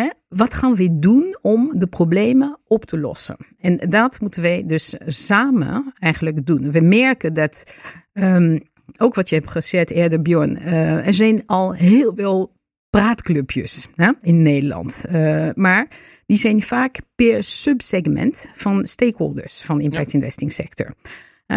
Hè? 0.00 0.10
Wat 0.28 0.54
gaan 0.54 0.74
we 0.74 0.98
doen 0.98 1.38
om 1.40 1.78
de 1.78 1.86
problemen 1.86 2.58
op 2.66 2.84
te 2.84 2.98
lossen? 2.98 3.36
En 3.58 3.76
dat 3.76 4.20
moeten 4.20 4.42
wij 4.42 4.64
dus 4.66 4.96
samen 5.06 5.92
eigenlijk 5.98 6.46
doen. 6.46 6.70
We 6.70 6.80
merken 6.80 7.34
dat, 7.34 7.74
um, 8.12 8.60
ook 8.96 9.14
wat 9.14 9.28
je 9.28 9.34
hebt 9.34 9.50
gezegd 9.50 9.90
eerder, 9.90 10.22
Bjorn, 10.22 10.58
uh, 10.58 11.06
er 11.06 11.14
zijn 11.14 11.42
al 11.46 11.74
heel 11.74 12.14
veel 12.14 12.52
praatclubjes 12.90 13.88
hè, 13.94 14.12
in 14.20 14.42
Nederland. 14.42 15.04
Uh, 15.12 15.48
maar 15.54 15.88
die 16.26 16.36
zijn 16.36 16.62
vaak 16.62 16.98
per 17.14 17.42
subsegment 17.42 18.48
van 18.54 18.86
stakeholders 18.86 19.62
van 19.62 19.78
de 19.78 19.84
impact 19.84 20.12
investing 20.12 20.52
sector. 20.52 20.92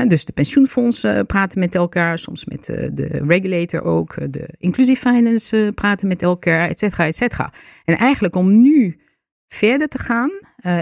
Dus 0.07 0.25
de 0.25 0.31
pensioenfondsen 0.31 1.25
praten 1.25 1.59
met 1.59 1.75
elkaar, 1.75 2.19
soms 2.19 2.45
met 2.45 2.69
uh, 2.69 2.87
de 2.93 3.23
regulator 3.27 3.81
ook. 3.81 4.31
De 4.33 4.49
inclusive 4.57 5.09
finance 5.09 5.71
praten 5.75 6.07
met 6.07 6.21
elkaar, 6.21 6.69
et 6.69 6.79
cetera, 6.79 7.05
et 7.05 7.15
cetera. 7.15 7.53
En 7.85 7.97
eigenlijk 7.97 8.35
om 8.35 8.61
nu 8.61 8.99
verder 9.47 9.87
te 9.87 9.99
gaan, 9.99 10.31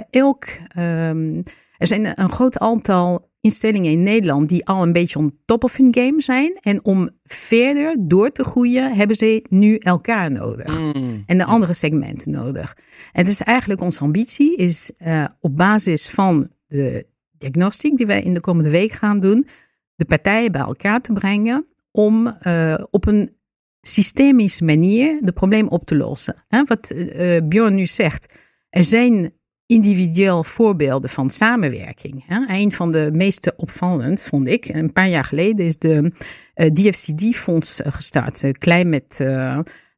elk, 0.10 0.46
um, 0.78 1.44
er 1.78 1.88
zijn 1.88 2.22
een 2.22 2.32
groot 2.32 2.58
aantal 2.58 3.30
instellingen 3.42 3.92
in 3.92 4.04
Nederland 4.04 4.50
die 4.50 4.66
al 4.66 4.84
een 4.84 4.94
beetje 4.94 5.20
on 5.20 5.38
top 5.46 5.64
of 5.64 5.78
hun 5.78 5.94
game 5.94 6.22
zijn. 6.22 6.58
En 6.62 6.86
om 6.86 7.10
verder 7.24 7.96
door 8.00 8.32
te 8.32 8.44
groeien, 8.44 8.94
hebben 8.94 9.16
ze 9.16 9.46
nu 9.50 9.76
elkaar 9.76 10.32
nodig. 10.32 10.82
Mm. 10.82 11.24
En 11.26 11.38
de 11.38 11.46
andere 11.46 11.74
segmenten 11.74 12.32
nodig. 12.32 12.78
En 13.12 13.22
het 13.22 13.32
is 13.32 13.42
eigenlijk 13.42 13.82
onze 13.82 14.00
ambitie, 14.00 14.56
is 14.56 14.92
op 15.40 15.56
basis 15.56 16.10
van 16.10 16.50
de 16.68 17.06
diagnostiek 17.38 17.98
die 17.98 18.06
wij 18.06 18.22
in 18.22 18.34
de 18.34 18.40
komende 18.40 18.70
week 18.70 18.92
gaan 18.92 19.20
doen, 19.20 19.48
de 19.96 20.06
partijen 20.06 20.52
bij 20.52 20.62
elkaar 20.62 21.02
te 21.02 21.14
brengen 21.14 21.66
om 21.92 22.38
uh, 22.48 22.84
op 22.90 23.08
een 23.08 23.36
systemische 23.82 24.64
manier 24.64 25.20
de 25.22 25.32
probleem 25.32 25.68
op 25.68 25.86
te 25.86 25.96
lossen. 25.96 26.36
Hè, 26.48 26.64
wat 26.64 26.92
uh, 26.96 27.38
Bjorn 27.44 27.76
nu 27.76 27.86
zegt, 27.86 28.38
er 28.70 28.84
zijn 28.84 29.32
individueel 29.66 30.44
voorbeelden 30.44 31.10
van 31.10 31.30
samenwerking. 31.30 32.26
Een 32.48 32.72
van 32.72 32.92
de 32.92 33.10
meest 33.14 33.56
opvallend, 33.56 34.22
vond 34.22 34.48
ik, 34.48 34.66
een 34.68 34.94
paar 34.94 35.10
jaar 35.10 35.24
geleden 35.24 35.66
is 35.66 35.78
de 35.78 36.12
DFCD-fonds 36.54 37.82
gestart. 37.84 38.44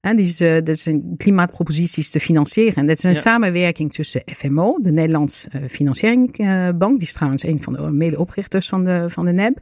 Climate 0.02 0.16
die 0.16 0.26
is, 0.26 0.42
uh, 0.42 0.58
dat 0.64 0.80
zijn 0.80 1.14
klimaatproposities 1.18 2.10
te 2.10 2.20
financieren. 2.20 2.76
En 2.76 2.88
dat 2.88 2.98
is 2.98 3.04
een 3.04 3.16
samenwerking 3.16 3.94
tussen 3.94 4.22
FMO, 4.26 4.78
de 4.82 4.92
Nederlandse 4.92 5.50
uh, 5.56 5.62
Financieringsbank. 5.68 6.80
Die 6.80 7.08
is 7.08 7.14
trouwens 7.14 7.44
een 7.44 7.64
van 7.64 7.74
de 7.74 7.82
medeoprichters 7.82 8.70
van 8.70 8.86
de, 8.86 9.10
van 9.10 9.26
de 9.26 9.32
NEB. 9.32 9.58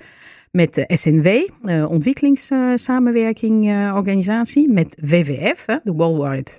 Met 0.51 0.73
de 0.73 0.83
SNW, 0.87 1.27
uh, 1.27 1.89
Ontwikkelingssamenwerkingorganisatie. 1.89 4.69
met 4.69 4.97
WWF, 5.01 5.65
de 5.83 5.91
Worldwide 5.91 6.51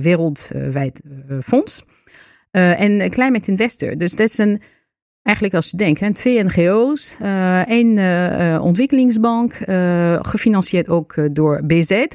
Wereldwijd 0.00 1.00
Fonds. 1.42 1.84
en 2.50 3.10
Climate 3.10 3.50
Investor. 3.50 3.96
Dus 3.96 4.14
dat 4.14 4.28
is 4.28 4.38
een 4.38 4.60
eigenlijk 5.22 5.56
als 5.56 5.70
je 5.70 5.76
denkt, 5.76 6.00
hè, 6.00 6.12
twee 6.12 6.44
NGO's, 6.44 7.16
één 7.66 7.98
ontwikkelingsbank, 8.60 9.54
gefinancierd 10.26 10.88
ook 10.88 11.28
door 11.32 11.60
BZ. 11.66 12.06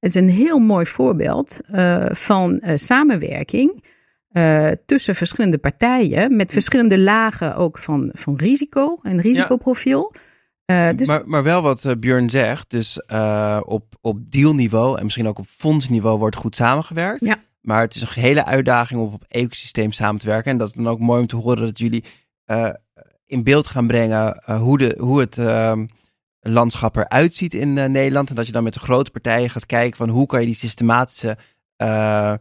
Het 0.00 0.14
is 0.14 0.22
een 0.22 0.28
heel 0.28 0.58
mooi 0.58 0.86
voorbeeld 0.86 1.60
uh, 1.70 2.06
van 2.10 2.60
uh, 2.64 2.70
samenwerking 2.74 3.84
uh, 4.32 4.70
tussen 4.86 5.14
verschillende 5.14 5.58
partijen 5.58 6.36
met 6.36 6.52
verschillende 6.52 6.98
lagen 6.98 7.56
ook 7.56 7.78
van, 7.78 8.10
van 8.12 8.36
risico 8.36 8.98
en 9.02 9.20
risicoprofiel. 9.20 10.12
Ja. 10.64 10.92
dus... 10.92 11.08
maar, 11.08 11.28
maar 11.28 11.42
wel 11.42 11.62
wat 11.62 12.00
Björn 12.00 12.30
zegt, 12.30 12.70
dus 12.70 13.00
op, 13.62 13.84
op 14.00 14.30
dealniveau 14.30 14.98
en 14.98 15.04
misschien 15.04 15.28
ook 15.28 15.38
op 15.38 15.46
fondsniveau 15.48 16.18
wordt 16.18 16.36
goed 16.36 16.56
samengewerkt. 16.56 17.24
Ja. 17.24 17.36
Maar 17.60 17.80
het 17.80 17.94
is 17.94 18.02
een 18.02 18.22
hele 18.22 18.44
uitdaging 18.44 19.00
om 19.00 19.12
op 19.12 19.24
ecosysteem 19.28 19.92
samen 19.92 20.20
te 20.20 20.26
werken. 20.26 20.50
En 20.50 20.58
dat 20.58 20.68
is 20.68 20.74
dan 20.74 20.88
ook 20.88 20.98
mooi 20.98 21.20
om 21.20 21.26
te 21.26 21.36
horen 21.36 21.64
dat 21.64 21.78
jullie 21.78 22.04
in 23.26 23.42
beeld 23.42 23.66
gaan 23.66 23.86
brengen 23.86 24.42
hoe, 24.58 24.78
de, 24.78 24.96
hoe 24.98 25.20
het 25.20 25.38
ehm, 25.38 25.86
landschap 26.48 26.96
eruit 26.96 27.36
ziet 27.36 27.54
in 27.54 27.76
uh, 27.76 27.84
Nederland. 27.84 28.28
En 28.28 28.34
dat 28.34 28.46
je 28.46 28.52
dan 28.52 28.62
met 28.62 28.72
de 28.72 28.80
grote 28.80 29.10
partijen 29.10 29.50
gaat 29.50 29.66
kijken 29.66 29.96
van 29.96 30.08
hoe 30.08 30.26
kan 30.26 30.40
je 30.40 30.46
die 30.46 30.54
systematische, 30.54 31.36
uh, 31.82 32.34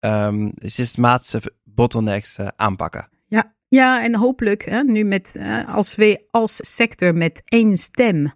um, 0.00 0.52
systematische 0.56 1.52
bottlenecks 1.64 2.38
uh, 2.38 2.48
aanpakken. 2.56 3.08
Ja, 3.26 3.54
ja 3.68 4.04
en 4.04 4.14
hopelijk 4.16 4.64
hè, 4.64 4.82
nu 4.82 5.04
met, 5.04 5.38
als 5.66 5.94
we 5.94 6.26
als 6.30 6.74
sector 6.74 7.14
met 7.14 7.42
één 7.44 7.76
stem 7.76 8.32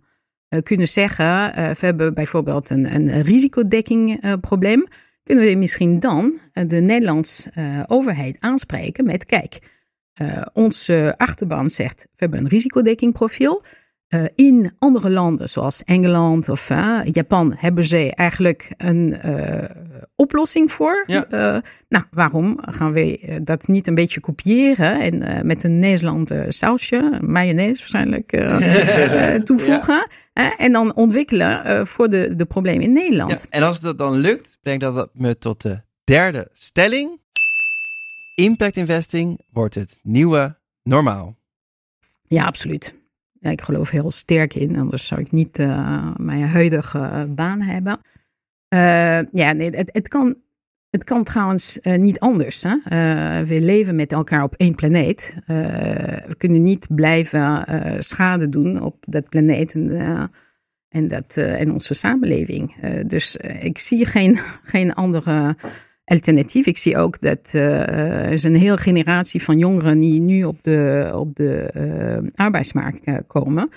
kunnen 0.63 0.89
zeggen, 0.89 1.53
we 1.55 1.77
hebben 1.79 2.15
bijvoorbeeld 2.15 2.71
een, 2.71 2.95
een 2.95 3.23
risicodekking 3.23 4.21
probleem, 4.41 4.87
kunnen 5.23 5.45
we 5.45 5.55
misschien 5.55 5.99
dan 5.99 6.39
de 6.53 6.81
Nederlandse 6.81 7.53
overheid 7.87 8.37
aanspreken 8.41 9.05
met 9.05 9.27
kijk, 9.27 9.59
onze 10.53 11.15
achterban 11.17 11.71
zegt, 11.71 12.03
we 12.03 12.17
hebben 12.17 12.39
een 12.39 12.49
risicodekkingprofiel. 12.49 13.63
Uh, 14.15 14.25
in 14.35 14.73
andere 14.79 15.11
landen, 15.11 15.49
zoals 15.49 15.85
Engeland 15.85 16.49
of 16.49 16.71
uh, 16.71 17.01
Japan, 17.05 17.55
hebben 17.57 17.85
ze 17.85 18.15
eigenlijk 18.15 18.73
een 18.77 19.21
uh, 19.25 19.65
oplossing 20.17 20.73
voor. 20.73 21.05
Ja. 21.07 21.27
nou, 21.89 22.05
waarom 22.11 22.59
gaan 22.61 22.93
we 22.93 23.41
dat 23.45 23.69
niet 23.69 23.87
een 23.87 23.95
beetje 23.95 24.21
kopiëren 24.21 25.01
en 25.01 25.47
met 25.47 25.65
een 25.65 25.79
Nederlandse 25.79 26.47
sausje, 26.49 27.19
mayonaise 27.21 27.79
waarschijnlijk, 27.79 28.31
toevoegen? 29.49 30.07
Ja. 30.33 30.57
en 30.57 30.73
dan 30.73 30.95
ontwikkelen 30.95 31.87
voor 31.87 32.09
de, 32.09 32.37
de 32.37 32.45
problemen 32.45 32.83
in 32.83 32.93
Nederland. 32.93 33.31
Ja. 33.31 33.59
En 33.59 33.63
als 33.63 33.81
dat 33.81 33.99
dan 33.99 34.15
lukt, 34.15 34.59
brengt 34.63 34.81
dat 34.81 35.11
me 35.13 35.39
tot 35.39 35.63
de 35.63 35.81
derde 36.05 36.49
stelling. 36.53 37.21
Impact 38.35 38.77
investing 38.77 39.41
wordt 39.53 39.75
het 39.75 39.99
nieuwe 40.03 40.57
normaal. 40.83 41.37
Ja, 42.29 42.45
absoluut. 42.45 43.01
Ja, 43.43 43.51
ik 43.51 43.61
geloof 43.61 43.91
heel 43.91 44.11
sterk 44.11 44.55
in, 44.55 44.77
anders 44.79 45.07
zou 45.07 45.21
ik 45.21 45.33
niet 45.33 45.59
uh, 45.59 46.11
mijn 46.17 46.43
huidige 46.43 46.99
uh, 46.99 47.23
baan 47.29 47.61
hebben. 47.61 48.01
Uh, 48.75 49.33
ja, 49.33 49.53
nee, 49.53 49.71
het, 49.71 49.91
het, 49.93 50.09
kan, 50.09 50.37
het 50.91 51.05
kan 51.05 51.25
trouwens 51.25 51.79
niet 51.83 52.21
anders. 52.21 52.63
Hè? 52.63 52.77
we 53.45 53.61
leven 53.61 53.97
met 53.97 54.13
elkaar 54.13 54.43
op 54.43 54.55
één 54.57 54.75
planeet. 54.75 55.37
we 55.47 56.35
kunnen 56.39 56.63
niet 56.63 56.87
blijven 56.95 57.65
schade 57.99 58.49
doen 58.49 58.83
op 58.83 58.97
dat 59.01 59.29
planeet 59.29 59.75
en, 59.75 60.31
en, 60.89 61.09
dat, 61.09 61.37
en 61.37 61.73
onze 61.73 61.95
samenleving. 61.95 62.75
dus 63.07 63.37
ik 63.37 63.79
zie 63.79 64.07
geen, 64.07 64.39
geen 64.73 64.95
andere 64.95 65.57
alternatief. 66.05 66.67
Ik 66.67 66.79
zie 66.79 66.97
ook 66.97 67.21
dat 67.21 67.53
uh, 67.55 67.89
er 68.25 68.33
is 68.33 68.43
een 68.43 68.57
hele 68.57 68.77
generatie 68.77 69.43
van 69.43 69.59
jongeren 69.59 70.01
die 70.01 70.21
nu 70.21 70.45
op 70.45 70.63
de, 70.63 71.11
op 71.15 71.37
de 71.37 71.71
uh, 71.77 72.31
arbeidsmarkt 72.35 73.09
uh, 73.09 73.19
komen. 73.27 73.71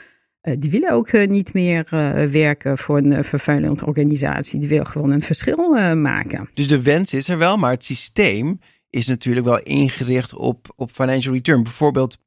die 0.60 0.72
willen 0.72 0.92
ook 0.92 1.12
niet 1.12 1.54
meer 1.54 1.88
werken 2.32 2.78
voor 2.78 2.98
een 2.98 3.24
vervuilende 3.24 3.86
organisatie. 3.86 4.60
Die 4.60 4.70
willen 4.70 4.88
gewoon 4.88 5.12
een 5.12 5.22
verschil 5.22 5.96
maken. 5.96 6.50
Dus 6.54 6.68
de 6.68 6.82
wens 6.82 7.14
is 7.14 7.30
er 7.30 7.38
wel, 7.38 7.58
maar 7.58 7.72
het 7.72 7.86
systeem 7.86 8.60
is 8.90 9.08
natuurlijk 9.08 9.46
wel 9.46 9.60
ingericht 9.60 10.34
op, 10.34 10.74
op 10.76 10.92
financial 10.92 11.34
return. 11.34 11.64
Bijvoorbeeld 11.64 12.18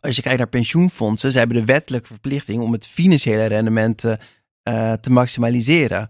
als 0.00 0.16
je 0.16 0.22
kijkt 0.22 0.38
naar 0.38 0.48
pensioenfondsen, 0.48 1.32
ze 1.32 1.38
hebben 1.38 1.56
de 1.56 1.64
wettelijke 1.64 2.06
verplichting 2.06 2.62
om 2.62 2.72
het 2.72 2.86
financiële 2.86 3.44
rendement 3.44 3.98
te 5.00 5.10
maximaliseren 5.10 6.08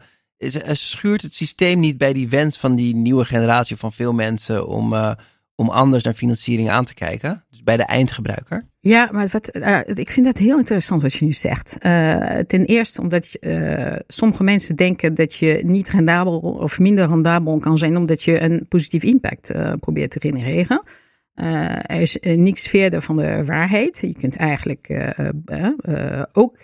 schuurt 0.72 1.22
het 1.22 1.34
systeem 1.34 1.80
niet 1.80 1.98
bij 1.98 2.12
die 2.12 2.28
wens 2.28 2.58
van 2.58 2.76
die 2.76 2.94
nieuwe 2.94 3.24
generatie 3.24 3.76
van 3.76 3.92
veel 3.92 4.12
mensen 4.12 4.66
om, 4.66 4.92
uh, 4.92 5.12
om 5.54 5.68
anders 5.68 6.02
naar 6.02 6.14
financiering 6.14 6.70
aan 6.70 6.84
te 6.84 6.94
kijken? 6.94 7.44
Dus 7.50 7.62
bij 7.62 7.76
de 7.76 7.82
eindgebruiker? 7.82 8.66
Ja, 8.80 9.08
maar 9.12 9.28
wat, 9.32 9.56
uh, 9.56 9.78
ik 9.84 10.10
vind 10.10 10.26
dat 10.26 10.38
heel 10.38 10.58
interessant 10.58 11.02
wat 11.02 11.12
je 11.12 11.24
nu 11.24 11.32
zegt. 11.32 11.80
Ten 12.46 12.64
eerste 12.64 13.00
omdat 13.00 13.38
sommige 14.06 14.42
mensen 14.42 14.76
denken 14.76 15.14
dat 15.14 15.34
je 15.34 15.60
niet 15.64 15.88
rendabel 15.88 16.38
of 16.38 16.78
minder 16.78 17.08
rendabel 17.08 17.58
kan 17.58 17.78
zijn 17.78 17.96
omdat 17.96 18.22
je 18.22 18.40
een 18.40 18.66
positief 18.68 19.02
impact 19.02 19.52
probeert 19.80 20.10
te 20.10 20.20
genereren. 20.20 20.82
Uh, 21.34 21.90
er 21.90 22.00
is 22.00 22.18
uh, 22.20 22.36
niks 22.36 22.68
verder 22.68 23.02
van 23.02 23.16
de 23.16 23.44
waarheid. 23.44 23.98
Je 24.00 24.14
kunt 24.14 24.36
eigenlijk 24.36 24.88
uh, 24.88 26.22
ook 26.32 26.58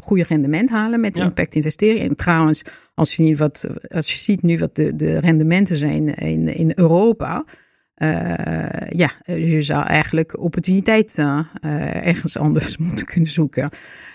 goede 0.00 0.22
rendement 0.22 0.70
halen 0.70 1.00
met 1.00 1.16
ja. 1.16 1.24
impact 1.24 1.54
investeren. 1.54 2.00
En 2.00 2.16
trouwens, 2.16 2.64
als 2.94 3.16
je, 3.16 3.22
niet 3.22 3.38
wat, 3.38 3.68
als 3.88 4.12
je 4.12 4.18
ziet 4.18 4.42
nu 4.42 4.58
wat 4.58 4.76
de, 4.76 4.96
de 4.96 5.18
rendementen 5.18 5.76
zijn 5.76 6.14
in, 6.14 6.54
in 6.54 6.72
Europa. 6.74 7.44
ja, 8.88 9.10
je 9.24 9.62
zou 9.62 9.84
eigenlijk 9.84 10.38
opportuniteit 10.40 11.18
ergens 12.02 12.38
anders 12.38 12.76
moeten 12.86 13.06
kunnen 13.06 13.30
zoeken. 13.30 13.68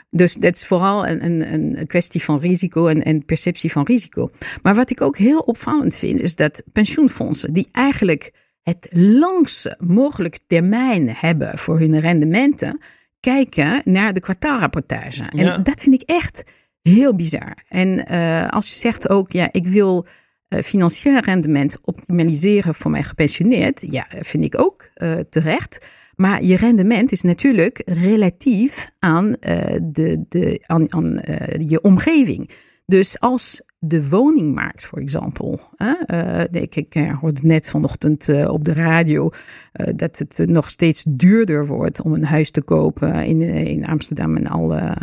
Dus 0.09 0.33
dat 0.33 0.55
is 0.55 0.65
vooral 0.65 1.07
een, 1.07 1.25
een, 1.25 1.53
een 1.53 1.87
kwestie 1.87 2.23
van 2.23 2.39
risico 2.39 2.87
en, 2.87 3.03
en 3.03 3.25
perceptie 3.25 3.71
van 3.71 3.83
risico. 3.83 4.29
Maar 4.61 4.75
wat 4.75 4.89
ik 4.89 5.01
ook 5.01 5.17
heel 5.17 5.39
opvallend 5.39 5.95
vind, 5.95 6.21
is 6.21 6.35
dat 6.35 6.63
pensioenfondsen 6.71 7.53
die 7.53 7.67
eigenlijk 7.71 8.31
het 8.63 8.87
langste 8.91 9.77
mogelijk 9.79 10.39
termijn 10.47 11.09
hebben 11.09 11.57
voor 11.57 11.79
hun 11.79 11.99
rendementen, 11.99 12.79
kijken 13.19 13.81
naar 13.85 14.13
de 14.13 14.19
kwartaalrapportage. 14.19 15.23
En 15.23 15.63
dat 15.63 15.81
vind 15.81 16.01
ik 16.01 16.09
echt 16.09 16.43
heel 16.81 17.15
bizar. 17.15 17.53
En 17.67 18.05
uh, 18.11 18.49
als 18.49 18.69
je 18.69 18.75
zegt 18.75 19.09
ook, 19.09 19.31
ja, 19.31 19.49
ik 19.51 19.67
wil 19.67 20.05
uh, 20.49 20.59
financieel 20.59 21.19
rendement 21.19 21.77
optimaliseren 21.81 22.75
voor 22.75 22.91
mijn 22.91 23.03
gepensioneerd, 23.03 23.83
ja, 23.91 24.07
vind 24.19 24.43
ik 24.43 24.59
ook 24.59 24.89
uh, 24.97 25.13
terecht. 25.29 25.85
Maar 26.15 26.43
je 26.43 26.55
rendement 26.55 27.11
is 27.11 27.21
natuurlijk 27.21 27.81
relatief 27.85 28.89
aan, 28.99 29.35
de, 29.81 30.25
de, 30.29 30.63
aan, 30.65 30.93
aan 30.93 31.21
je 31.67 31.81
omgeving. 31.81 32.49
Dus 32.85 33.19
als 33.19 33.61
de 33.85 34.09
woningmarkt, 34.09 34.85
voor 34.85 34.99
example. 34.99 35.59
Uh, 36.11 36.41
ik, 36.51 36.75
ik 36.75 36.93
hoorde 37.21 37.41
net 37.43 37.69
vanochtend 37.69 38.27
uh, 38.27 38.49
op 38.49 38.65
de 38.65 38.73
radio 38.73 39.29
uh, 39.73 39.87
dat 39.95 40.17
het 40.17 40.43
nog 40.49 40.69
steeds 40.69 41.03
duurder 41.07 41.67
wordt 41.67 42.01
om 42.01 42.13
een 42.13 42.25
huis 42.25 42.51
te 42.51 42.61
kopen 42.61 43.25
in, 43.25 43.41
in 43.41 43.85
Amsterdam 43.85 44.37
en 44.37 44.47
alle, 44.47 44.95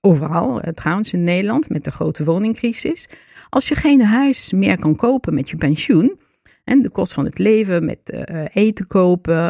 overal, 0.00 0.60
trouwens 0.74 1.12
in 1.12 1.24
Nederland 1.24 1.68
met 1.68 1.84
de 1.84 1.90
grote 1.90 2.24
woningcrisis. 2.24 3.08
Als 3.48 3.68
je 3.68 3.74
geen 3.74 4.02
huis 4.02 4.52
meer 4.52 4.78
kan 4.78 4.96
kopen 4.96 5.34
met 5.34 5.50
je 5.50 5.56
pensioen, 5.56 6.18
en 6.64 6.82
de 6.82 6.90
kost 6.90 7.12
van 7.12 7.24
het 7.24 7.38
leven, 7.38 7.84
met 7.84 8.26
eten 8.52 8.86
kopen, 8.86 9.42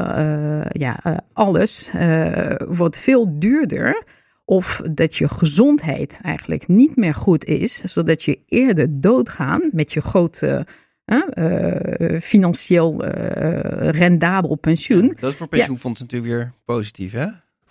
ja, 0.72 1.22
alles 1.32 1.90
wordt 2.68 2.98
veel 2.98 3.38
duurder 3.38 4.02
of 4.48 4.82
dat 4.92 5.14
je 5.16 5.28
gezondheid 5.28 6.18
eigenlijk 6.22 6.68
niet 6.68 6.96
meer 6.96 7.14
goed 7.14 7.44
is, 7.44 7.82
zodat 7.84 8.22
je 8.22 8.38
eerder 8.46 9.00
doodgaan 9.00 9.68
met 9.72 9.92
je 9.92 10.00
grote 10.00 10.66
uh, 11.06 12.20
financieel 12.20 13.04
uh, 13.04 13.10
rendabel 13.90 14.54
pensioen. 14.54 15.16
dat 15.20 15.30
is 15.30 15.36
voor 15.36 15.48
pensioenfonds 15.48 16.00
natuurlijk 16.00 16.32
weer 16.32 16.52
positief, 16.64 17.12
hè? 17.12 17.26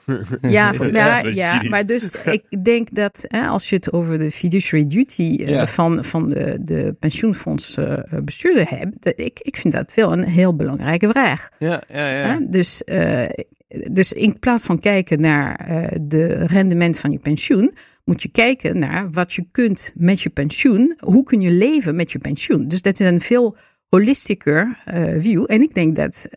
Ja, 0.49 0.73
voor- 0.73 0.93
ja, 1.33 1.61
maar 1.69 1.85
dus 1.85 2.15
ik 2.25 2.63
denk 2.63 2.95
dat 2.95 3.25
hè, 3.27 3.47
als 3.47 3.69
je 3.69 3.75
het 3.75 3.93
over 3.93 4.17
de 4.17 4.31
fiduciary 4.31 4.87
duty 4.87 5.37
eh, 5.39 5.49
Ja. 5.49 5.67
van, 5.67 6.05
van 6.05 6.29
de, 6.29 6.57
de 6.61 6.95
pensioenfondsbestuurder 6.99 8.69
hebt, 8.69 9.03
dat, 9.03 9.13
ik, 9.15 9.39
ik 9.41 9.57
vind 9.57 9.73
dat 9.73 9.93
wel 9.93 10.11
een 10.13 10.23
heel 10.23 10.55
belangrijke 10.55 11.07
vraag. 11.07 11.49
Ja, 11.59 11.81
ja, 11.89 12.09
ja. 12.09 12.25
Hè? 12.27 12.49
Dus, 12.49 12.83
eh, 12.83 13.23
dus 13.67 14.13
in 14.13 14.39
plaats 14.39 14.65
van 14.65 14.79
kijken 14.79 15.21
naar 15.21 15.55
eh, 15.55 15.97
de 16.01 16.25
rendement 16.45 16.99
van 16.99 17.11
je 17.11 17.19
pensioen, 17.19 17.73
moet 18.03 18.21
je 18.21 18.29
kijken 18.29 18.79
naar 18.79 19.11
wat 19.11 19.33
je 19.33 19.45
kunt 19.51 19.93
met 19.95 20.21
je 20.21 20.29
pensioen. 20.29 20.97
Hoe 20.99 21.23
kun 21.23 21.41
je 21.41 21.51
leven 21.51 21.95
met 21.95 22.11
je 22.11 22.19
pensioen? 22.19 22.67
Dus 22.67 22.81
dat 22.81 22.99
is 22.99 23.07
een 23.07 23.21
veel 23.21 23.55
holistischer 23.89 24.81
eh, 24.85 25.13
view. 25.17 25.45
En 25.47 25.61
ik 25.61 25.73
denk 25.73 25.95
dat 25.95 26.29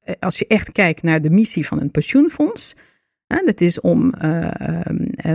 eh, 0.00 0.14
als 0.18 0.38
je 0.38 0.46
echt 0.46 0.72
kijkt 0.72 1.02
naar 1.02 1.22
de 1.22 1.30
missie 1.30 1.66
van 1.66 1.80
een 1.80 1.90
pensioenfonds. 1.90 2.76
dat 3.44 3.60
is 3.60 3.80
om 3.80 4.14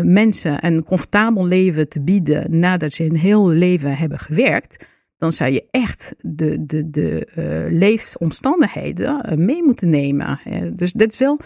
mensen 0.03 0.65
een 0.65 0.83
comfortabel 0.83 1.45
leven 1.45 1.89
te 1.89 2.01
bieden 2.01 2.59
nadat 2.59 2.93
ze 2.93 3.03
een 3.03 3.15
heel 3.15 3.49
leven 3.49 3.97
hebben 3.97 4.19
gewerkt. 4.19 4.87
Dan 5.17 5.31
zou 5.31 5.51
je 5.51 5.65
echt 5.71 6.15
de, 6.21 6.65
de, 6.65 6.89
de 6.89 7.25
eh, 7.25 7.71
leefomstandigheden 7.79 9.21
eh, 9.23 9.37
mee 9.37 9.63
moeten 9.63 9.89
nemen. 9.89 10.39
Dus 10.75 10.91
dat 10.91 11.11
is 11.11 11.17
wel 11.17 11.39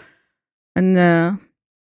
een. 0.72 0.96
eh, 0.96 1.34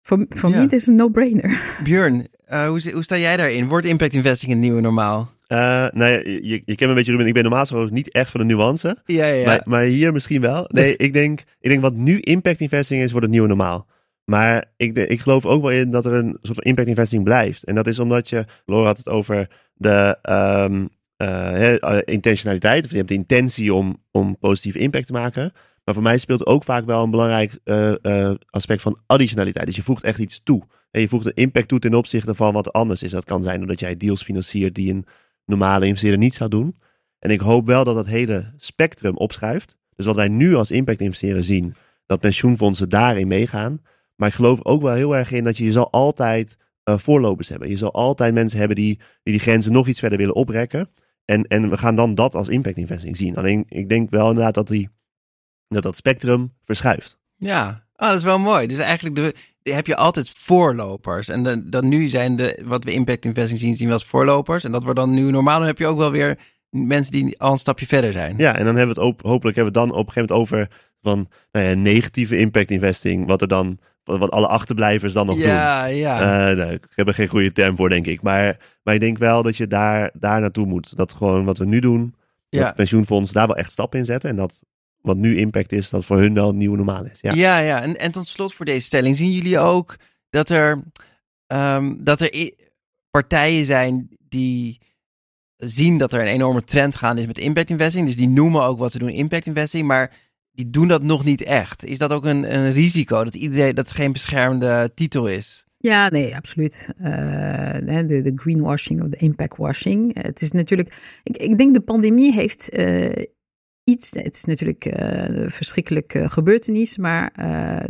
voor 0.01 0.25
voor 0.29 0.49
Ja. 0.49 0.55
mij 0.55 0.65
is 0.65 0.71
het 0.71 0.87
een 0.87 0.95
no-brainer. 0.95 1.77
Björn, 1.83 2.27
eh, 2.45 2.67
hoe, 2.67 2.91
hoe 2.91 3.03
sta 3.03 3.17
jij 3.17 3.37
daarin? 3.37 3.67
Wordt 3.67 3.85
impact 3.85 4.13
investing 4.13 4.51
een 4.51 4.59
nieuwe 4.59 4.81
normaal? 4.81 5.33
Eh, 5.47 5.57
nou 5.93 6.11
ja, 6.11 6.19
je, 6.23 6.41
je 6.41 6.61
kent 6.65 6.79
me 6.79 6.85
een 6.87 6.93
beetje, 6.95 7.11
Ruben. 7.11 7.27
Ik 7.27 7.33
ben 7.33 7.43
normaal 7.43 7.61
gesproken 7.61 7.93
niet 7.93 8.11
echt 8.11 8.31
van 8.31 8.39
de 8.39 8.45
nuance. 8.45 8.97
Ja, 9.05 9.25
ja. 9.25 9.45
Maar, 9.45 9.61
maar 9.63 9.83
hier 9.83 10.13
misschien 10.13 10.41
wel. 10.41 10.65
Nee, 10.67 10.95
ik 11.07 11.13
denk, 11.13 11.39
ik 11.59 11.69
denk 11.69 11.81
wat 11.81 11.93
nu 11.93 12.19
impact 12.19 12.59
investing 12.59 13.01
is, 13.03 13.09
wordt 13.11 13.25
het 13.25 13.31
nieuwe 13.33 13.47
normaal. 13.47 13.87
Maar 14.25 14.65
ik, 14.77 14.97
ik 14.97 15.19
geloof 15.19 15.45
ook 15.45 15.61
wel 15.61 15.71
in 15.71 15.91
dat 15.91 16.05
er 16.05 16.13
een 16.13 16.37
soort 16.41 16.55
van 16.55 16.63
impact 16.63 16.87
investing 16.87 17.23
blijft. 17.23 17.63
En 17.63 17.75
dat 17.75 17.87
is 17.87 17.99
omdat 17.99 18.29
je, 18.29 18.45
Laura 18.65 18.87
had 18.87 18.97
het 18.97 19.09
over 19.09 19.49
de 19.73 20.17
ehm, 20.21 20.85
eh, 21.17 21.75
eh, 21.75 22.01
intentionaliteit. 22.05 22.85
Of 22.85 22.91
je 22.91 22.97
hebt 22.97 23.09
de 23.09 23.15
intentie 23.15 23.73
om, 23.73 23.97
om 24.11 24.37
positieve 24.37 24.79
impact 24.79 25.05
te 25.05 25.13
maken. 25.13 25.51
Maar 25.83 25.93
voor 25.93 26.03
mij 26.03 26.17
speelt 26.17 26.45
ook 26.45 26.63
vaak 26.63 26.85
wel 26.85 27.03
een 27.03 27.11
belangrijk 27.11 27.59
eh, 27.63 28.31
aspect 28.49 28.81
van 28.81 28.99
additionaliteit. 29.05 29.65
Dus 29.65 29.75
je 29.75 29.83
voegt 29.83 30.03
echt 30.03 30.19
iets 30.19 30.43
toe. 30.43 30.63
En 30.91 31.01
je 31.01 31.07
voegt 31.07 31.25
een 31.25 31.33
impact 31.33 31.67
toe 31.67 31.79
ten 31.79 31.93
opzichte 31.93 32.35
van 32.35 32.53
wat 32.53 32.73
anders 32.73 33.03
is. 33.03 33.11
Dat 33.11 33.23
kan 33.23 33.43
zijn 33.43 33.57
doordat 33.59 33.79
jij 33.79 33.97
deals 33.97 34.23
financiert 34.23 34.75
die 34.75 34.93
een 34.93 35.05
normale 35.45 35.85
investeerder 35.85 36.19
niet 36.19 36.33
zou 36.33 36.49
doen. 36.49 36.79
En 37.19 37.29
ik 37.29 37.39
hoop 37.39 37.65
wel 37.65 37.83
dat 37.83 37.95
dat 37.95 38.05
hele 38.05 38.53
spectrum 38.57 39.17
opschuift. 39.17 39.75
Dus 39.95 40.05
wat 40.05 40.15
wij 40.15 40.27
nu 40.27 40.55
als 40.55 40.71
impact 40.71 41.01
investeren 41.01 41.43
zien, 41.43 41.75
dat 42.05 42.19
pensioenfondsen 42.19 42.89
daarin 42.89 43.27
meegaan. 43.27 43.81
Maar 44.15 44.29
ik 44.29 44.35
geloof 44.35 44.65
ook 44.65 44.81
wel 44.81 44.93
heel 44.93 45.15
erg 45.15 45.31
in 45.31 45.43
dat 45.43 45.57
je, 45.57 45.71
zal 45.71 45.91
altijd 45.91 46.57
voorlopers 46.83 47.49
hebben. 47.49 47.69
Je 47.69 47.77
zal 47.77 47.93
altijd 47.93 48.33
mensen 48.33 48.59
hebben 48.59 48.77
die, 48.77 48.99
die 49.23 49.33
die 49.33 49.39
grenzen 49.39 49.71
nog 49.71 49.87
iets 49.87 49.99
verder 49.99 50.17
willen 50.17 50.35
oprekken. 50.35 50.89
En, 51.25 51.43
en 51.47 51.69
we 51.69 51.77
gaan 51.77 51.95
dan 51.95 52.15
dat 52.15 52.35
als 52.35 52.49
impact 52.49 52.77
investing 52.77 53.17
zien. 53.17 53.35
Alleen 53.37 53.65
ik 53.67 53.89
denk 53.89 54.09
wel 54.09 54.27
inderdaad 54.27 54.53
dat 54.53 54.67
die, 54.67 54.89
dat, 55.67 55.83
dat 55.83 55.95
spectrum 55.95 56.53
verschuift. 56.65 57.17
Ja, 57.35 57.85
oh, 57.95 58.07
dat 58.07 58.17
is 58.17 58.23
wel 58.23 58.39
mooi. 58.39 58.67
Dus 58.67 58.77
eigenlijk 58.77 59.15
de, 59.15 59.33
de- 59.61 59.73
heb 59.73 59.87
je 59.87 59.95
altijd 59.95 60.31
voorlopers. 60.37 61.27
En 61.27 61.43
dan, 61.43 61.69
dan 61.69 61.87
nu 61.87 62.07
zijn 62.07 62.35
de, 62.35 62.61
wat 62.65 62.83
we 62.83 62.91
impact 62.91 63.25
investing 63.25 63.59
zien, 63.59 63.75
zien 63.75 63.87
we 63.87 63.93
als 63.93 64.05
voorlopers. 64.05 64.63
En 64.63 64.71
dat 64.71 64.83
wordt 64.83 64.99
dan 64.99 65.09
nu 65.11 65.31
normaal. 65.31 65.57
Dan 65.57 65.67
heb 65.67 65.77
je 65.77 65.87
ook 65.87 65.97
wel 65.97 66.11
weer 66.11 66.37
mensen 66.69 67.11
die 67.11 67.39
al 67.39 67.51
een 67.51 67.57
stapje 67.57 67.87
verder 67.87 68.11
zijn. 68.11 68.37
Ja, 68.37 68.55
en 68.57 68.65
dan 68.65 68.75
hebben 68.75 68.95
we 68.95 69.01
het 69.01 69.09
op, 69.09 69.21
hopelijk 69.21 69.55
hebben 69.55 69.73
we 69.73 69.79
het 69.79 69.89
dan 69.89 69.99
op 69.99 70.07
een 70.07 70.13
gegeven 70.13 70.35
moment 70.35 70.51
over 70.53 70.69
van 71.01 71.29
nou 71.51 71.65
ja, 71.65 71.73
negatieve 71.73 72.37
impact 72.37 72.71
investing. 72.71 73.27
Wat 73.27 73.41
er 73.41 73.47
dan, 73.47 73.79
wat 74.05 74.31
alle 74.31 74.47
achterblijvers 74.47 75.13
dan 75.13 75.25
nog 75.25 75.35
doen. 75.35 75.45
ja. 75.45 75.85
ja. 75.85 76.49
Eh, 76.49 76.57
nee, 76.57 76.73
ik 76.73 76.85
heb 76.95 77.07
er 77.07 77.13
geen 77.13 77.27
goede 77.27 77.51
term 77.51 77.75
voor, 77.75 77.89
denk 77.89 78.07
ik. 78.07 78.21
Maar, 78.21 78.57
maar 78.83 78.93
ik 78.93 78.99
denk 78.99 79.17
wel 79.17 79.43
dat 79.43 79.57
je 79.57 79.67
daar, 79.67 80.11
daar 80.13 80.41
naartoe 80.41 80.65
moet. 80.65 80.97
Dat 80.97 81.13
gewoon 81.13 81.45
wat 81.45 81.57
we 81.57 81.65
nu 81.65 81.79
doen, 81.79 82.15
Ja. 82.49 82.63
dat 82.63 82.75
pensioenfonds 82.75 83.31
daar 83.31 83.47
wel 83.47 83.55
echt 83.55 83.71
stappen 83.71 83.99
in 83.99 84.05
zetten. 84.05 84.29
En 84.29 84.35
dat 84.35 84.63
wat 85.01 85.17
nu 85.17 85.37
impact 85.37 85.71
is, 85.71 85.89
dat 85.89 86.05
voor 86.05 86.17
hun 86.17 86.33
wel 86.33 86.47
het 86.47 86.55
nieuwe 86.55 86.77
normaal 86.77 87.05
is. 87.05 87.19
Ja. 87.21 87.33
Ja, 87.33 87.57
ja. 87.57 87.81
En, 87.81 87.99
en 87.99 88.11
tot 88.11 88.27
slot 88.27 88.53
voor 88.53 88.65
deze 88.65 88.85
stelling. 88.85 89.17
Zien 89.17 89.31
jullie 89.31 89.59
ook 89.59 89.95
dat 90.29 90.49
er, 90.49 90.83
ehm, 91.47 91.93
dat 91.97 92.21
er 92.21 92.51
partijen 93.11 93.65
zijn 93.65 94.09
die 94.19 94.79
zien 95.57 95.97
dat 95.97 96.13
er 96.13 96.21
een 96.21 96.27
enorme 96.27 96.63
trend 96.63 96.95
gaande 96.95 97.21
is 97.21 97.27
met 97.27 97.37
impact 97.37 97.69
investing. 97.69 98.05
Dus 98.05 98.15
die 98.15 98.27
noemen 98.29 98.63
ook 98.63 98.79
wat 98.79 98.91
ze 98.91 98.99
doen 98.99 99.09
impact 99.09 99.45
investing, 99.45 99.87
maar 99.87 100.11
die 100.55 100.69
doen 100.69 100.87
dat 100.87 101.03
nog 101.03 101.23
niet 101.23 101.41
echt. 101.41 101.85
Is 101.85 101.97
dat 101.97 102.11
ook 102.11 102.25
een, 102.25 102.55
een 102.55 102.71
risico 102.71 103.23
dat 103.23 103.35
iedereen 103.35 103.75
dat 103.75 103.91
geen 103.91 104.11
beschermde 104.11 104.91
titel 104.95 105.27
is? 105.27 105.65
Ja, 105.77 106.09
nee, 106.09 106.35
absoluut. 106.35 106.89
Eh, 106.97 108.05
de, 108.07 108.21
de 108.21 108.31
greenwashing 108.35 109.01
of 109.01 109.07
de 109.07 109.17
impactwashing. 109.17 110.23
Het 110.23 110.41
is 110.41 110.51
natuurlijk. 110.51 111.19
Ik, 111.23 111.37
ik 111.37 111.57
denk 111.57 111.73
de 111.73 111.81
pandemie 111.81 112.33
heeft 112.33 112.69
eh, 112.69 113.23
iets. 113.83 114.11
Het 114.11 114.35
is 114.35 114.43
natuurlijk 114.43 114.85
eh, 114.85 115.23
een 115.27 115.49
verschrikkelijke 115.49 116.29
gebeurtenis, 116.29 116.97
maar 116.97 117.31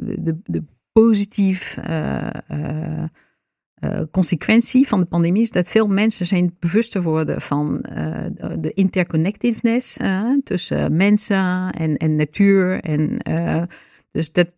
de, 0.02 0.22
de, 0.22 0.38
de 0.44 0.64
positief. 0.92 1.78
Eh, 3.76 4.02
consequentie 4.12 4.88
van 4.88 5.00
de 5.00 5.06
pandemie 5.06 5.42
is 5.42 5.52
dat 5.52 5.70
veel 5.70 5.88
mensen 5.88 6.26
zijn 6.26 6.56
bewuster 6.60 7.02
worden 7.02 7.42
van 7.42 7.82
eh, 7.82 8.26
de- 8.60 8.74
interconnectedness 8.74 9.98
eh, 9.98 10.30
tussen 10.44 10.96
mensen 10.96 11.72
en, 11.72 11.98
en 11.98 12.16
natuur. 12.16 12.80
En, 12.80 13.18
dus 14.12 14.32
dat, 14.32 14.56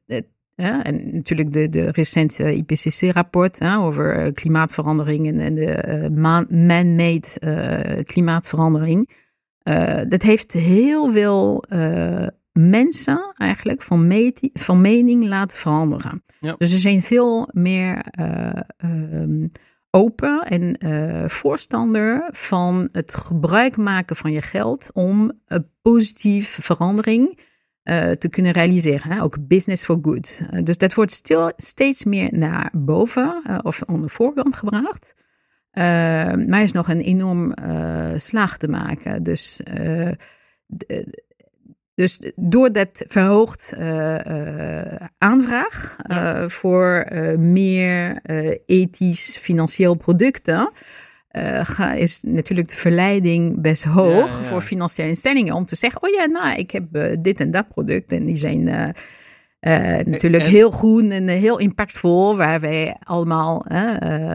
en 0.55 1.15
natuurlijk 1.15 1.51
de, 1.51 1.70
de 1.70 1.91
recente 1.91 2.55
IPCC-rapport 2.55 3.61
over 3.63 4.34
klimaatverandering 4.34 5.28
en, 5.28 5.39
en 5.39 5.55
de 5.55 6.09
man- 6.15 6.47
man-made 6.49 8.03
klimaatverandering. 8.03 9.09
Dat 10.07 10.22
heeft 10.22 10.53
heel 10.53 11.11
veel 11.11 11.63
mensen 12.59 13.33
eigenlijk 13.37 13.81
van, 13.81 14.31
van 14.53 14.81
mening 14.81 15.27
laten 15.27 15.57
veranderen. 15.57 16.23
Ja. 16.39 16.55
Dus 16.57 16.73
er 16.73 16.79
zijn 16.79 17.01
veel 17.01 17.49
meer 17.53 18.01
eh, 18.01 18.49
ehm, 18.77 19.47
open 19.89 20.41
en 20.47 20.77
eh, 20.77 21.29
voorstander 21.29 22.29
van 22.31 22.89
het 22.91 23.15
gebruik 23.15 23.77
maken 23.77 24.15
van 24.15 24.31
je 24.31 24.41
geld 24.41 24.89
om 24.93 25.31
een 25.45 25.67
positief 25.81 26.57
verandering 26.61 27.39
eh, 27.83 28.09
te 28.09 28.29
kunnen 28.29 28.51
realiseren. 28.51 29.11
Hè? 29.11 29.23
Ook 29.23 29.47
business 29.47 29.83
for 29.83 29.99
good. 30.01 30.41
Dus 30.63 30.77
dat 30.77 30.93
wordt 30.93 31.11
stil, 31.11 31.51
steeds 31.55 32.03
meer 32.03 32.29
naar 32.31 32.69
boven 32.73 33.41
of 33.63 33.83
aan 33.85 34.01
de 34.01 34.09
voorkant 34.09 34.55
gebracht. 34.55 35.13
Eh, 35.71 35.83
maar 36.33 36.57
er 36.57 36.61
is 36.61 36.71
nog 36.71 36.89
een 36.89 37.01
enorm 37.01 37.53
slag 38.17 38.57
te 38.57 38.67
maken. 38.67 39.23
Dus, 39.23 39.61
dus 41.97 42.21
door 42.35 42.71
dat 42.71 43.03
verhoogd 43.07 43.73
eh, 43.77 44.85
eh, 44.85 44.95
aanvraag 45.17 45.95
eh, 46.01 46.43
voor 46.49 47.07
meer 47.37 48.19
ethisch 48.65 49.37
financieel 49.37 49.93
producten. 49.95 50.71
ga- 51.61 51.93
is 51.93 52.21
natuurlijk 52.21 52.69
de 52.69 52.75
verleiding 52.75 53.61
best 53.61 53.83
hoog 53.83 54.29
Ja, 54.31 54.37
ja. 54.37 54.43
voor 54.43 54.61
financiële 54.61 55.07
instellingen 55.07 55.53
om 55.55 55.65
te 55.65 55.75
zeggen: 55.75 56.03
Oh 56.03 56.09
ja, 56.09 56.25
nou, 56.25 56.57
ik 56.57 56.71
heb 56.71 56.85
dit 57.19 57.39
en 57.39 57.51
dat 57.51 57.67
product. 57.67 58.11
En 58.11 58.25
die 58.25 58.35
zijn 58.37 58.63
natuurlijk 60.05 60.43
en- 60.43 60.49
heel 60.49 60.71
groen 60.71 61.11
en 61.11 61.27
heel 61.27 61.57
impactvol, 61.59 62.37
waar 62.37 62.59
wij 62.59 62.95
allemaal, 63.03 63.65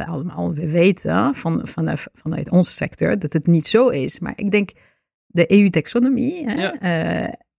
allemaal 0.07 0.55
we 0.55 0.69
weten 0.69 1.35
van, 1.35 1.61
vanaf, 1.65 2.07
vanuit 2.13 2.51
onze 2.51 2.73
sector 2.73 3.19
dat 3.19 3.33
het 3.33 3.47
niet 3.47 3.67
zo 3.67 3.89
is. 3.89 4.19
Maar 4.19 4.33
ik 4.37 4.51
denk 4.51 4.71
de 5.27 5.53
EU-taxonomie 5.53 6.51
Ja. 6.51 6.75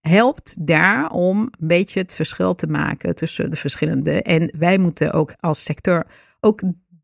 Helpt 0.08 0.66
daar 0.66 1.10
om 1.10 1.38
een 1.38 1.52
beetje 1.58 2.00
het 2.00 2.14
verschil 2.14 2.54
te 2.54 2.66
maken 2.66 3.14
tussen 3.14 3.50
de 3.50 3.56
verschillende. 3.56 4.22
En 4.22 4.54
wij 4.58 4.78
moeten 4.78 5.12
ook 5.12 5.34
als 5.40 5.64
sector 5.64 6.06
ook 6.40 6.62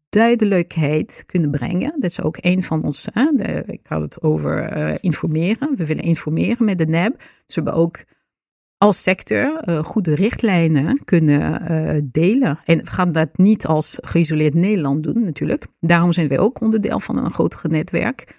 duidelijkheid 0.09 1.23
kunnen 1.27 1.51
brengen. 1.51 1.93
Dat 1.99 2.11
is 2.11 2.23
ook 2.23 2.37
een 2.41 2.63
van 2.63 2.85
ons. 2.85 3.09
Ik 3.67 3.87
had 3.87 4.01
het 4.01 4.23
over 4.23 4.63
eh, 4.63 4.95
informeren. 5.01 5.77
We 5.77 5.87
willen 5.87 6.05
informeren 6.05 6.65
met 6.65 6.79
de 6.79 6.87
NAB. 6.87 7.19
Dus 7.19 7.55
we 7.55 7.63
hebben 7.63 7.75
ook 7.75 8.05
als 8.79 9.03
sector 9.03 9.57
eh, 9.57 9.85
goede 9.85 10.15
richtlijnen 10.15 11.05
kunnen 11.05 11.61
eh, 11.61 12.01
delen. 12.05 12.59
En 12.65 12.79
we 12.79 12.91
gaan 12.91 13.13
dat 13.13 13.39
niet 13.39 13.67
als 13.67 13.99
geïsoleerd 14.01 14.55
Nederland 14.55 15.03
doen, 15.03 15.25
natuurlijk. 15.25 15.67
Daarom 15.81 16.13
zijn 16.13 16.29
wij 16.29 16.39
ook 16.39 16.61
onderdeel 16.61 17.01
van 17.01 17.17
een 17.17 17.31
groter 17.31 17.71
netwerk. 17.71 18.39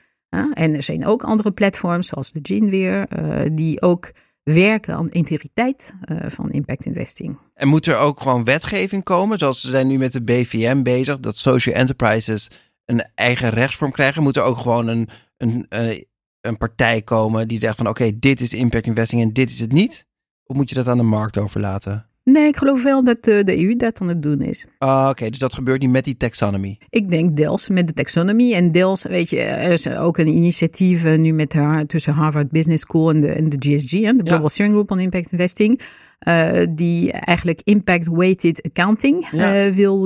En 0.54 0.76
er 0.76 0.84
zijn 0.84 1.06
ook 1.06 1.24
andere 1.24 1.52
platforms, 1.52 2.08
zoals 2.08 2.32
de 2.32 2.40
Gene 2.44 2.70
weer, 2.70 3.08
eh, 3.08 3.50
die 3.52 3.82
ook 3.82 4.12
werken 4.44 4.96
aan 4.96 5.10
integriteit 5.10 5.94
eh, 6.02 6.30
van 6.30 6.52
impact 6.52 6.86
investing. 6.86 7.40
En 7.54 7.68
moet 7.68 7.86
er 7.86 7.98
ook 7.98 8.22
gewoon 8.22 8.44
wetgeving 8.44 9.04
komen? 9.04 9.38
Zoals 9.38 9.62
ze 9.62 9.70
zijn 9.70 9.88
nu 9.88 9.98
met 9.98 10.12
de 10.12 10.24
BVM 10.24 10.82
bezig, 10.82 11.20
dat 11.20 11.38
social 11.38 11.76
enterprises 11.76 12.50
een 12.86 13.06
eigen 13.16 13.50
rechtsvorm 13.50 13.92
krijgen. 13.92 14.24
Moet 14.24 14.38
er 14.38 14.44
ook 14.44 14.58
gewoon 14.58 14.88
een, 14.88 15.10
een, 15.38 15.66
eh, 15.70 16.02
een 16.42 16.58
partij 16.58 17.02
komen 17.02 17.48
die 17.48 17.60
zegt 17.60 17.78
van 17.78 17.88
oké, 17.88 18.20
dit 18.20 18.42
is 18.42 18.54
impact 18.54 18.88
investing 18.88 19.22
en 19.22 19.34
dit 19.34 19.50
is 19.50 19.60
het 19.60 19.72
niet? 19.72 20.08
Of 20.44 20.56
moet 20.56 20.70
je 20.70 20.76
dat 20.76 20.88
aan 20.88 20.98
de 20.98 21.04
markt 21.04 21.38
overlaten? 21.38 22.11
Nee, 22.24 22.48
ik 22.48 22.58
geloof 22.58 22.84
wel 22.84 23.04
dat 23.04 23.28
uh, 23.28 23.44
de 23.44 23.66
EU 23.66 23.76
dat 23.76 24.02
aan 24.02 24.08
het 24.08 24.24
doen 24.24 24.40
is. 24.40 24.66
Ah, 24.78 25.08
Oké, 25.10 25.30
dus 25.30 25.40
dat 25.40 25.54
gebeurt 25.54 25.82
niet 25.82 25.90
met 25.90 26.04
die 26.04 26.18
taxonomy? 26.18 26.78
Ik 26.90 27.10
denk 27.10 27.36
deels 27.36 27.70
met 27.70 27.88
de 27.88 27.94
taxonomy 27.94 28.54
en 28.54 28.72
deels, 28.72 29.04
weet 29.04 29.30
je, 29.30 29.42
er 29.42 29.72
is 29.72 29.88
ook 29.90 30.18
een 30.18 30.28
initiatief 30.28 31.06
uh, 31.06 31.18
nu 31.18 31.34
met 31.34 31.54
haar, 31.54 31.86
tussen 31.86 32.14
Harvard 32.14 32.52
Business 32.52 32.84
School 32.84 33.10
en 33.10 33.22
de, 33.22 33.28
en 33.28 33.50
de 33.50 33.58
GSG, 33.60 33.92
hè, 33.92 34.14
de 34.14 34.24
Global 34.24 34.42
ja. 34.42 34.48
Steering 34.48 34.76
Group 34.76 34.92
on 34.92 35.00
Impact 35.00 35.32
Investing, 35.32 35.82
uh, 36.28 36.52
die 36.70 37.12
eigenlijk 37.12 37.62
impact-weighted 37.64 38.62
accounting 38.62 39.28
ja. 39.32 39.72
wil 39.74 40.00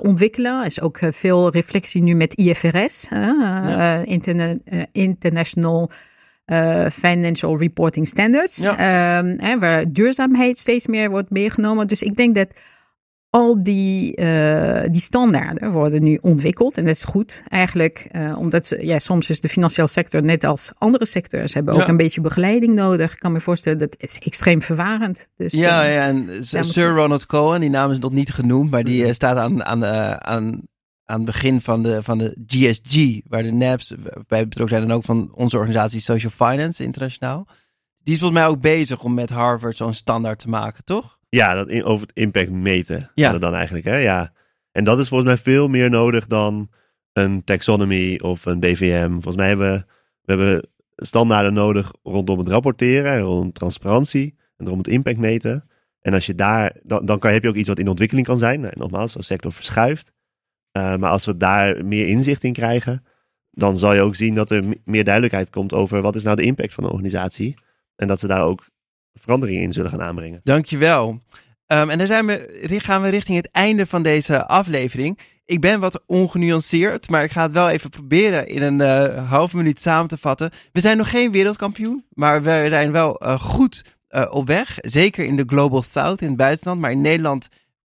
ontwikkelen. 0.00 0.60
Er 0.60 0.66
is 0.66 0.80
ook 0.80 0.98
veel 1.10 1.50
reflectie 1.50 2.02
nu 2.02 2.14
met 2.14 2.34
IFRS, 2.34 3.06
ja. 3.10 4.02
interna 4.04 4.56
International 4.92 5.90
uh, 6.52 6.86
financial 6.90 7.58
reporting 7.58 8.08
standards. 8.08 8.56
Ja. 8.56 9.18
Um, 9.18 9.34
hè, 9.38 9.58
waar 9.58 9.92
duurzaamheid 9.92 10.58
steeds 10.58 10.86
meer 10.86 11.10
wordt 11.10 11.30
meegenomen. 11.30 11.86
Dus 11.86 12.02
ik 12.02 12.16
denk 12.16 12.34
dat 12.34 12.48
al 13.30 13.62
die, 13.62 14.20
uh, 14.20 14.82
die 14.90 15.00
standaarden 15.00 15.70
worden 15.70 16.02
nu 16.02 16.18
ontwikkeld. 16.20 16.76
En 16.76 16.84
dat 16.84 16.94
is 16.94 17.02
goed 17.02 17.42
eigenlijk. 17.48 18.08
Uh, 18.12 18.38
omdat 18.38 18.76
ja, 18.80 18.98
soms 18.98 19.30
is 19.30 19.40
de 19.40 19.48
financiële 19.48 19.88
sector 19.88 20.22
net 20.22 20.44
als 20.44 20.72
andere 20.78 21.06
sectors 21.06 21.54
hebben 21.54 21.74
ook 21.74 21.88
een 21.88 21.96
beetje 21.96 22.20
begeleiding 22.20 22.74
nodig. 22.74 23.12
Ik 23.12 23.18
kan 23.18 23.32
me 23.32 23.40
voorstellen 23.40 23.78
dat 23.78 23.96
het 23.98 24.10
is 24.10 24.18
extreem 24.18 24.62
verwarend. 24.62 25.28
Dus, 25.36 25.52
ja, 25.52 25.84
ja, 25.84 26.06
en 26.06 26.28
Sir 26.64 26.88
Ronald 26.88 27.26
Cohen, 27.26 27.60
die 27.60 27.70
naam 27.70 27.90
is 27.90 27.98
nog 27.98 28.12
niet 28.12 28.32
genoemd, 28.32 28.70
maar 28.70 28.84
die 28.84 29.12
staat 29.12 29.36
aan, 29.36 29.64
aan, 29.64 29.84
aan 30.24 30.60
aan 31.08 31.16
het 31.16 31.24
begin 31.24 31.60
van 31.60 31.82
de, 31.82 32.02
van 32.02 32.18
de 32.18 32.36
GSG, 32.46 33.20
waar 33.28 33.42
de 33.42 33.52
NABs 33.52 33.94
bij 34.26 34.48
betrokken 34.48 34.76
zijn 34.76 34.90
en 34.90 34.96
ook 34.96 35.04
van 35.04 35.30
onze 35.34 35.56
organisatie 35.56 36.00
Social 36.00 36.32
Finance 36.32 36.82
Internationaal. 36.82 37.46
Die 38.02 38.14
is 38.14 38.20
volgens 38.20 38.40
mij 38.40 38.48
ook 38.48 38.60
bezig 38.60 39.02
om 39.02 39.14
met 39.14 39.30
Harvard 39.30 39.76
zo'n 39.76 39.92
standaard 39.92 40.38
te 40.38 40.48
maken, 40.48 40.84
toch? 40.84 41.18
Ja, 41.28 41.54
dat 41.54 41.68
in, 41.68 41.84
over 41.84 42.06
het 42.06 42.16
impact 42.16 42.50
meten. 42.50 43.10
Ja. 43.14 43.38
Dan 43.38 43.54
eigenlijk, 43.54 43.84
hè? 43.84 43.96
Ja. 43.96 44.32
En 44.72 44.84
dat 44.84 44.98
is 44.98 45.08
volgens 45.08 45.28
mij 45.28 45.38
veel 45.38 45.68
meer 45.68 45.90
nodig 45.90 46.26
dan 46.26 46.70
een 47.12 47.44
taxonomy 47.44 48.18
of 48.22 48.44
een 48.46 48.60
BVM. 48.60 49.10
Volgens 49.10 49.36
mij 49.36 49.48
hebben 49.48 49.86
we 50.22 50.32
hebben 50.32 50.68
standaarden 50.96 51.52
nodig 51.52 51.92
rondom 52.02 52.38
het 52.38 52.48
rapporteren, 52.48 53.20
rondom 53.20 53.52
transparantie 53.52 54.34
en 54.56 54.66
rondom 54.66 54.78
het 54.78 54.88
impact 54.88 55.18
meten. 55.18 55.68
En 56.00 56.14
als 56.14 56.26
je 56.26 56.34
daar, 56.34 56.76
dan, 56.82 57.06
dan 57.06 57.18
kan, 57.18 57.32
heb 57.32 57.42
je 57.42 57.48
ook 57.48 57.54
iets 57.54 57.68
wat 57.68 57.78
in 57.78 57.88
ontwikkeling 57.88 58.26
kan 58.26 58.38
zijn. 58.38 58.64
En 58.64 58.78
nogmaals, 58.78 59.12
zo'n 59.12 59.22
sector 59.22 59.52
verschuift. 59.52 60.12
Uh, 60.72 60.96
maar 60.96 61.10
als 61.10 61.24
we 61.24 61.36
daar 61.36 61.84
meer 61.84 62.08
inzicht 62.08 62.44
in 62.44 62.52
krijgen, 62.52 63.04
dan 63.50 63.76
zal 63.76 63.94
je 63.94 64.00
ook 64.00 64.14
zien 64.14 64.34
dat 64.34 64.50
er 64.50 64.64
meer 64.84 65.04
duidelijkheid 65.04 65.50
komt 65.50 65.72
over 65.72 66.02
wat 66.02 66.14
is 66.14 66.22
nou 66.22 66.36
de 66.36 66.42
impact 66.42 66.74
van 66.74 66.84
de 66.84 66.90
organisatie. 66.90 67.54
En 67.96 68.08
dat 68.08 68.20
ze 68.20 68.26
daar 68.26 68.42
ook 68.42 68.66
veranderingen 69.14 69.62
in 69.62 69.72
zullen 69.72 69.90
gaan 69.90 70.02
aanbrengen. 70.02 70.40
Dankjewel. 70.42 71.08
Um, 71.66 71.90
en 71.90 71.98
dan 71.98 72.06
zijn 72.06 72.26
we, 72.26 72.74
gaan 72.78 73.02
we 73.02 73.08
richting 73.08 73.36
het 73.36 73.50
einde 73.50 73.86
van 73.86 74.02
deze 74.02 74.46
aflevering. 74.46 75.18
Ik 75.44 75.60
ben 75.60 75.80
wat 75.80 76.02
ongenuanceerd, 76.06 77.08
maar 77.08 77.24
ik 77.24 77.30
ga 77.30 77.42
het 77.42 77.52
wel 77.52 77.68
even 77.68 77.90
proberen 77.90 78.46
in 78.46 78.62
een 78.62 78.80
uh, 78.80 79.30
halve 79.30 79.56
minuut 79.56 79.80
samen 79.80 80.08
te 80.08 80.18
vatten. 80.18 80.50
We 80.72 80.80
zijn 80.80 80.96
nog 80.96 81.10
geen 81.10 81.32
wereldkampioen, 81.32 82.04
maar 82.08 82.42
we 82.42 82.66
zijn 82.68 82.92
wel 82.92 83.22
uh, 83.22 83.40
goed 83.40 83.96
op 84.30 84.46
weg. 84.46 84.78
Zeker 84.80 85.24
in 85.24 85.36
de 85.36 85.44
Global 85.46 85.82
South 85.82 86.20
in 86.20 86.28
het 86.28 86.36
buitenland, 86.36 86.80
maar 86.80 86.90
in 86.90 87.00
Nederland 87.00 87.48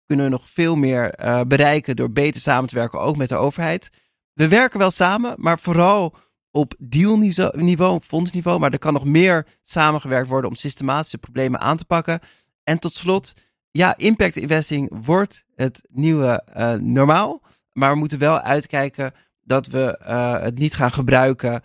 kunnen 0.08 0.26
we 0.26 0.30
nog 0.30 0.48
veel 0.48 0.76
meer 0.76 1.20
uh, 1.20 1.40
bereiken 1.40 1.96
door 1.96 2.10
beter 2.10 2.40
samen 2.40 2.68
te 2.68 2.74
werken, 2.74 3.00
ook 3.00 3.16
met 3.16 3.28
de 3.28 3.36
overheid. 3.36 3.90
We 4.32 4.48
werken 4.48 4.78
wel 4.78 4.90
samen, 4.90 5.34
maar 5.36 5.58
vooral 5.58 6.16
op 6.50 6.74
dealniveau, 6.78 7.94
op 7.94 8.04
fondsniveau. 8.04 8.58
Maar 8.58 8.72
er 8.72 8.78
kan 8.78 8.92
nog 8.92 9.04
meer 9.04 9.46
samengewerkt 9.62 10.28
worden 10.28 10.50
om 10.50 10.56
systematische 10.56 11.18
problemen 11.18 11.60
aan 11.60 11.76
te 11.76 11.84
pakken. 11.84 12.20
En 12.64 12.78
tot 12.78 12.94
slot, 12.94 13.34
ja, 13.70 13.96
impact 13.96 14.36
investing 14.36 14.96
wordt 15.04 15.44
het 15.54 15.86
nieuwe 15.88 16.44
uh, 16.56 16.72
normaal. 16.72 17.42
Maar 17.72 17.92
we 17.92 17.98
moeten 17.98 18.18
wel 18.18 18.40
uitkijken 18.40 19.12
dat 19.42 19.66
we 19.66 20.00
uh, 20.02 20.40
het 20.40 20.58
niet 20.58 20.74
gaan 20.74 20.92
gebruiken 20.92 21.62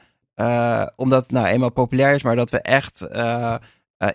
omdat 0.96 1.24
het 1.24 1.32
nou 1.32 1.48
eenmaal 1.48 1.72
populair 1.72 2.16
is, 2.16 2.24
maar 2.24 2.36
dat 2.36 2.50
we 2.50 2.60
echt 2.62 3.08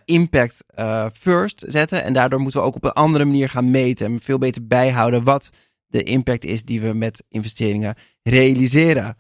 impact 0.05 0.65
uh, 0.79 1.07
first 1.13 1.65
zetten. 1.67 2.05
En 2.05 2.13
daardoor 2.13 2.41
moeten 2.41 2.61
we 2.61 2.67
ook 2.67 2.75
op 2.75 2.85
een 2.85 2.93
andere 2.93 3.25
manier 3.25 3.49
gaan 3.49 3.71
meten 3.71 4.07
en 4.07 4.21
veel 4.21 4.39
beter 4.39 4.67
bijhouden 4.67 5.25
wat 5.25 5.51
de 5.87 6.03
impact 6.03 6.45
is 6.45 6.63
die 6.63 6.81
we 6.81 6.93
met 6.93 7.25
investeringen 7.29 7.95
realiseren. 8.23 9.17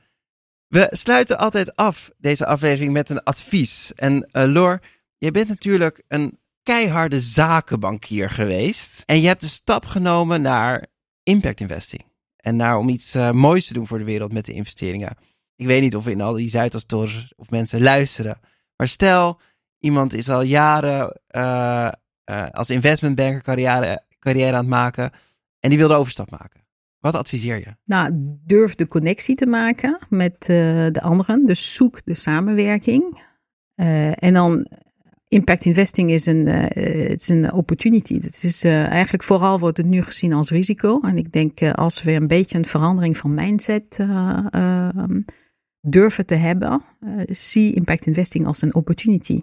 We 0.69 0.87
sluiten 0.91 1.39
altijd 1.39 1.77
af 1.77 2.11
deze 2.19 2.47
aflevering 2.47 2.93
met 2.93 3.11
een 3.11 3.23
advies. 3.23 3.93
En 3.95 4.29
uh, 4.33 4.45
Lor, 4.47 4.81
je 5.19 5.31
bent 5.31 5.49
natuurlijk 5.49 6.03
een 6.09 6.39
keiharde 6.63 7.21
zakenbankier 7.21 8.31
geweest. 8.31 9.03
En 9.07 9.21
je 9.21 9.27
hebt 9.27 9.41
de 9.41 9.47
stap 9.47 9.87
genomen 9.87 10.43
naar 10.43 10.87
impact 11.23 11.61
investing. 11.61 12.05
En 12.37 12.57
naar 12.57 12.79
om 12.79 12.89
iets 12.89 13.15
moois 13.33 13.67
te 13.67 13.73
doen 13.73 13.87
voor 13.87 13.99
de 13.99 14.05
wereld 14.05 14.33
met 14.33 14.47
de 14.47 14.53
investeringen. 14.53 15.17
Ik 15.57 15.67
weet 15.67 15.81
niet 15.81 15.97
of 15.97 16.07
in 16.07 16.21
al 16.21 16.33
die 16.33 16.49
Zuidastorens 16.49 17.33
of 17.37 17.51
mensen 17.51 17.83
luisteren. 17.83 18.41
Maar 18.77 18.89
stel, 18.89 19.41
Iemand 19.79 20.13
is 20.13 20.29
al 20.29 20.43
jaren 20.43 21.21
uh, 21.31 21.89
uh, 22.31 22.47
als 22.51 22.71
investmentbanker 22.71 23.43
carrière, 23.43 24.05
carrière 24.19 24.53
aan 24.53 24.59
het 24.59 24.69
maken 24.69 25.11
en 25.61 25.71
die 25.71 25.79
wil 25.79 25.89
de 25.89 25.95
overstap 25.95 26.31
maken. 26.31 26.67
Wat 26.99 27.15
adviseer 27.15 27.59
je? 27.59 27.77
Nou, 27.85 28.11
durf 28.45 28.75
de 28.75 28.87
connectie 28.87 29.35
te 29.35 29.47
maken 29.47 29.99
met 30.09 30.35
uh, 30.41 30.47
de 30.91 31.01
anderen. 31.03 31.47
Dus 31.47 31.75
zoek 31.75 32.01
de 32.05 32.15
samenwerking. 32.15 33.27
en 34.15 34.35
dan 34.35 34.67
impact 35.29 35.65
investing 35.65 36.11
is 36.11 36.27
een, 36.27 36.47
het 36.47 37.21
is 37.21 37.29
een 37.29 37.53
opportunity. 37.53 38.21
Het 38.21 38.43
is 38.45 38.65
eigenlijk 38.65 39.23
vooral 39.23 39.59
wordt 39.59 39.77
het 39.77 39.87
nu 39.87 40.03
gezien 40.03 40.33
als 40.33 40.51
risico. 40.51 41.01
En 41.01 41.19
ik 41.19 41.33
denk 41.33 41.63
als 41.63 42.03
we 42.03 42.13
een 42.13 42.27
beetje 42.27 42.59
een 42.59 42.65
verandering 42.65 43.17
van 43.17 43.35
mindset 43.35 43.97
ehm, 43.99 45.21
durven 45.81 46.27
te 46.27 46.35
hebben, 46.35 46.83
zie 47.27 47.75
impact 47.75 48.07
investing 48.07 48.47
als 48.47 48.63
een 48.63 48.75
opportunity 48.75 49.43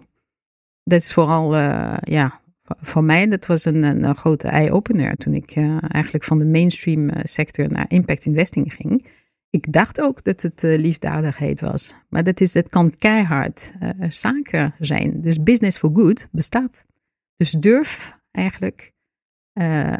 dat 0.86 1.00
is 1.00 1.12
vooral, 1.12 1.56
uh, 1.56 1.96
ja, 2.00 2.40
voor 2.62 3.04
mij, 3.04 3.28
dat 3.28 3.46
was 3.46 3.64
een, 3.64 3.82
een, 3.82 4.16
grote 4.16 4.48
eye-opener 4.48 5.16
toen 5.16 5.34
ik 5.34 5.56
uh, 5.56 5.76
eigenlijk 5.88 6.24
van 6.24 6.38
de 6.38 6.44
mainstream 6.44 7.08
eh, 7.08 7.20
sector 7.24 7.68
naar 7.68 7.84
impact 7.88 8.24
investing 8.24 8.74
ging. 8.74 9.06
Ik 9.50 9.72
dacht 9.72 10.00
ook 10.00 10.24
dat 10.24 10.42
het 10.42 10.62
uh, 10.62 10.78
liefdadigheid 10.78 11.60
was, 11.60 11.94
maar 12.08 12.24
dat, 12.24 12.40
is, 12.40 12.52
dat 12.52 12.68
kan 12.68 12.96
keihard 12.98 13.72
zaken 14.08 14.74
zijn. 14.78 15.20
Dus 15.20 15.42
business 15.42 15.78
for 15.78 15.90
good 15.94 16.28
bestaat. 16.32 16.84
Dus 17.36 17.50
durf 17.50 18.16
eigenlijk 18.30 18.92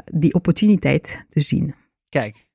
die 0.04 0.34
opportuniteit 0.34 1.24
te 1.28 1.40
zien. 1.40 1.74
Kijk, 2.08 2.46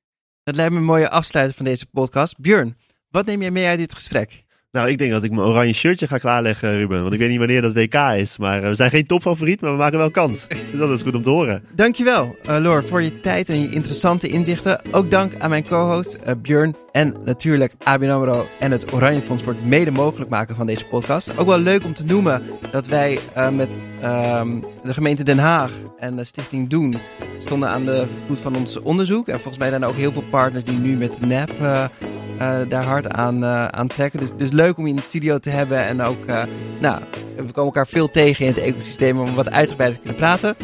dat 0.42 0.56
lijkt 0.56 0.72
me 0.72 0.78
een 0.78 0.84
mooie 0.84 1.10
afsluiting 1.10 1.56
van 1.56 1.66
deze 1.66 1.86
podcast. 1.86 2.38
Björn, 2.38 2.76
wat 3.08 3.26
neem 3.26 3.40
jij 3.40 3.50
mee 3.50 3.66
uit 3.66 3.78
dit 3.78 3.94
gesprek? 3.94 4.44
Nou, 4.72 4.88
ik 4.88 4.98
denk 4.98 5.10
dat 5.10 5.22
ik 5.22 5.30
mijn 5.30 5.46
oranje 5.46 5.72
shirtje 5.72 6.06
ga 6.06 6.18
klaarleggen, 6.18 6.78
Ruben. 6.78 7.02
Want 7.02 7.12
ik 7.12 7.18
weet 7.18 7.28
niet 7.28 7.38
wanneer 7.38 7.62
dat 7.62 7.72
WK 7.72 7.94
is. 7.94 8.38
Maar 8.38 8.62
eh, 8.62 8.68
we 8.68 8.74
zijn 8.74 8.90
geen 8.90 9.06
topfavoriet, 9.06 9.60
maar 9.60 9.70
we 9.70 9.76
maken 9.76 9.98
wel 9.98 10.10
kans. 10.10 10.46
Dus 10.48 10.78
dat 10.80 10.90
is 10.90 11.02
goed 11.02 11.14
om 11.14 11.22
te 11.22 11.30
horen. 11.30 11.64
Dankjewel, 11.74 12.36
uh, 12.48 12.58
Lor, 12.60 12.84
voor 12.84 13.02
je 13.02 13.20
tijd 13.20 13.48
en 13.48 13.60
je 13.60 13.70
interessante 13.70 14.28
inzichten. 14.28 14.80
Ook 14.90 15.10
dank 15.10 15.34
aan 15.38 15.50
mijn 15.50 15.66
co-host 15.68 16.16
uh, 16.26 16.32
Björn. 16.42 16.74
En 16.92 17.14
natuurlijk 17.24 17.74
ABN 17.82 18.08
AMRO 18.08 18.46
en 18.58 18.70
het 18.70 18.92
Oranje 18.92 19.20
Fonds 19.20 19.42
voor 19.42 19.52
het 19.52 19.64
mede 19.64 19.90
mogelijk 19.90 20.30
maken 20.30 20.56
van 20.56 20.66
deze 20.66 20.86
podcast. 20.86 21.38
Ook 21.38 21.46
wel 21.46 21.58
leuk 21.58 21.84
om 21.84 21.94
te 21.94 22.04
noemen 22.04 22.42
dat 22.70 22.86
wij 22.86 23.18
met 23.52 23.72
um, 24.04 24.64
de 24.84 24.94
gemeente 24.94 25.24
Den 25.24 25.38
Haag 25.38 25.70
en 25.98 26.16
de 26.16 26.24
Stichting 26.24 26.68
Doen 26.68 26.94
stonden 27.42 27.68
aan 27.68 27.84
de 27.84 28.06
voet 28.26 28.38
van 28.38 28.56
ons 28.56 28.78
onderzoek. 28.78 29.28
En 29.28 29.34
volgens 29.34 29.58
mij 29.58 29.68
zijn 29.68 29.82
er 29.82 29.88
ook 29.88 29.94
heel 29.94 30.12
veel 30.12 30.24
partners 30.30 30.64
die 30.64 30.78
nu 30.78 30.96
met 30.96 31.26
NAP 31.26 31.50
uh, 31.60 31.84
daar 32.68 32.84
hard 32.84 33.08
aan, 33.08 33.44
uh, 33.44 33.64
aan 33.64 33.86
trekken. 33.86 34.20
Dus, 34.20 34.30
dus 34.36 34.50
leuk 34.50 34.76
om 34.76 34.84
je 34.84 34.90
in 34.90 34.96
de 34.96 35.02
studio 35.02 35.38
te 35.38 35.50
hebben. 35.50 35.84
En 35.84 36.02
ook, 36.02 36.26
nou, 36.80 37.02
we 37.36 37.42
komen 37.42 37.64
elkaar 37.64 37.86
veel 37.86 38.10
tegen 38.10 38.46
in 38.46 38.52
het 38.52 38.62
ecosysteem 38.62 39.20
om 39.20 39.34
wat 39.34 39.50
uitgebreider 39.50 40.00
te 40.00 40.06
kunnen 40.06 40.26
praten. 40.26 40.56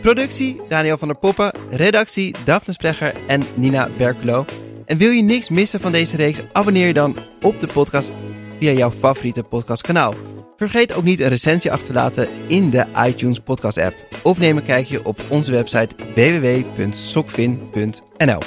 Productie, 0.00 0.60
Daniel 0.68 0.98
van 0.98 1.08
der 1.08 1.16
Poppen. 1.16 1.52
Redactie, 1.70 2.34
Daphne 2.44 2.72
Sprecher 2.72 3.14
en 3.26 3.42
Nina 3.54 3.88
Berkelo. 3.96 4.44
En 4.86 4.98
wil 4.98 5.10
je 5.10 5.22
niks 5.22 5.48
missen 5.48 5.80
van 5.80 5.92
deze 5.92 6.16
reeks? 6.16 6.42
Abonneer 6.52 6.86
je 6.86 6.92
dan 6.92 7.16
op 7.40 7.60
de 7.60 7.66
podcast 7.66 8.12
via 8.58 8.72
jouw 8.72 8.90
favoriete 8.90 9.42
podcastkanaal. 9.42 10.14
Vergeet 10.60 10.94
ook 10.94 11.04
niet 11.04 11.20
een 11.20 11.28
recensie 11.28 11.72
achter 11.72 11.86
te 11.86 11.92
laten 11.92 12.28
in 12.48 12.70
de 12.70 12.86
iTunes 13.06 13.38
podcast 13.38 13.78
app. 13.78 13.94
Of 14.22 14.38
neem 14.38 14.56
een 14.56 14.62
kijkje 14.62 15.04
op 15.04 15.20
onze 15.28 15.52
website 15.52 15.94
www.sokvin.nl. 16.14 18.38